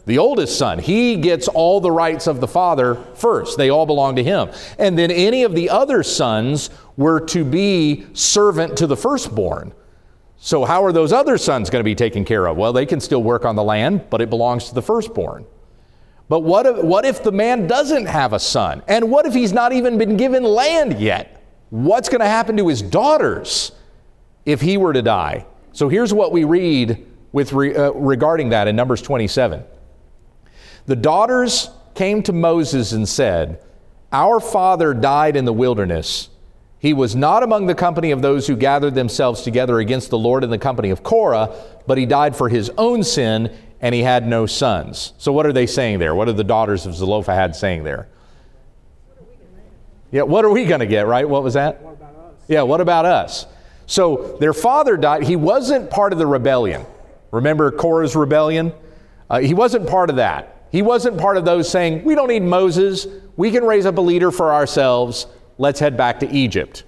The 0.06 0.20
oldest 0.20 0.58
son. 0.58 0.80
He 0.80 1.16
gets 1.16 1.48
all 1.48 1.82
the 1.82 1.92
rights 1.92 2.28
of 2.28 2.40
the 2.40 2.48
father 2.48 2.96
first. 3.16 3.58
They 3.58 3.70
all 3.70 3.86
belong 3.86 4.16
to 4.18 4.24
him. 4.24 4.52
And 4.78 4.98
then 4.98 5.10
any 5.12 5.44
of 5.44 5.56
the 5.56 5.70
other 5.70 6.04
sons 6.04 6.70
were 6.96 7.20
to 7.28 7.44
be 7.44 8.06
servant 8.14 8.78
to 8.78 8.88
the 8.88 8.98
firstborn. 8.98 9.74
So, 10.38 10.64
how 10.64 10.84
are 10.86 10.92
those 10.92 11.12
other 11.12 11.38
sons 11.38 11.70
going 11.70 11.80
to 11.80 11.86
be 11.86 11.96
taken 11.96 12.24
care 12.24 12.46
of? 12.48 12.56
Well, 12.58 12.72
they 12.72 12.86
can 12.86 13.00
still 13.00 13.24
work 13.24 13.46
on 13.46 13.56
the 13.56 13.64
land, 13.64 14.10
but 14.10 14.22
it 14.22 14.30
belongs 14.30 14.70
to 14.70 14.76
the 14.76 14.82
firstborn. 14.82 15.46
But 16.28 16.42
what 16.42 16.66
if, 16.66 16.84
what 16.84 17.06
if 17.06 17.24
the 17.24 17.32
man 17.32 17.68
doesn't 17.68 18.06
have 18.06 18.34
a 18.34 18.40
son? 18.40 18.84
And 18.88 19.10
what 19.10 19.26
if 19.26 19.34
he's 19.34 19.54
not 19.54 19.74
even 19.74 19.98
been 19.98 20.18
given 20.18 20.44
land 20.44 21.00
yet? 21.00 21.44
What's 21.70 22.10
going 22.10 22.22
to 22.22 22.28
happen 22.28 22.58
to 22.58 22.68
his 22.68 22.82
daughters 22.82 23.72
if 24.46 24.62
he 24.62 24.78
were 24.78 24.94
to 24.94 25.02
die? 25.02 25.46
So, 25.72 25.90
here's 25.90 26.14
what 26.14 26.32
we 26.32 26.44
read 26.44 27.06
with 27.32 27.52
re, 27.52 27.76
uh, 27.76 27.92
regarding 27.94 28.50
that 28.50 28.68
in 28.68 28.76
Numbers 28.76 29.02
27. 29.02 29.64
The 30.88 30.96
daughters 30.96 31.70
came 31.96 32.22
to 32.24 32.34
Moses 32.34 32.92
and 32.92 33.08
said, 33.08 33.60
Our 34.12 34.40
father 34.40 34.94
died 34.94 35.36
in 35.36 35.46
the 35.46 35.54
wilderness. 35.54 36.30
He 36.80 36.94
was 36.94 37.16
not 37.16 37.42
among 37.42 37.66
the 37.66 37.74
company 37.74 38.12
of 38.12 38.22
those 38.22 38.46
who 38.46 38.56
gathered 38.56 38.94
themselves 38.94 39.42
together 39.42 39.80
against 39.80 40.12
the 40.12 40.20
Lord 40.20 40.44
in 40.44 40.52
the 40.52 40.60
company 40.60 40.92
of 40.92 41.02
Korah, 41.02 41.52
but 41.88 41.98
he 41.98 42.06
died 42.06 42.36
for 42.36 42.48
his 42.48 42.70
own 42.78 43.04
sin, 43.04 43.52
and 43.82 43.96
he 43.96 44.02
had 44.02 44.28
no 44.28 44.46
sons. 44.46 45.14
So, 45.18 45.32
what 45.32 45.48
are 45.48 45.54
they 45.54 45.66
saying 45.66 45.98
there? 45.98 46.14
What 46.14 46.28
are 46.28 46.34
the 46.34 46.44
daughters 46.44 46.86
of 46.86 46.94
Zelophehad 46.94 47.56
saying 47.56 47.84
there? 47.84 48.08
Yeah, 50.12 50.24
what 50.24 50.46
are 50.46 50.52
we 50.52 50.66
going 50.66 50.82
to 50.82 50.86
get, 50.86 51.08
right? 51.08 51.28
What 51.28 51.44
was 51.44 51.56
that? 51.56 51.82
What 51.82 51.98
yeah, 52.48 52.62
what 52.62 52.82
about 52.82 53.06
us? 53.06 53.48
So, 53.88 54.38
their 54.40 54.54
father 54.54 54.98
died. 54.98 55.24
He 55.24 55.36
wasn't 55.36 55.90
part 55.90 56.14
of 56.14 56.20
the 56.20 56.28
rebellion. 56.28 56.86
Remember 57.32 57.72
Korah's 57.72 58.16
rebellion? 58.16 58.72
Uh, 59.30 59.40
he 59.40 59.54
wasn't 59.56 59.88
part 59.90 60.12
of 60.12 60.18
that. 60.18 60.55
He 60.76 60.82
wasn't 60.82 61.18
part 61.18 61.38
of 61.38 61.46
those 61.46 61.70
saying, 61.70 62.04
We 62.04 62.16
don't 62.16 62.28
need 62.28 62.44
Moses. 62.44 63.08
We 63.38 63.50
can 63.50 63.64
raise 63.64 63.86
up 63.86 63.98
a 63.98 64.02
leader 64.02 64.30
for 64.30 64.54
ourselves. 64.54 65.26
Let's 65.58 65.80
head 65.80 65.96
back 65.96 66.20
to 66.20 66.30
Egypt. 66.30 66.84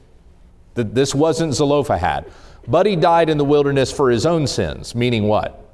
This 0.73 1.15
wasn't 1.15 1.53
Zelophehad. 1.53 2.29
But 2.67 2.85
he 2.85 2.97
died 2.97 3.29
in 3.29 3.37
the 3.37 3.45
wilderness 3.45 3.89
for 3.89 4.09
his 4.09 4.25
own 4.25 4.45
sins, 4.45 4.93
meaning 4.93 5.29
what? 5.29 5.73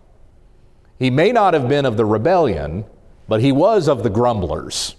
He 0.99 1.09
may 1.09 1.31
not 1.31 1.55
have 1.55 1.67
been 1.67 1.87
of 1.87 1.97
the 1.97 2.05
rebellion, 2.05 2.85
but 3.27 3.41
he 3.41 3.51
was 3.51 3.89
of 3.89 4.03
the 4.03 4.11
grumblers. 4.11 4.95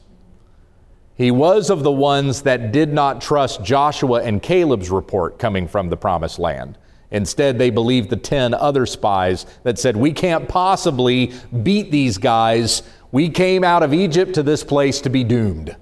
He 1.15 1.31
was 1.31 1.71
of 1.71 1.85
the 1.85 1.93
ones 1.93 2.43
that 2.43 2.73
did 2.73 2.93
not 2.93 3.21
trust 3.21 3.63
Joshua 3.63 4.25
and 4.25 4.43
Caleb's 4.43 4.91
report 4.91 5.39
coming 5.39 5.69
from 5.69 5.89
the 5.89 5.97
promised 5.97 6.41
land. 6.41 6.79
Instead, 7.15 7.59
they 7.59 7.71
believed 7.71 8.11
the 8.11 8.17
10 8.17 8.55
other 8.55 8.87
spies 8.87 9.47
that 9.63 9.79
said, 9.79 9.97
We 9.97 10.13
can't 10.13 10.49
possibly 10.49 11.33
beat 11.63 11.93
these 11.93 12.19
guys. 12.19 12.83
We 13.15 13.29
came 13.29 13.63
out 13.63 13.85
of 13.85 13.95
Egypt 13.95 14.35
to 14.35 14.43
this 14.43 14.65
place 14.65 15.01
to 15.03 15.09
be 15.09 15.23
doomed. 15.23 15.77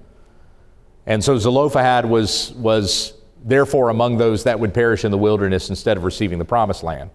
And 1.06 1.24
so 1.24 1.38
Zelophehad 1.38 2.04
was, 2.04 2.52
was 2.52 3.14
therefore 3.42 3.88
among 3.88 4.18
those 4.18 4.44
that 4.44 4.60
would 4.60 4.74
perish 4.74 5.02
in 5.06 5.10
the 5.10 5.16
wilderness 5.16 5.70
instead 5.70 5.96
of 5.96 6.04
receiving 6.04 6.38
the 6.38 6.44
promised 6.44 6.82
land. 6.82 7.08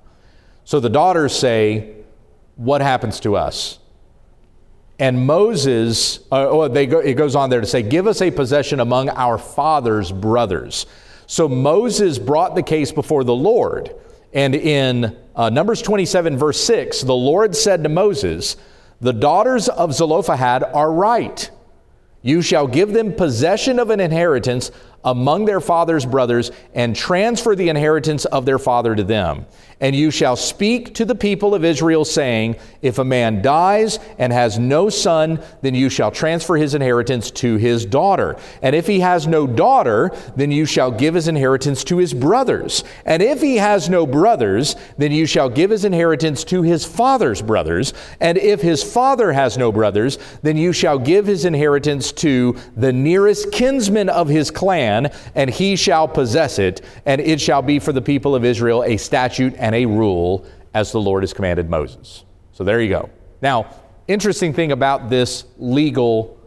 So 0.65 0.79
the 0.79 0.89
daughters 0.89 1.37
say, 1.37 1.97
What 2.55 2.81
happens 2.81 3.19
to 3.19 3.35
us? 3.35 3.77
And 4.97 5.27
Moses, 5.27 6.21
uh, 6.31 6.49
oh, 6.49 6.67
they 6.67 6.87
go, 6.87 6.97
it 6.97 7.13
goes 7.13 7.35
on 7.35 7.51
there 7.51 7.61
to 7.61 7.67
say, 7.67 7.83
Give 7.83 8.07
us 8.07 8.19
a 8.19 8.31
possession 8.31 8.79
among 8.79 9.09
our 9.09 9.37
father's 9.37 10.11
brothers. 10.11 10.87
So 11.27 11.47
Moses 11.47 12.17
brought 12.17 12.55
the 12.55 12.63
case 12.63 12.91
before 12.91 13.23
the 13.23 13.35
Lord. 13.35 13.93
And 14.33 14.55
in 14.55 15.15
uh, 15.35 15.51
Numbers 15.51 15.83
27, 15.83 16.39
verse 16.39 16.59
6, 16.59 17.01
the 17.01 17.13
Lord 17.13 17.55
said 17.55 17.83
to 17.83 17.89
Moses, 17.89 18.55
The 18.99 19.13
daughters 19.13 19.69
of 19.69 19.93
Zelophehad 19.93 20.63
are 20.63 20.91
right. 20.91 21.49
You 22.21 22.41
shall 22.41 22.67
give 22.67 22.93
them 22.93 23.13
possession 23.13 23.79
of 23.79 23.89
an 23.89 23.99
inheritance 23.99 24.71
among 25.07 25.45
their 25.45 25.61
father's 25.61 26.05
brothers 26.05 26.51
and 26.73 26.93
transfer 26.93 27.55
the 27.55 27.69
inheritance 27.69 28.25
of 28.25 28.45
their 28.45 28.59
father 28.59 28.93
to 28.93 29.03
them. 29.03 29.45
And 29.79 29.95
you 29.95 30.09
shall 30.09 30.35
speak 30.35 30.95
to 30.95 31.05
the 31.05 31.13
people 31.13 31.53
of 31.53 31.63
Israel, 31.63 32.03
saying, 32.03 32.55
If 32.81 32.97
a 32.97 33.05
man 33.05 33.43
dies 33.43 33.99
and 34.17 34.33
has 34.33 34.57
no 34.57 34.89
son, 34.89 35.39
then 35.61 35.75
you 35.75 35.89
shall 35.89 36.09
transfer 36.09 36.55
his 36.55 36.73
inheritance 36.73 37.29
to 37.31 37.57
his 37.57 37.85
daughter. 37.85 38.37
And 38.63 38.75
if 38.75 38.87
he 38.87 38.99
has 39.01 39.27
no 39.27 39.45
daughter, 39.45 40.11
then 40.35 40.49
you 40.49 40.65
shall 40.65 40.89
give 40.89 41.13
his 41.13 41.27
inheritance 41.27 41.83
to 41.85 41.97
his 41.97 42.11
brothers. 42.11 42.83
And 43.05 43.21
if 43.21 43.39
he 43.39 43.57
has 43.57 43.87
no 43.87 44.07
brothers, 44.07 44.75
then 44.97 45.11
you 45.11 45.27
shall 45.27 45.49
give 45.49 45.69
his 45.69 45.85
inheritance 45.85 46.43
to 46.45 46.63
his 46.63 46.83
father's 46.83 47.43
brothers. 47.43 47.93
And 48.19 48.39
if 48.39 48.61
his 48.61 48.83
father 48.83 49.31
has 49.31 49.59
no 49.59 49.71
brothers, 49.71 50.17
then 50.41 50.57
you 50.57 50.73
shall 50.73 50.97
give 50.97 51.27
his 51.27 51.45
inheritance 51.45 52.11
to 52.13 52.57
the 52.75 52.91
nearest 52.91 53.51
kinsman 53.51 54.09
of 54.09 54.27
his 54.27 54.49
clan, 54.49 54.96
and 55.35 55.49
he 55.49 55.75
shall 55.75 56.07
possess 56.07 56.59
it. 56.59 56.81
And 57.05 57.21
it 57.21 57.39
shall 57.39 57.61
be 57.61 57.79
for 57.79 57.93
the 57.93 58.01
people 58.01 58.35
of 58.35 58.43
Israel 58.43 58.83
a 58.83 58.97
statute 58.97 59.53
and 59.57 59.75
a 59.75 59.85
rule 59.85 60.45
as 60.73 60.91
the 60.91 60.99
Lord 60.99 61.23
has 61.23 61.33
commanded 61.33 61.69
Moses. 61.69 62.23
So 62.51 62.63
there 62.63 62.81
you 62.81 62.89
go. 62.89 63.09
Now, 63.41 63.73
interesting 64.07 64.53
thing 64.53 64.71
about 64.71 65.09
this 65.09 65.45
legal 65.57 66.37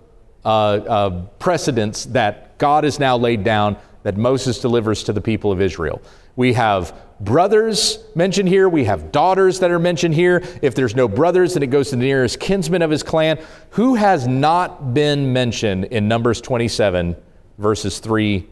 uh, 0.45 0.49
uh, 0.49 1.23
precedence 1.39 2.07
that 2.07 2.59
God 2.59 2.85
has 2.85 2.99
now 2.99 3.17
laid 3.17 3.45
down 3.45 3.77
that 4.03 4.17
Moses 4.17 4.59
delivers 4.59 5.05
to 5.05 5.13
the 5.13 5.21
people 5.21 5.53
of 5.53 5.61
Israel. 5.61 6.01
We 6.37 6.55
have 6.55 6.95
brothers 7.21 7.99
mentioned 8.15 8.49
here. 8.49 8.69
We 8.69 8.85
have 8.85 9.13
daughters 9.13 9.61
that 9.61 9.71
are 9.71 9.79
mentioned 9.79 10.15
here. 10.15 10.43
If 10.63 10.75
there's 10.75 10.97
no 10.97 11.07
brothers, 11.07 11.55
then 11.55 11.63
it 11.63 11.69
goes 11.69 11.91
to 11.91 11.97
the 11.97 12.03
nearest 12.03 12.41
kinsman 12.41 12.83
of 12.83 12.91
his 12.91 13.03
clan. 13.03 13.39
Who 13.71 13.95
has 13.95 14.27
not 14.27 14.95
been 14.95 15.33
mentioned 15.33 15.87
in 15.87 16.09
Numbers 16.09 16.41
27, 16.41 17.15
verses 17.61 17.99
3 17.99 18.49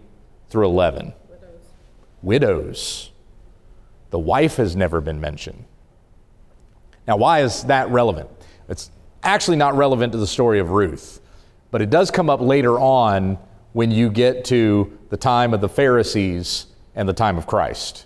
through 0.50 0.66
11? 0.66 1.14
Widows. 1.28 1.50
Widows. 2.22 3.10
The 4.10 4.18
wife 4.18 4.56
has 4.56 4.76
never 4.76 5.00
been 5.00 5.20
mentioned. 5.20 5.64
Now, 7.06 7.16
why 7.16 7.40
is 7.40 7.64
that 7.64 7.88
relevant? 7.88 8.28
It's 8.68 8.90
actually 9.22 9.56
not 9.56 9.74
relevant 9.74 10.12
to 10.12 10.18
the 10.18 10.26
story 10.26 10.58
of 10.58 10.70
Ruth, 10.70 11.20
but 11.70 11.80
it 11.80 11.88
does 11.88 12.10
come 12.10 12.28
up 12.28 12.40
later 12.40 12.78
on 12.78 13.38
when 13.72 13.90
you 13.90 14.10
get 14.10 14.44
to 14.46 14.98
the 15.08 15.16
time 15.16 15.54
of 15.54 15.62
the 15.62 15.68
Pharisees 15.68 16.66
and 16.94 17.08
the 17.08 17.14
time 17.14 17.38
of 17.38 17.46
Christ. 17.46 18.04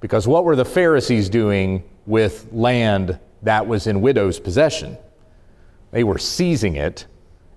Because 0.00 0.26
what 0.26 0.44
were 0.44 0.56
the 0.56 0.64
Pharisees 0.64 1.28
doing 1.28 1.84
with 2.06 2.48
land 2.52 3.20
that 3.42 3.68
was 3.68 3.86
in 3.86 4.00
widows' 4.00 4.40
possession? 4.40 4.98
They 5.92 6.02
were 6.02 6.18
seizing 6.18 6.74
it, 6.74 7.06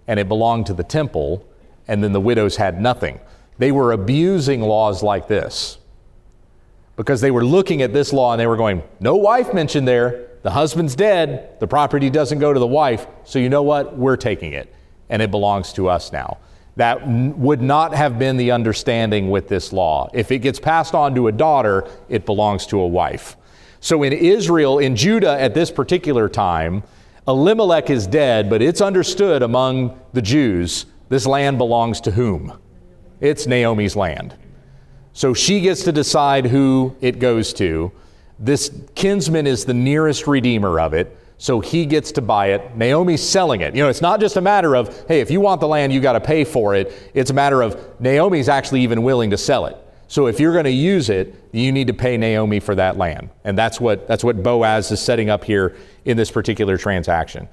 and 0.08 0.20
it 0.20 0.28
belonged 0.28 0.68
to 0.68 0.74
the 0.74 0.84
temple, 0.84 1.48
and 1.92 2.02
then 2.02 2.14
the 2.14 2.22
widows 2.22 2.56
had 2.56 2.82
nothing. 2.82 3.20
They 3.58 3.74
were 3.74 3.92
abusing 3.92 4.62
laws 4.62 5.04
like 5.04 5.28
this 5.28 5.78
because 6.96 7.20
they 7.20 7.32
were 7.32 7.44
looking 7.44 7.82
at 7.82 7.92
this 7.92 8.14
law 8.14 8.32
and 8.32 8.40
they 8.40 8.48
were 8.48 8.56
going, 8.56 8.82
no 9.02 9.18
wife 9.18 9.54
mentioned 9.54 9.86
there. 9.86 10.30
The 10.42 10.52
husband's 10.52 10.96
dead. 10.96 11.60
The 11.60 11.68
property 11.68 12.10
doesn't 12.10 12.40
go 12.40 12.54
to 12.54 12.60
the 12.62 12.66
wife. 12.66 13.08
So 13.26 13.40
you 13.40 13.50
know 13.50 13.62
what? 13.62 13.98
We're 13.98 14.16
taking 14.16 14.54
it. 14.54 14.74
And 15.10 15.22
it 15.22 15.32
belongs 15.32 15.74
to 15.74 15.90
us 15.90 16.14
now. 16.14 16.38
That 16.78 17.06
would 17.06 17.62
not 17.62 17.94
have 17.94 18.18
been 18.18 18.38
the 18.38 18.52
understanding 18.52 19.30
with 19.30 19.50
this 19.50 19.74
law. 19.74 20.10
If 20.14 20.32
it 20.32 20.40
gets 20.40 20.62
passed 20.62 20.96
on 20.96 21.14
to 21.16 21.28
a 21.28 21.32
daughter, 21.34 21.90
it 22.08 22.26
belongs 22.26 22.66
to 22.68 22.80
a 22.80 22.88
wife. 22.88 23.36
So 23.82 24.04
in 24.04 24.14
Israel, 24.14 24.80
in 24.80 24.96
Judah 24.96 25.38
at 25.38 25.54
this 25.54 25.70
particular 25.70 26.30
time, 26.30 26.84
Elimelech 27.28 27.90
is 27.90 28.08
dead, 28.08 28.50
but 28.50 28.62
it's 28.62 28.80
understood 28.80 29.44
among 29.44 30.00
the 30.14 30.22
Jews 30.22 30.86
this 31.12 31.26
land 31.26 31.58
belongs 31.58 32.00
to 32.00 32.12
whom? 32.12 32.58
It's 33.20 33.46
Naomi's 33.46 33.98
land. 33.98 34.34
So 35.12 35.34
she 35.34 35.60
gets 35.60 35.84
to 35.84 35.92
decide 35.92 36.46
who 36.46 36.96
it 37.02 37.20
goes 37.20 37.52
to. 37.56 37.92
This 38.40 38.72
kinsman 38.96 39.46
is 39.46 39.66
the 39.66 39.74
nearest 39.74 40.26
redeemer 40.26 40.80
of 40.80 40.94
it, 40.94 41.18
so 41.38 41.60
he 41.60 41.86
gets 41.86 42.14
to 42.14 42.22
buy 42.22 42.54
it. 42.54 42.78
Naomi's 42.78 43.22
selling 43.22 43.60
it. 43.60 43.76
You 43.76 43.84
know, 43.84 43.90
it's 43.90 44.02
not 44.02 44.22
just 44.22 44.38
a 44.38 44.42
matter 44.42 44.74
of, 44.74 45.06
hey, 45.10 45.20
if 45.20 45.30
you 45.30 45.42
want 45.42 45.60
the 45.60 45.68
land, 45.68 45.92
you 45.92 46.00
got 46.00 46.14
to 46.14 46.22
pay 46.22 46.46
for 46.46 46.76
it. 46.76 47.12
It's 47.14 47.30
a 47.30 47.34
matter 47.34 47.62
of 47.62 48.00
Naomi's 48.00 48.48
actually 48.48 48.80
even 48.80 49.04
willing 49.04 49.32
to 49.32 49.38
sell 49.38 49.66
it. 49.66 49.76
So 50.08 50.28
if 50.28 50.40
you're 50.40 50.54
going 50.54 50.64
to 50.64 50.72
use 50.72 51.10
it, 51.10 51.36
you 51.52 51.74
need 51.74 51.88
to 51.88 51.94
pay 51.94 52.16
Naomi 52.16 52.62
for 52.62 52.76
that 52.76 52.98
land. 52.98 53.32
And 53.44 53.58
that's 53.58 53.82
what, 53.82 54.08
that's 54.08 54.24
what 54.24 54.42
Boaz 54.42 54.92
is 54.92 55.02
setting 55.02 55.30
up 55.30 55.44
here 55.44 55.76
in 56.06 56.16
this 56.16 56.32
particular 56.32 56.78
transaction. 56.78 57.50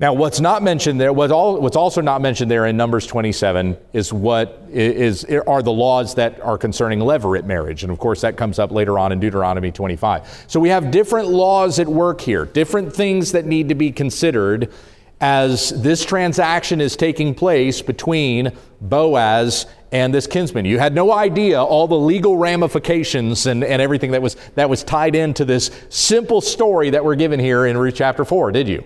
Now, 0.00 0.12
what's 0.12 0.38
not 0.38 0.62
mentioned 0.62 1.00
there, 1.00 1.12
what 1.12 1.32
all, 1.32 1.60
what's 1.60 1.76
also 1.76 2.00
not 2.00 2.20
mentioned 2.20 2.48
there 2.48 2.66
in 2.66 2.76
Numbers 2.76 3.04
27 3.04 3.76
is 3.92 4.12
what 4.12 4.62
is, 4.70 5.24
are 5.24 5.60
the 5.60 5.72
laws 5.72 6.14
that 6.14 6.40
are 6.40 6.56
concerning 6.56 7.00
levirate 7.00 7.44
marriage. 7.44 7.82
And 7.82 7.90
of 7.90 7.98
course, 7.98 8.20
that 8.20 8.36
comes 8.36 8.60
up 8.60 8.70
later 8.70 8.96
on 8.96 9.10
in 9.10 9.18
Deuteronomy 9.18 9.72
25. 9.72 10.44
So 10.46 10.60
we 10.60 10.68
have 10.68 10.92
different 10.92 11.28
laws 11.28 11.80
at 11.80 11.88
work 11.88 12.20
here, 12.20 12.44
different 12.44 12.94
things 12.94 13.32
that 13.32 13.44
need 13.44 13.70
to 13.70 13.74
be 13.74 13.90
considered 13.90 14.72
as 15.20 15.70
this 15.82 16.04
transaction 16.04 16.80
is 16.80 16.94
taking 16.94 17.34
place 17.34 17.82
between 17.82 18.52
Boaz 18.80 19.66
and 19.90 20.14
this 20.14 20.28
kinsman. 20.28 20.64
You 20.64 20.78
had 20.78 20.94
no 20.94 21.12
idea 21.12 21.60
all 21.60 21.88
the 21.88 21.98
legal 21.98 22.36
ramifications 22.36 23.46
and, 23.46 23.64
and 23.64 23.82
everything 23.82 24.12
that 24.12 24.22
was, 24.22 24.36
that 24.54 24.70
was 24.70 24.84
tied 24.84 25.16
into 25.16 25.44
this 25.44 25.72
simple 25.88 26.40
story 26.40 26.90
that 26.90 27.04
we're 27.04 27.16
given 27.16 27.40
here 27.40 27.66
in 27.66 27.76
Ruth 27.76 27.96
chapter 27.96 28.24
4, 28.24 28.52
did 28.52 28.68
you? 28.68 28.84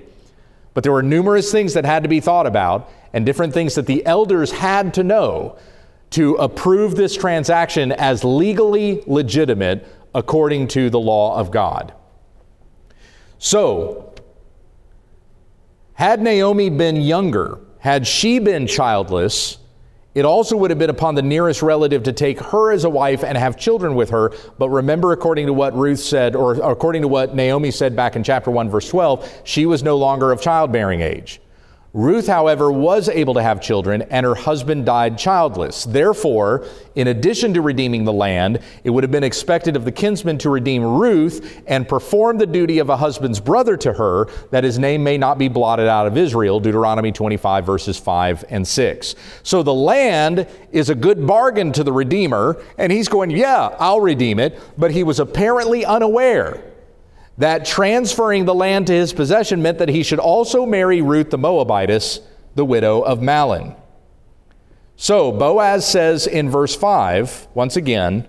But 0.74 0.84
there 0.84 0.92
were 0.92 1.02
numerous 1.02 1.52
things 1.52 1.74
that 1.74 1.84
had 1.84 2.02
to 2.02 2.08
be 2.08 2.20
thought 2.20 2.46
about 2.46 2.90
and 3.12 3.26
different 3.26 3.52
things 3.52 3.74
that 3.74 3.86
the 3.86 4.04
elders 4.06 4.52
had 4.52 4.94
to 4.94 5.02
know 5.02 5.58
to 6.10 6.34
approve 6.36 6.94
this 6.94 7.16
transaction 7.16 7.92
as 7.92 8.24
legally 8.24 9.02
legitimate 9.06 9.86
according 10.14 10.68
to 10.68 10.90
the 10.90 11.00
law 11.00 11.38
of 11.38 11.50
God. 11.50 11.94
So, 13.38 14.14
had 15.94 16.22
Naomi 16.22 16.70
been 16.70 16.96
younger, 16.96 17.58
had 17.78 18.06
she 18.06 18.38
been 18.38 18.66
childless, 18.66 19.58
it 20.14 20.24
also 20.24 20.56
would 20.56 20.70
have 20.70 20.78
been 20.78 20.90
upon 20.90 21.14
the 21.14 21.22
nearest 21.22 21.62
relative 21.62 22.04
to 22.04 22.12
take 22.12 22.40
her 22.40 22.72
as 22.72 22.84
a 22.84 22.90
wife 22.90 23.24
and 23.24 23.36
have 23.36 23.58
children 23.58 23.94
with 23.94 24.10
her. 24.10 24.32
But 24.58 24.70
remember, 24.70 25.12
according 25.12 25.46
to 25.46 25.52
what 25.52 25.76
Ruth 25.76 26.00
said, 26.00 26.34
or 26.34 26.54
according 26.54 27.02
to 27.02 27.08
what 27.08 27.34
Naomi 27.34 27.70
said 27.70 27.94
back 27.94 28.16
in 28.16 28.22
chapter 28.22 28.50
1, 28.50 28.70
verse 28.70 28.88
12, 28.88 29.42
she 29.44 29.66
was 29.66 29.82
no 29.82 29.98
longer 29.98 30.32
of 30.32 30.40
childbearing 30.40 31.00
age. 31.00 31.41
Ruth, 31.94 32.26
however, 32.26 32.72
was 32.72 33.10
able 33.10 33.34
to 33.34 33.42
have 33.42 33.60
children, 33.60 34.00
and 34.08 34.24
her 34.24 34.34
husband 34.34 34.86
died 34.86 35.18
childless. 35.18 35.84
Therefore, 35.84 36.66
in 36.94 37.08
addition 37.08 37.52
to 37.52 37.60
redeeming 37.60 38.04
the 38.04 38.12
land, 38.14 38.60
it 38.82 38.88
would 38.88 39.04
have 39.04 39.10
been 39.10 39.22
expected 39.22 39.76
of 39.76 39.84
the 39.84 39.92
kinsman 39.92 40.38
to 40.38 40.48
redeem 40.48 40.82
Ruth 40.82 41.62
and 41.66 41.86
perform 41.86 42.38
the 42.38 42.46
duty 42.46 42.78
of 42.78 42.88
a 42.88 42.96
husband's 42.96 43.40
brother 43.40 43.76
to 43.76 43.92
her, 43.92 44.28
that 44.50 44.64
his 44.64 44.78
name 44.78 45.04
may 45.04 45.18
not 45.18 45.36
be 45.36 45.48
blotted 45.48 45.86
out 45.86 46.06
of 46.06 46.16
Israel. 46.16 46.60
Deuteronomy 46.60 47.12
25, 47.12 47.66
verses 47.66 47.98
5 47.98 48.46
and 48.48 48.66
6. 48.66 49.14
So 49.42 49.62
the 49.62 49.74
land 49.74 50.46
is 50.70 50.88
a 50.88 50.94
good 50.94 51.26
bargain 51.26 51.72
to 51.72 51.84
the 51.84 51.92
Redeemer, 51.92 52.62
and 52.78 52.90
he's 52.90 53.08
going, 53.08 53.30
Yeah, 53.30 53.76
I'll 53.78 54.00
redeem 54.00 54.38
it, 54.38 54.58
but 54.78 54.92
he 54.92 55.04
was 55.04 55.20
apparently 55.20 55.84
unaware 55.84 56.71
that 57.38 57.64
transferring 57.64 58.44
the 58.44 58.54
land 58.54 58.86
to 58.88 58.92
his 58.92 59.12
possession 59.12 59.62
meant 59.62 59.78
that 59.78 59.88
he 59.88 60.02
should 60.02 60.18
also 60.18 60.66
marry 60.66 61.00
Ruth 61.00 61.30
the 61.30 61.38
Moabitess, 61.38 62.20
the 62.54 62.64
widow 62.64 63.00
of 63.00 63.20
Mahlon. 63.20 63.76
So 64.96 65.32
Boaz 65.32 65.86
says 65.86 66.26
in 66.26 66.50
verse 66.50 66.76
5, 66.76 67.48
once 67.54 67.76
again, 67.76 68.28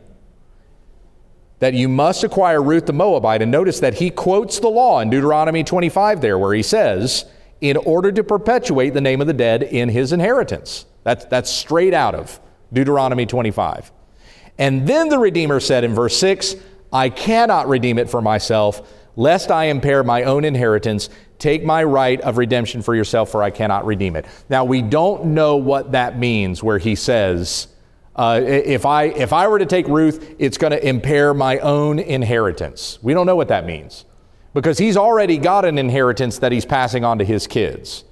that 1.59 1.73
you 1.73 1.87
must 1.87 2.23
acquire 2.23 2.61
Ruth 2.61 2.87
the 2.87 2.93
Moabite. 2.93 3.41
And 3.41 3.51
notice 3.51 3.79
that 3.79 3.93
he 3.95 4.09
quotes 4.09 4.59
the 4.59 4.67
law 4.67 4.99
in 4.99 5.09
Deuteronomy 5.09 5.63
25 5.63 6.19
there, 6.19 6.37
where 6.37 6.53
he 6.53 6.63
says, 6.63 7.25
in 7.61 7.77
order 7.77 8.11
to 8.11 8.23
perpetuate 8.23 8.89
the 8.89 9.01
name 9.01 9.21
of 9.21 9.27
the 9.27 9.33
dead 9.33 9.63
in 9.63 9.87
his 9.87 10.11
inheritance. 10.11 10.85
That's, 11.03 11.23
that's 11.25 11.49
straight 11.49 11.93
out 11.93 12.15
of 12.15 12.41
Deuteronomy 12.73 13.25
25. 13.25 13.91
And 14.57 14.87
then 14.87 15.09
the 15.09 15.17
Redeemer 15.17 15.59
said 15.59 15.83
in 15.83 15.93
verse 15.93 16.17
6, 16.17 16.55
I 16.93 17.09
cannot 17.09 17.67
redeem 17.67 17.97
it 17.97 18.09
for 18.09 18.21
myself, 18.21 18.87
lest 19.15 19.51
I 19.51 19.65
impair 19.65 20.03
my 20.03 20.23
own 20.23 20.45
inheritance. 20.45 21.09
Take 21.39 21.65
my 21.65 21.83
right 21.83 22.21
of 22.21 22.37
redemption 22.37 22.81
for 22.81 22.95
yourself, 22.95 23.31
for 23.31 23.43
I 23.43 23.49
cannot 23.49 23.85
redeem 23.85 24.15
it. 24.15 24.25
Now, 24.47 24.63
we 24.63 24.81
don't 24.81 25.25
know 25.33 25.57
what 25.57 25.91
that 25.91 26.17
means 26.17 26.63
where 26.63 26.77
he 26.77 26.95
says, 26.95 27.67
uh, 28.15 28.39
if, 28.43 28.85
I, 28.85 29.05
if 29.05 29.33
I 29.33 29.47
were 29.47 29.59
to 29.59 29.65
take 29.65 29.87
Ruth, 29.87 30.35
it's 30.37 30.57
going 30.57 30.71
to 30.71 30.87
impair 30.87 31.33
my 31.33 31.57
own 31.59 31.97
inheritance. 31.99 32.99
We 33.01 33.13
don't 33.13 33.25
know 33.25 33.35
what 33.35 33.47
that 33.47 33.65
means. 33.65 34.05
because 34.53 34.77
he's 34.77 34.97
already 34.97 35.37
got 35.37 35.65
an 35.65 35.77
inheritance 35.77 36.39
that 36.39 36.51
he's 36.51 36.65
passing 36.65 37.03
on 37.03 37.17
to 37.19 37.25
his 37.25 37.47
kids. 37.47 38.03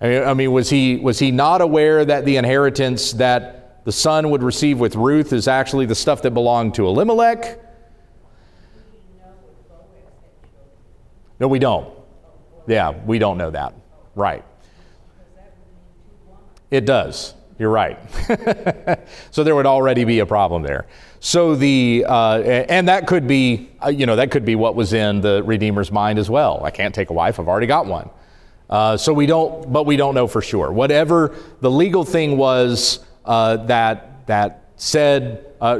I 0.00 0.08
mean, 0.08 0.22
I 0.22 0.34
mean, 0.34 0.52
was, 0.52 0.70
he, 0.70 0.96
was 0.96 1.18
he 1.18 1.30
not 1.30 1.60
aware 1.60 2.04
that 2.04 2.24
the 2.24 2.36
inheritance 2.36 3.12
that 3.12 3.84
the 3.84 3.92
son 3.92 4.30
would 4.30 4.42
receive 4.42 4.80
with 4.80 4.96
Ruth 4.96 5.32
is 5.32 5.46
actually 5.46 5.86
the 5.86 5.94
stuff 5.94 6.22
that 6.22 6.32
belonged 6.32 6.74
to 6.74 6.86
Elimelech? 6.86 7.58
No, 11.40 11.48
we 11.48 11.58
don't. 11.58 11.88
Yeah, 12.66 12.90
we 12.90 13.18
don't 13.18 13.38
know 13.38 13.50
that. 13.50 13.74
Right. 14.14 14.44
It 16.70 16.84
does. 16.84 17.34
You're 17.58 17.70
right. 17.70 17.98
so 19.30 19.42
there 19.42 19.54
would 19.54 19.66
already 19.66 20.04
be 20.04 20.20
a 20.20 20.26
problem 20.26 20.62
there. 20.62 20.86
So 21.18 21.54
the 21.54 22.06
uh, 22.08 22.38
and 22.38 22.88
that 22.88 23.06
could 23.06 23.26
be 23.26 23.70
uh, 23.84 23.88
you 23.88 24.06
know 24.06 24.16
that 24.16 24.30
could 24.30 24.44
be 24.44 24.54
what 24.54 24.74
was 24.74 24.92
in 24.92 25.20
the 25.20 25.42
Redeemer's 25.42 25.92
mind 25.92 26.18
as 26.18 26.30
well. 26.30 26.64
I 26.64 26.70
can't 26.70 26.94
take 26.94 27.10
a 27.10 27.12
wife. 27.12 27.38
I've 27.38 27.48
already 27.48 27.66
got 27.66 27.86
one. 27.86 28.08
Uh, 28.70 28.96
so 28.96 29.12
we 29.12 29.26
don't, 29.26 29.70
but 29.70 29.84
we 29.84 29.96
don't 29.96 30.14
know 30.14 30.26
for 30.26 30.40
sure. 30.40 30.72
Whatever 30.72 31.34
the 31.60 31.70
legal 31.70 32.04
thing 32.04 32.38
was 32.38 33.00
uh, 33.24 33.56
that 33.66 34.26
that 34.26 34.70
said. 34.76 35.46
Uh, 35.60 35.76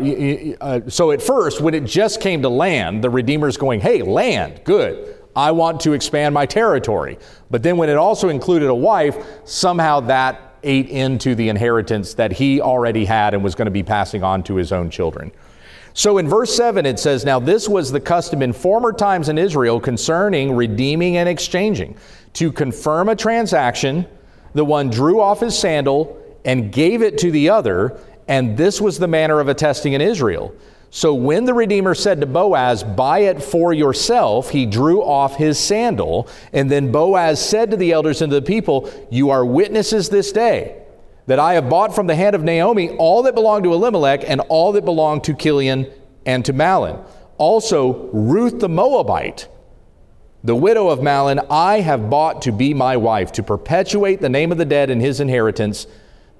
uh, 0.60 0.80
so 0.90 1.10
at 1.10 1.22
first, 1.22 1.62
when 1.62 1.72
it 1.72 1.84
just 1.84 2.20
came 2.20 2.42
to 2.42 2.50
land, 2.50 3.02
the 3.02 3.08
Redeemer's 3.08 3.56
going, 3.56 3.80
"Hey, 3.80 4.02
land, 4.02 4.60
good. 4.64 5.19
I 5.34 5.52
want 5.52 5.80
to 5.80 5.92
expand 5.92 6.34
my 6.34 6.46
territory." 6.46 7.18
But 7.50 7.62
then 7.62 7.76
when 7.76 7.88
it 7.88 7.96
also 7.96 8.28
included 8.28 8.68
a 8.68 8.74
wife, 8.74 9.16
somehow 9.44 10.00
that 10.00 10.50
ate 10.62 10.88
into 10.88 11.34
the 11.34 11.48
inheritance 11.48 12.14
that 12.14 12.32
he 12.32 12.60
already 12.60 13.04
had 13.04 13.34
and 13.34 13.42
was 13.42 13.54
going 13.54 13.66
to 13.66 13.70
be 13.70 13.82
passing 13.82 14.22
on 14.22 14.42
to 14.44 14.56
his 14.56 14.72
own 14.72 14.90
children. 14.90 15.32
So 15.92 16.18
in 16.18 16.28
verse 16.28 16.54
7, 16.54 16.86
it 16.86 16.98
says, 16.98 17.24
Now 17.24 17.40
this 17.40 17.68
was 17.68 17.90
the 17.90 18.00
custom 18.00 18.42
in 18.42 18.52
former 18.52 18.92
times 18.92 19.28
in 19.28 19.38
Israel 19.38 19.80
concerning 19.80 20.54
redeeming 20.54 21.16
and 21.16 21.28
exchanging. 21.28 21.96
To 22.34 22.52
confirm 22.52 23.08
a 23.08 23.16
transaction, 23.16 24.06
the 24.54 24.64
one 24.64 24.88
drew 24.88 25.20
off 25.20 25.40
his 25.40 25.58
sandal 25.58 26.16
and 26.44 26.72
gave 26.72 27.02
it 27.02 27.18
to 27.18 27.30
the 27.30 27.50
other, 27.50 27.98
and 28.28 28.56
this 28.56 28.80
was 28.80 28.98
the 28.98 29.08
manner 29.08 29.40
of 29.40 29.48
attesting 29.48 29.94
in 29.94 30.00
Israel. 30.00 30.54
So 30.90 31.14
when 31.14 31.44
the 31.44 31.54
Redeemer 31.54 31.94
said 31.94 32.20
to 32.20 32.26
Boaz, 32.26 32.82
Buy 32.82 33.20
it 33.20 33.42
for 33.42 33.72
yourself, 33.72 34.50
he 34.50 34.66
drew 34.66 35.02
off 35.02 35.36
his 35.36 35.58
sandal. 35.58 36.28
And 36.52 36.68
then 36.70 36.90
Boaz 36.90 37.44
said 37.44 37.70
to 37.70 37.76
the 37.76 37.92
elders 37.92 38.22
and 38.22 38.30
to 38.30 38.40
the 38.40 38.46
people, 38.46 38.90
You 39.10 39.30
are 39.30 39.44
witnesses 39.44 40.08
this 40.08 40.32
day 40.32 40.82
that 41.26 41.38
I 41.38 41.54
have 41.54 41.70
bought 41.70 41.94
from 41.94 42.08
the 42.08 42.16
hand 42.16 42.34
of 42.34 42.42
Naomi 42.42 42.90
all 42.96 43.22
that 43.22 43.36
belonged 43.36 43.62
to 43.64 43.72
Elimelech 43.72 44.28
and 44.28 44.40
all 44.48 44.72
that 44.72 44.84
belonged 44.84 45.22
to 45.24 45.34
Chilion 45.34 45.86
and 46.26 46.44
to 46.44 46.52
Mahlon. 46.52 47.06
Also, 47.38 48.10
Ruth 48.12 48.58
the 48.58 48.68
Moabite, 48.68 49.48
the 50.42 50.56
widow 50.56 50.88
of 50.88 50.98
Mahlon, 50.98 51.46
I 51.48 51.80
have 51.80 52.10
bought 52.10 52.42
to 52.42 52.52
be 52.52 52.74
my 52.74 52.96
wife, 52.96 53.30
to 53.32 53.44
perpetuate 53.44 54.20
the 54.20 54.28
name 54.28 54.50
of 54.50 54.58
the 54.58 54.64
dead 54.64 54.90
in 54.90 54.98
his 54.98 55.20
inheritance 55.20 55.86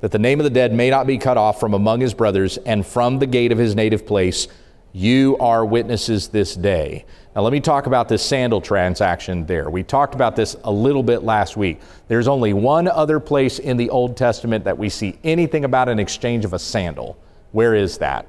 that 0.00 0.10
the 0.10 0.18
name 0.18 0.40
of 0.40 0.44
the 0.44 0.50
dead 0.50 0.72
may 0.72 0.90
not 0.90 1.06
be 1.06 1.18
cut 1.18 1.36
off 1.36 1.60
from 1.60 1.74
among 1.74 2.00
his 2.00 2.14
brothers 2.14 2.56
and 2.58 2.86
from 2.86 3.18
the 3.18 3.26
gate 3.26 3.52
of 3.52 3.58
his 3.58 3.74
native 3.74 4.06
place. 4.06 4.48
You 4.92 5.36
are 5.38 5.64
witnesses 5.64 6.28
this 6.28 6.56
day. 6.56 7.04
Now, 7.36 7.42
let 7.42 7.52
me 7.52 7.60
talk 7.60 7.86
about 7.86 8.08
this 8.08 8.22
sandal 8.24 8.60
transaction 8.60 9.46
there. 9.46 9.70
We 9.70 9.84
talked 9.84 10.14
about 10.14 10.34
this 10.34 10.56
a 10.64 10.72
little 10.72 11.04
bit 11.04 11.22
last 11.22 11.56
week. 11.56 11.80
There's 12.08 12.26
only 12.26 12.52
one 12.52 12.88
other 12.88 13.20
place 13.20 13.60
in 13.60 13.76
the 13.76 13.88
Old 13.90 14.16
Testament 14.16 14.64
that 14.64 14.76
we 14.76 14.88
see 14.88 15.18
anything 15.22 15.64
about 15.64 15.88
an 15.88 16.00
exchange 16.00 16.44
of 16.44 16.54
a 16.54 16.58
sandal. 16.58 17.16
Where 17.52 17.74
is 17.74 17.98
that? 17.98 18.26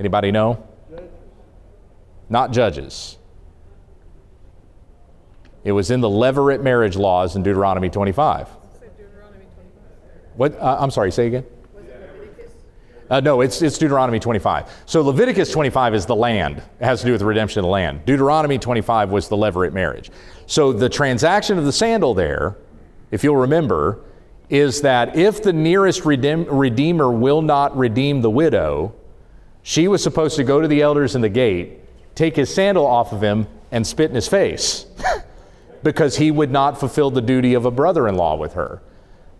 Anybody 0.00 0.32
know? 0.32 0.66
Not 2.28 2.50
Judges. 2.50 3.18
It 5.64 5.72
was 5.72 5.92
in 5.92 6.00
the 6.00 6.08
levirate 6.08 6.62
marriage 6.62 6.96
laws 6.96 7.36
in 7.36 7.44
Deuteronomy 7.44 7.88
25. 7.88 8.48
What? 10.36 10.58
Uh, 10.58 10.78
I'm 10.80 10.90
sorry, 10.90 11.12
say 11.12 11.26
again. 11.26 11.44
Uh, 13.12 13.20
no, 13.20 13.42
it's, 13.42 13.60
it's 13.60 13.76
Deuteronomy 13.76 14.18
25. 14.18 14.70
So 14.86 15.02
Leviticus 15.02 15.52
25 15.52 15.94
is 15.94 16.06
the 16.06 16.16
land. 16.16 16.62
It 16.80 16.84
has 16.84 17.00
to 17.00 17.06
do 17.06 17.12
with 17.12 17.20
the 17.20 17.26
redemption 17.26 17.58
of 17.58 17.64
the 17.64 17.68
land. 17.68 18.06
Deuteronomy 18.06 18.58
25 18.58 19.10
was 19.10 19.28
the 19.28 19.36
levirate 19.36 19.74
marriage. 19.74 20.10
So 20.46 20.72
the 20.72 20.88
transaction 20.88 21.58
of 21.58 21.66
the 21.66 21.72
sandal 21.72 22.14
there, 22.14 22.56
if 23.10 23.22
you'll 23.22 23.36
remember, 23.36 24.00
is 24.48 24.80
that 24.80 25.14
if 25.14 25.42
the 25.42 25.52
nearest 25.52 26.06
redeem, 26.06 26.44
redeemer 26.46 27.10
will 27.10 27.42
not 27.42 27.76
redeem 27.76 28.22
the 28.22 28.30
widow, 28.30 28.94
she 29.62 29.88
was 29.88 30.02
supposed 30.02 30.36
to 30.36 30.44
go 30.44 30.62
to 30.62 30.68
the 30.68 30.80
elders 30.80 31.14
in 31.14 31.20
the 31.20 31.28
gate, 31.28 31.80
take 32.14 32.34
his 32.34 32.52
sandal 32.52 32.86
off 32.86 33.12
of 33.12 33.22
him, 33.22 33.46
and 33.70 33.86
spit 33.86 34.08
in 34.08 34.14
his 34.14 34.28
face 34.28 34.86
because 35.82 36.16
he 36.16 36.30
would 36.30 36.50
not 36.50 36.80
fulfill 36.80 37.10
the 37.10 37.20
duty 37.20 37.52
of 37.52 37.66
a 37.66 37.70
brother 37.70 38.08
in 38.08 38.16
law 38.16 38.36
with 38.36 38.54
her. 38.54 38.80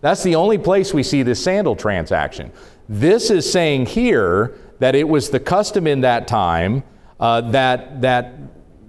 That's 0.03 0.21
the 0.21 0.35
only 0.35 0.57
place 0.57 0.93
we 0.93 1.01
see 1.01 1.23
this 1.23 1.41
sandal 1.41 1.77
transaction. 1.77 2.51
This 2.89 3.29
is 3.29 3.49
saying 3.49 3.85
here 3.85 4.53
that 4.79 4.95
it 4.95 5.07
was 5.07 5.29
the 5.29 5.39
custom 5.39 5.87
in 5.87 6.01
that 6.01 6.27
time 6.27 6.83
uh, 7.21 7.39
that, 7.51 8.01
that 8.01 8.33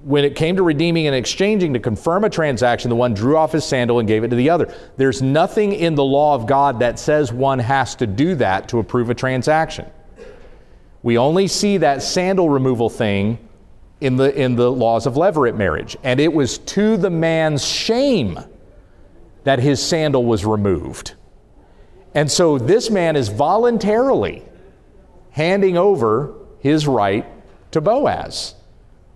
when 0.03 0.25
it 0.25 0.35
came 0.35 0.57
to 0.57 0.65
redeeming 0.65 1.07
and 1.07 1.15
exchanging 1.15 1.73
to 1.75 1.79
confirm 1.79 2.25
a 2.25 2.31
transaction, 2.31 2.89
the 2.89 2.97
one 2.97 3.15
drew 3.15 3.37
off 3.37 3.53
his 3.53 3.65
sandal 3.65 4.01
and 4.01 4.09
gave 4.09 4.25
it 4.25 4.29
to 4.31 4.35
the 4.35 4.51
other. 4.51 4.75
There's 4.97 5.23
nothing 5.23 5.73
in 5.73 5.95
the 5.95 6.03
law 6.03 6.35
of 6.35 6.49
God 6.49 6.81
that 6.81 6.99
says 6.99 7.33
one 7.33 7.61
has 7.61 7.95
to 7.95 8.09
do 8.09 8.35
that 8.35 8.69
to 8.71 8.81
approve 8.81 9.09
a 9.09 9.15
transaction. 9.15 9.87
We 11.05 11.17
only 11.17 11.47
see 11.47 11.77
that 11.77 12.03
sandal 12.03 12.51
removal 12.51 12.91
thing 12.91 13.39
in 14.01 14.17
the, 14.17 14.35
in 14.35 14.57
the 14.57 14.69
laws 14.69 15.07
of 15.07 15.15
levirate 15.15 15.57
marriage. 15.57 15.97
And 16.03 16.19
it 16.19 16.33
was 16.33 16.59
to 16.59 16.97
the 16.97 17.11
man's 17.11 17.65
shame 17.65 18.41
that 19.45 19.61
his 19.61 19.83
sandal 19.83 20.25
was 20.25 20.45
removed. 20.45 21.15
And 22.15 22.31
so 22.31 22.59
this 22.59 22.91
man 22.91 23.17
is 23.17 23.29
voluntarily 23.29 24.43
handing 25.31 25.77
over 25.77 26.35
his 26.61 26.87
right 26.87 27.27
to 27.73 27.81
Boaz. 27.81 28.55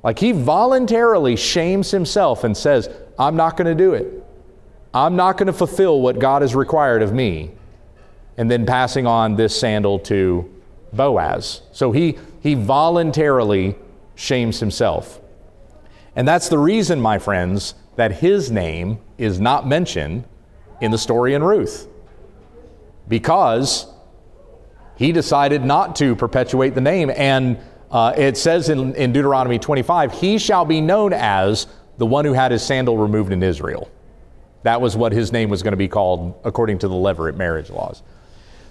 Like 0.03 0.18
he 0.18 0.33
voluntarily 0.33 1.37
shames 1.37 1.91
himself 1.91 2.45
and 2.45 2.57
says, 2.57 2.89
I'm 3.18 3.37
not 3.37 3.57
going 3.57 3.66
to 3.66 3.74
do 3.74 3.95
it. 3.95 4.24
I'm 4.95 5.16
not 5.16 5.37
going 5.37 5.47
to 5.47 5.53
fulfill 5.53 6.01
what 6.01 6.18
God 6.18 6.43
has 6.43 6.55
required 6.55 7.03
of 7.03 7.12
me. 7.12 7.53
And 8.37 8.51
then 8.51 8.66
passing 8.66 9.07
on 9.07 9.37
this 9.37 9.59
sandal 9.59 9.99
to 10.01 10.49
Boaz. 10.93 11.62
So 11.72 11.93
he, 11.93 12.18
he 12.41 12.55
voluntarily 12.55 13.76
shames 14.14 14.61
himself. 14.61 15.20
And 16.14 16.26
that's 16.26 16.49
the 16.49 16.59
reason, 16.59 17.01
my 17.01 17.18
friends, 17.18 17.74
that 17.99 18.12
his 18.12 18.49
name 18.49 18.96
is 19.18 19.40
not 19.40 19.66
mentioned 19.66 20.22
in 20.80 20.92
the 20.92 20.96
story 20.96 21.34
in 21.34 21.42
Ruth 21.42 21.88
because 23.09 23.88
he 24.94 25.11
decided 25.11 25.64
not 25.64 25.96
to 25.96 26.14
perpetuate 26.14 26.76
the 26.76 26.80
name. 26.80 27.11
And 27.11 27.59
uh, 27.90 28.14
it 28.16 28.36
says 28.36 28.68
in, 28.68 28.94
in 28.94 29.12
Deuteronomy 29.12 29.59
25, 29.59 30.12
he 30.12 30.38
shall 30.38 30.64
be 30.64 30.80
known 30.80 31.12
as 31.12 31.66
the 31.96 32.07
one 32.07 32.24
who 32.24 32.34
had 32.34 32.53
his 32.53 32.62
sandal 32.62 32.96
removed 32.96 33.32
in 33.32 33.42
Israel. 33.42 33.90
That 34.62 34.80
was 34.80 34.96
what 34.96 35.11
his 35.11 35.32
name 35.32 35.51
was 35.51 35.64
going 35.64 35.72
to 35.72 35.76
be 35.76 35.88
called 35.88 36.40
according 36.44 36.78
to 36.78 36.88
the 36.88 36.94
levirate 36.94 37.34
marriage 37.34 37.68
laws. 37.68 38.05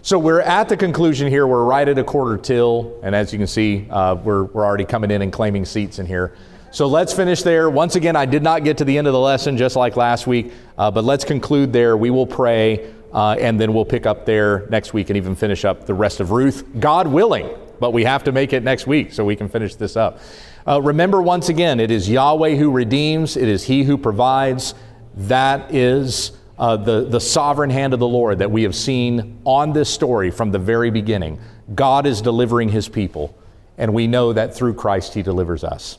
So 0.04 0.18
we're 0.18 0.40
at 0.40 0.70
the 0.70 0.78
conclusion 0.78 1.28
here. 1.28 1.46
We're 1.46 1.66
right 1.66 1.90
at 1.90 1.98
a 1.98 2.04
quarter 2.06 2.38
till, 2.38 2.98
and 3.04 3.14
as 3.14 3.34
you 3.34 3.40
can 3.40 3.48
see, 3.48 3.88
uh, 3.90 4.16
we're, 4.16 4.44
we're 4.46 4.66
already 4.66 4.86
coming 4.86 5.12
in 5.12 5.22
and 5.22 5.34
claiming 5.34 5.66
seats 5.66 6.00
in 6.00 6.06
here. 6.06 6.34
So 6.78 6.86
let's 6.86 7.12
finish 7.12 7.42
there. 7.42 7.72
Once 7.72 7.96
again, 7.96 8.16
I 8.16 8.28
did 8.28 8.44
not 8.44 8.64
get 8.64 8.78
to 8.78 8.86
the 8.86 9.00
end 9.00 9.08
of 9.08 9.14
the 9.14 9.20
lesson 9.20 9.58
just 9.58 9.76
like 9.76 9.96
last 9.96 10.28
week, 10.28 10.54
uh, 10.78 10.92
but 10.92 11.04
let's 11.04 11.26
conclude 11.26 11.74
there. 11.74 11.98
We 11.98 12.12
will 12.12 12.28
pray, 12.28 12.94
uh, 13.12 13.32
and 13.40 13.60
then 13.60 13.74
we'll 13.74 13.84
pick 13.84 14.06
up 14.06 14.28
there 14.28 14.68
next 14.70 14.94
week 14.94 15.10
and 15.10 15.18
even 15.18 15.36
finish 15.36 15.66
up 15.66 15.88
the 15.88 15.96
rest 15.96 16.20
of 16.20 16.30
Ruth, 16.30 16.64
God 16.80 17.08
willing. 17.08 17.50
But 17.80 17.94
we 17.94 18.04
have 18.04 18.24
to 18.26 18.32
make 18.32 18.54
it 18.54 18.62
next 18.62 18.86
week 18.86 19.12
so 19.12 19.26
we 19.26 19.36
can 19.36 19.50
finish 19.50 19.74
this 19.74 19.98
up. 19.98 20.20
Uh, 20.68 20.80
remember 20.80 21.20
once 21.20 21.50
again, 21.50 21.80
it 21.80 21.90
is 21.90 22.08
Yahweh 22.08 22.54
who 22.58 22.70
redeems, 22.70 23.38
it 23.38 23.48
is 23.48 23.64
He 23.64 23.82
who 23.82 23.98
provides. 23.98 24.76
That 25.16 25.74
is 25.74 26.34
uh, 26.60 26.78
the, 26.78 27.06
the 27.06 27.20
sovereign 27.20 27.72
hand 27.72 27.96
of 27.96 28.00
the 28.00 28.08
Lord 28.08 28.38
that 28.38 28.52
we 28.52 28.62
have 28.62 28.76
seen 28.76 29.40
on 29.46 29.74
this 29.74 29.90
story 29.92 30.30
from 30.30 30.52
the 30.52 30.60
very 30.60 30.92
beginning. 30.92 31.40
God 31.74 32.06
is 32.06 32.22
delivering 32.22 32.70
His 32.70 32.88
people, 32.88 33.36
and 33.80 33.96
we 33.96 34.06
know 34.06 34.32
that 34.32 34.54
through 34.54 34.76
Christ 34.76 35.16
He 35.16 35.24
delivers 35.24 35.64
us. 35.64 35.98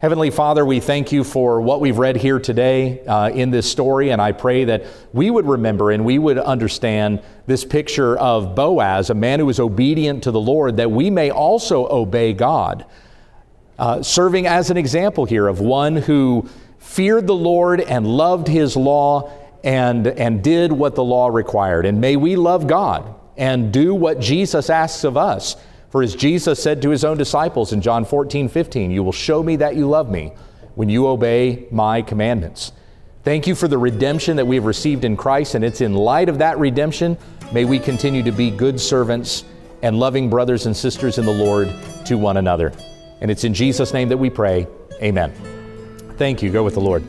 Heavenly 0.00 0.30
Father, 0.30 0.64
we 0.64 0.80
thank 0.80 1.12
you 1.12 1.22
for 1.24 1.60
what 1.60 1.82
we've 1.82 1.98
read 1.98 2.16
here 2.16 2.40
today 2.40 3.04
uh, 3.04 3.28
in 3.28 3.50
this 3.50 3.70
story, 3.70 4.12
and 4.12 4.22
I 4.22 4.32
pray 4.32 4.64
that 4.64 4.86
we 5.12 5.30
would 5.30 5.46
remember 5.46 5.90
and 5.90 6.06
we 6.06 6.18
would 6.18 6.38
understand 6.38 7.22
this 7.46 7.66
picture 7.66 8.16
of 8.16 8.54
Boaz, 8.54 9.10
a 9.10 9.14
man 9.14 9.40
who 9.40 9.44
was 9.44 9.60
obedient 9.60 10.22
to 10.22 10.30
the 10.30 10.40
Lord, 10.40 10.78
that 10.78 10.90
we 10.90 11.10
may 11.10 11.30
also 11.30 11.86
obey 11.86 12.32
God. 12.32 12.86
Uh, 13.78 14.02
serving 14.02 14.46
as 14.46 14.70
an 14.70 14.78
example 14.78 15.26
here 15.26 15.46
of 15.46 15.60
one 15.60 15.96
who 15.96 16.48
feared 16.78 17.26
the 17.26 17.36
Lord 17.36 17.82
and 17.82 18.06
loved 18.06 18.48
his 18.48 18.78
law 18.78 19.30
and, 19.62 20.06
and 20.06 20.42
did 20.42 20.72
what 20.72 20.94
the 20.94 21.04
law 21.04 21.28
required. 21.28 21.84
And 21.84 22.00
may 22.00 22.16
we 22.16 22.36
love 22.36 22.66
God 22.66 23.14
and 23.36 23.70
do 23.70 23.94
what 23.94 24.18
Jesus 24.18 24.70
asks 24.70 25.04
of 25.04 25.18
us 25.18 25.56
For 25.90 26.02
as 26.02 26.14
Jesus 26.14 26.62
said 26.62 26.80
to 26.82 26.90
his 26.90 27.04
own 27.04 27.18
disciples 27.18 27.72
in 27.72 27.80
John 27.80 28.04
14, 28.04 28.48
15, 28.48 28.90
you 28.90 29.02
will 29.02 29.12
show 29.12 29.42
me 29.42 29.56
that 29.56 29.76
you 29.76 29.88
love 29.88 30.10
me 30.10 30.32
when 30.76 30.88
you 30.88 31.06
obey 31.08 31.66
my 31.70 32.00
commandments. 32.00 32.72
Thank 33.24 33.46
you 33.46 33.54
for 33.54 33.68
the 33.68 33.76
redemption 33.76 34.36
that 34.36 34.46
we 34.46 34.56
have 34.56 34.64
received 34.64 35.04
in 35.04 35.16
Christ, 35.16 35.54
and 35.54 35.64
it's 35.64 35.80
in 35.80 35.94
light 35.94 36.28
of 36.28 36.38
that 36.38 36.58
redemption, 36.58 37.18
may 37.52 37.64
we 37.64 37.78
continue 37.78 38.22
to 38.22 38.32
be 38.32 38.50
good 38.50 38.80
servants 38.80 39.44
and 39.82 39.98
loving 39.98 40.30
brothers 40.30 40.66
and 40.66 40.76
sisters 40.76 41.18
in 41.18 41.26
the 41.26 41.32
Lord 41.32 41.74
to 42.06 42.16
one 42.16 42.36
another. 42.36 42.72
And 43.20 43.30
it's 43.30 43.44
in 43.44 43.52
Jesus' 43.52 43.92
name 43.92 44.08
that 44.08 44.16
we 44.16 44.30
pray. 44.30 44.66
Amen. 45.02 45.32
Thank 46.16 46.42
you. 46.42 46.50
Go 46.50 46.62
with 46.64 46.74
the 46.74 46.80
Lord. 46.80 47.04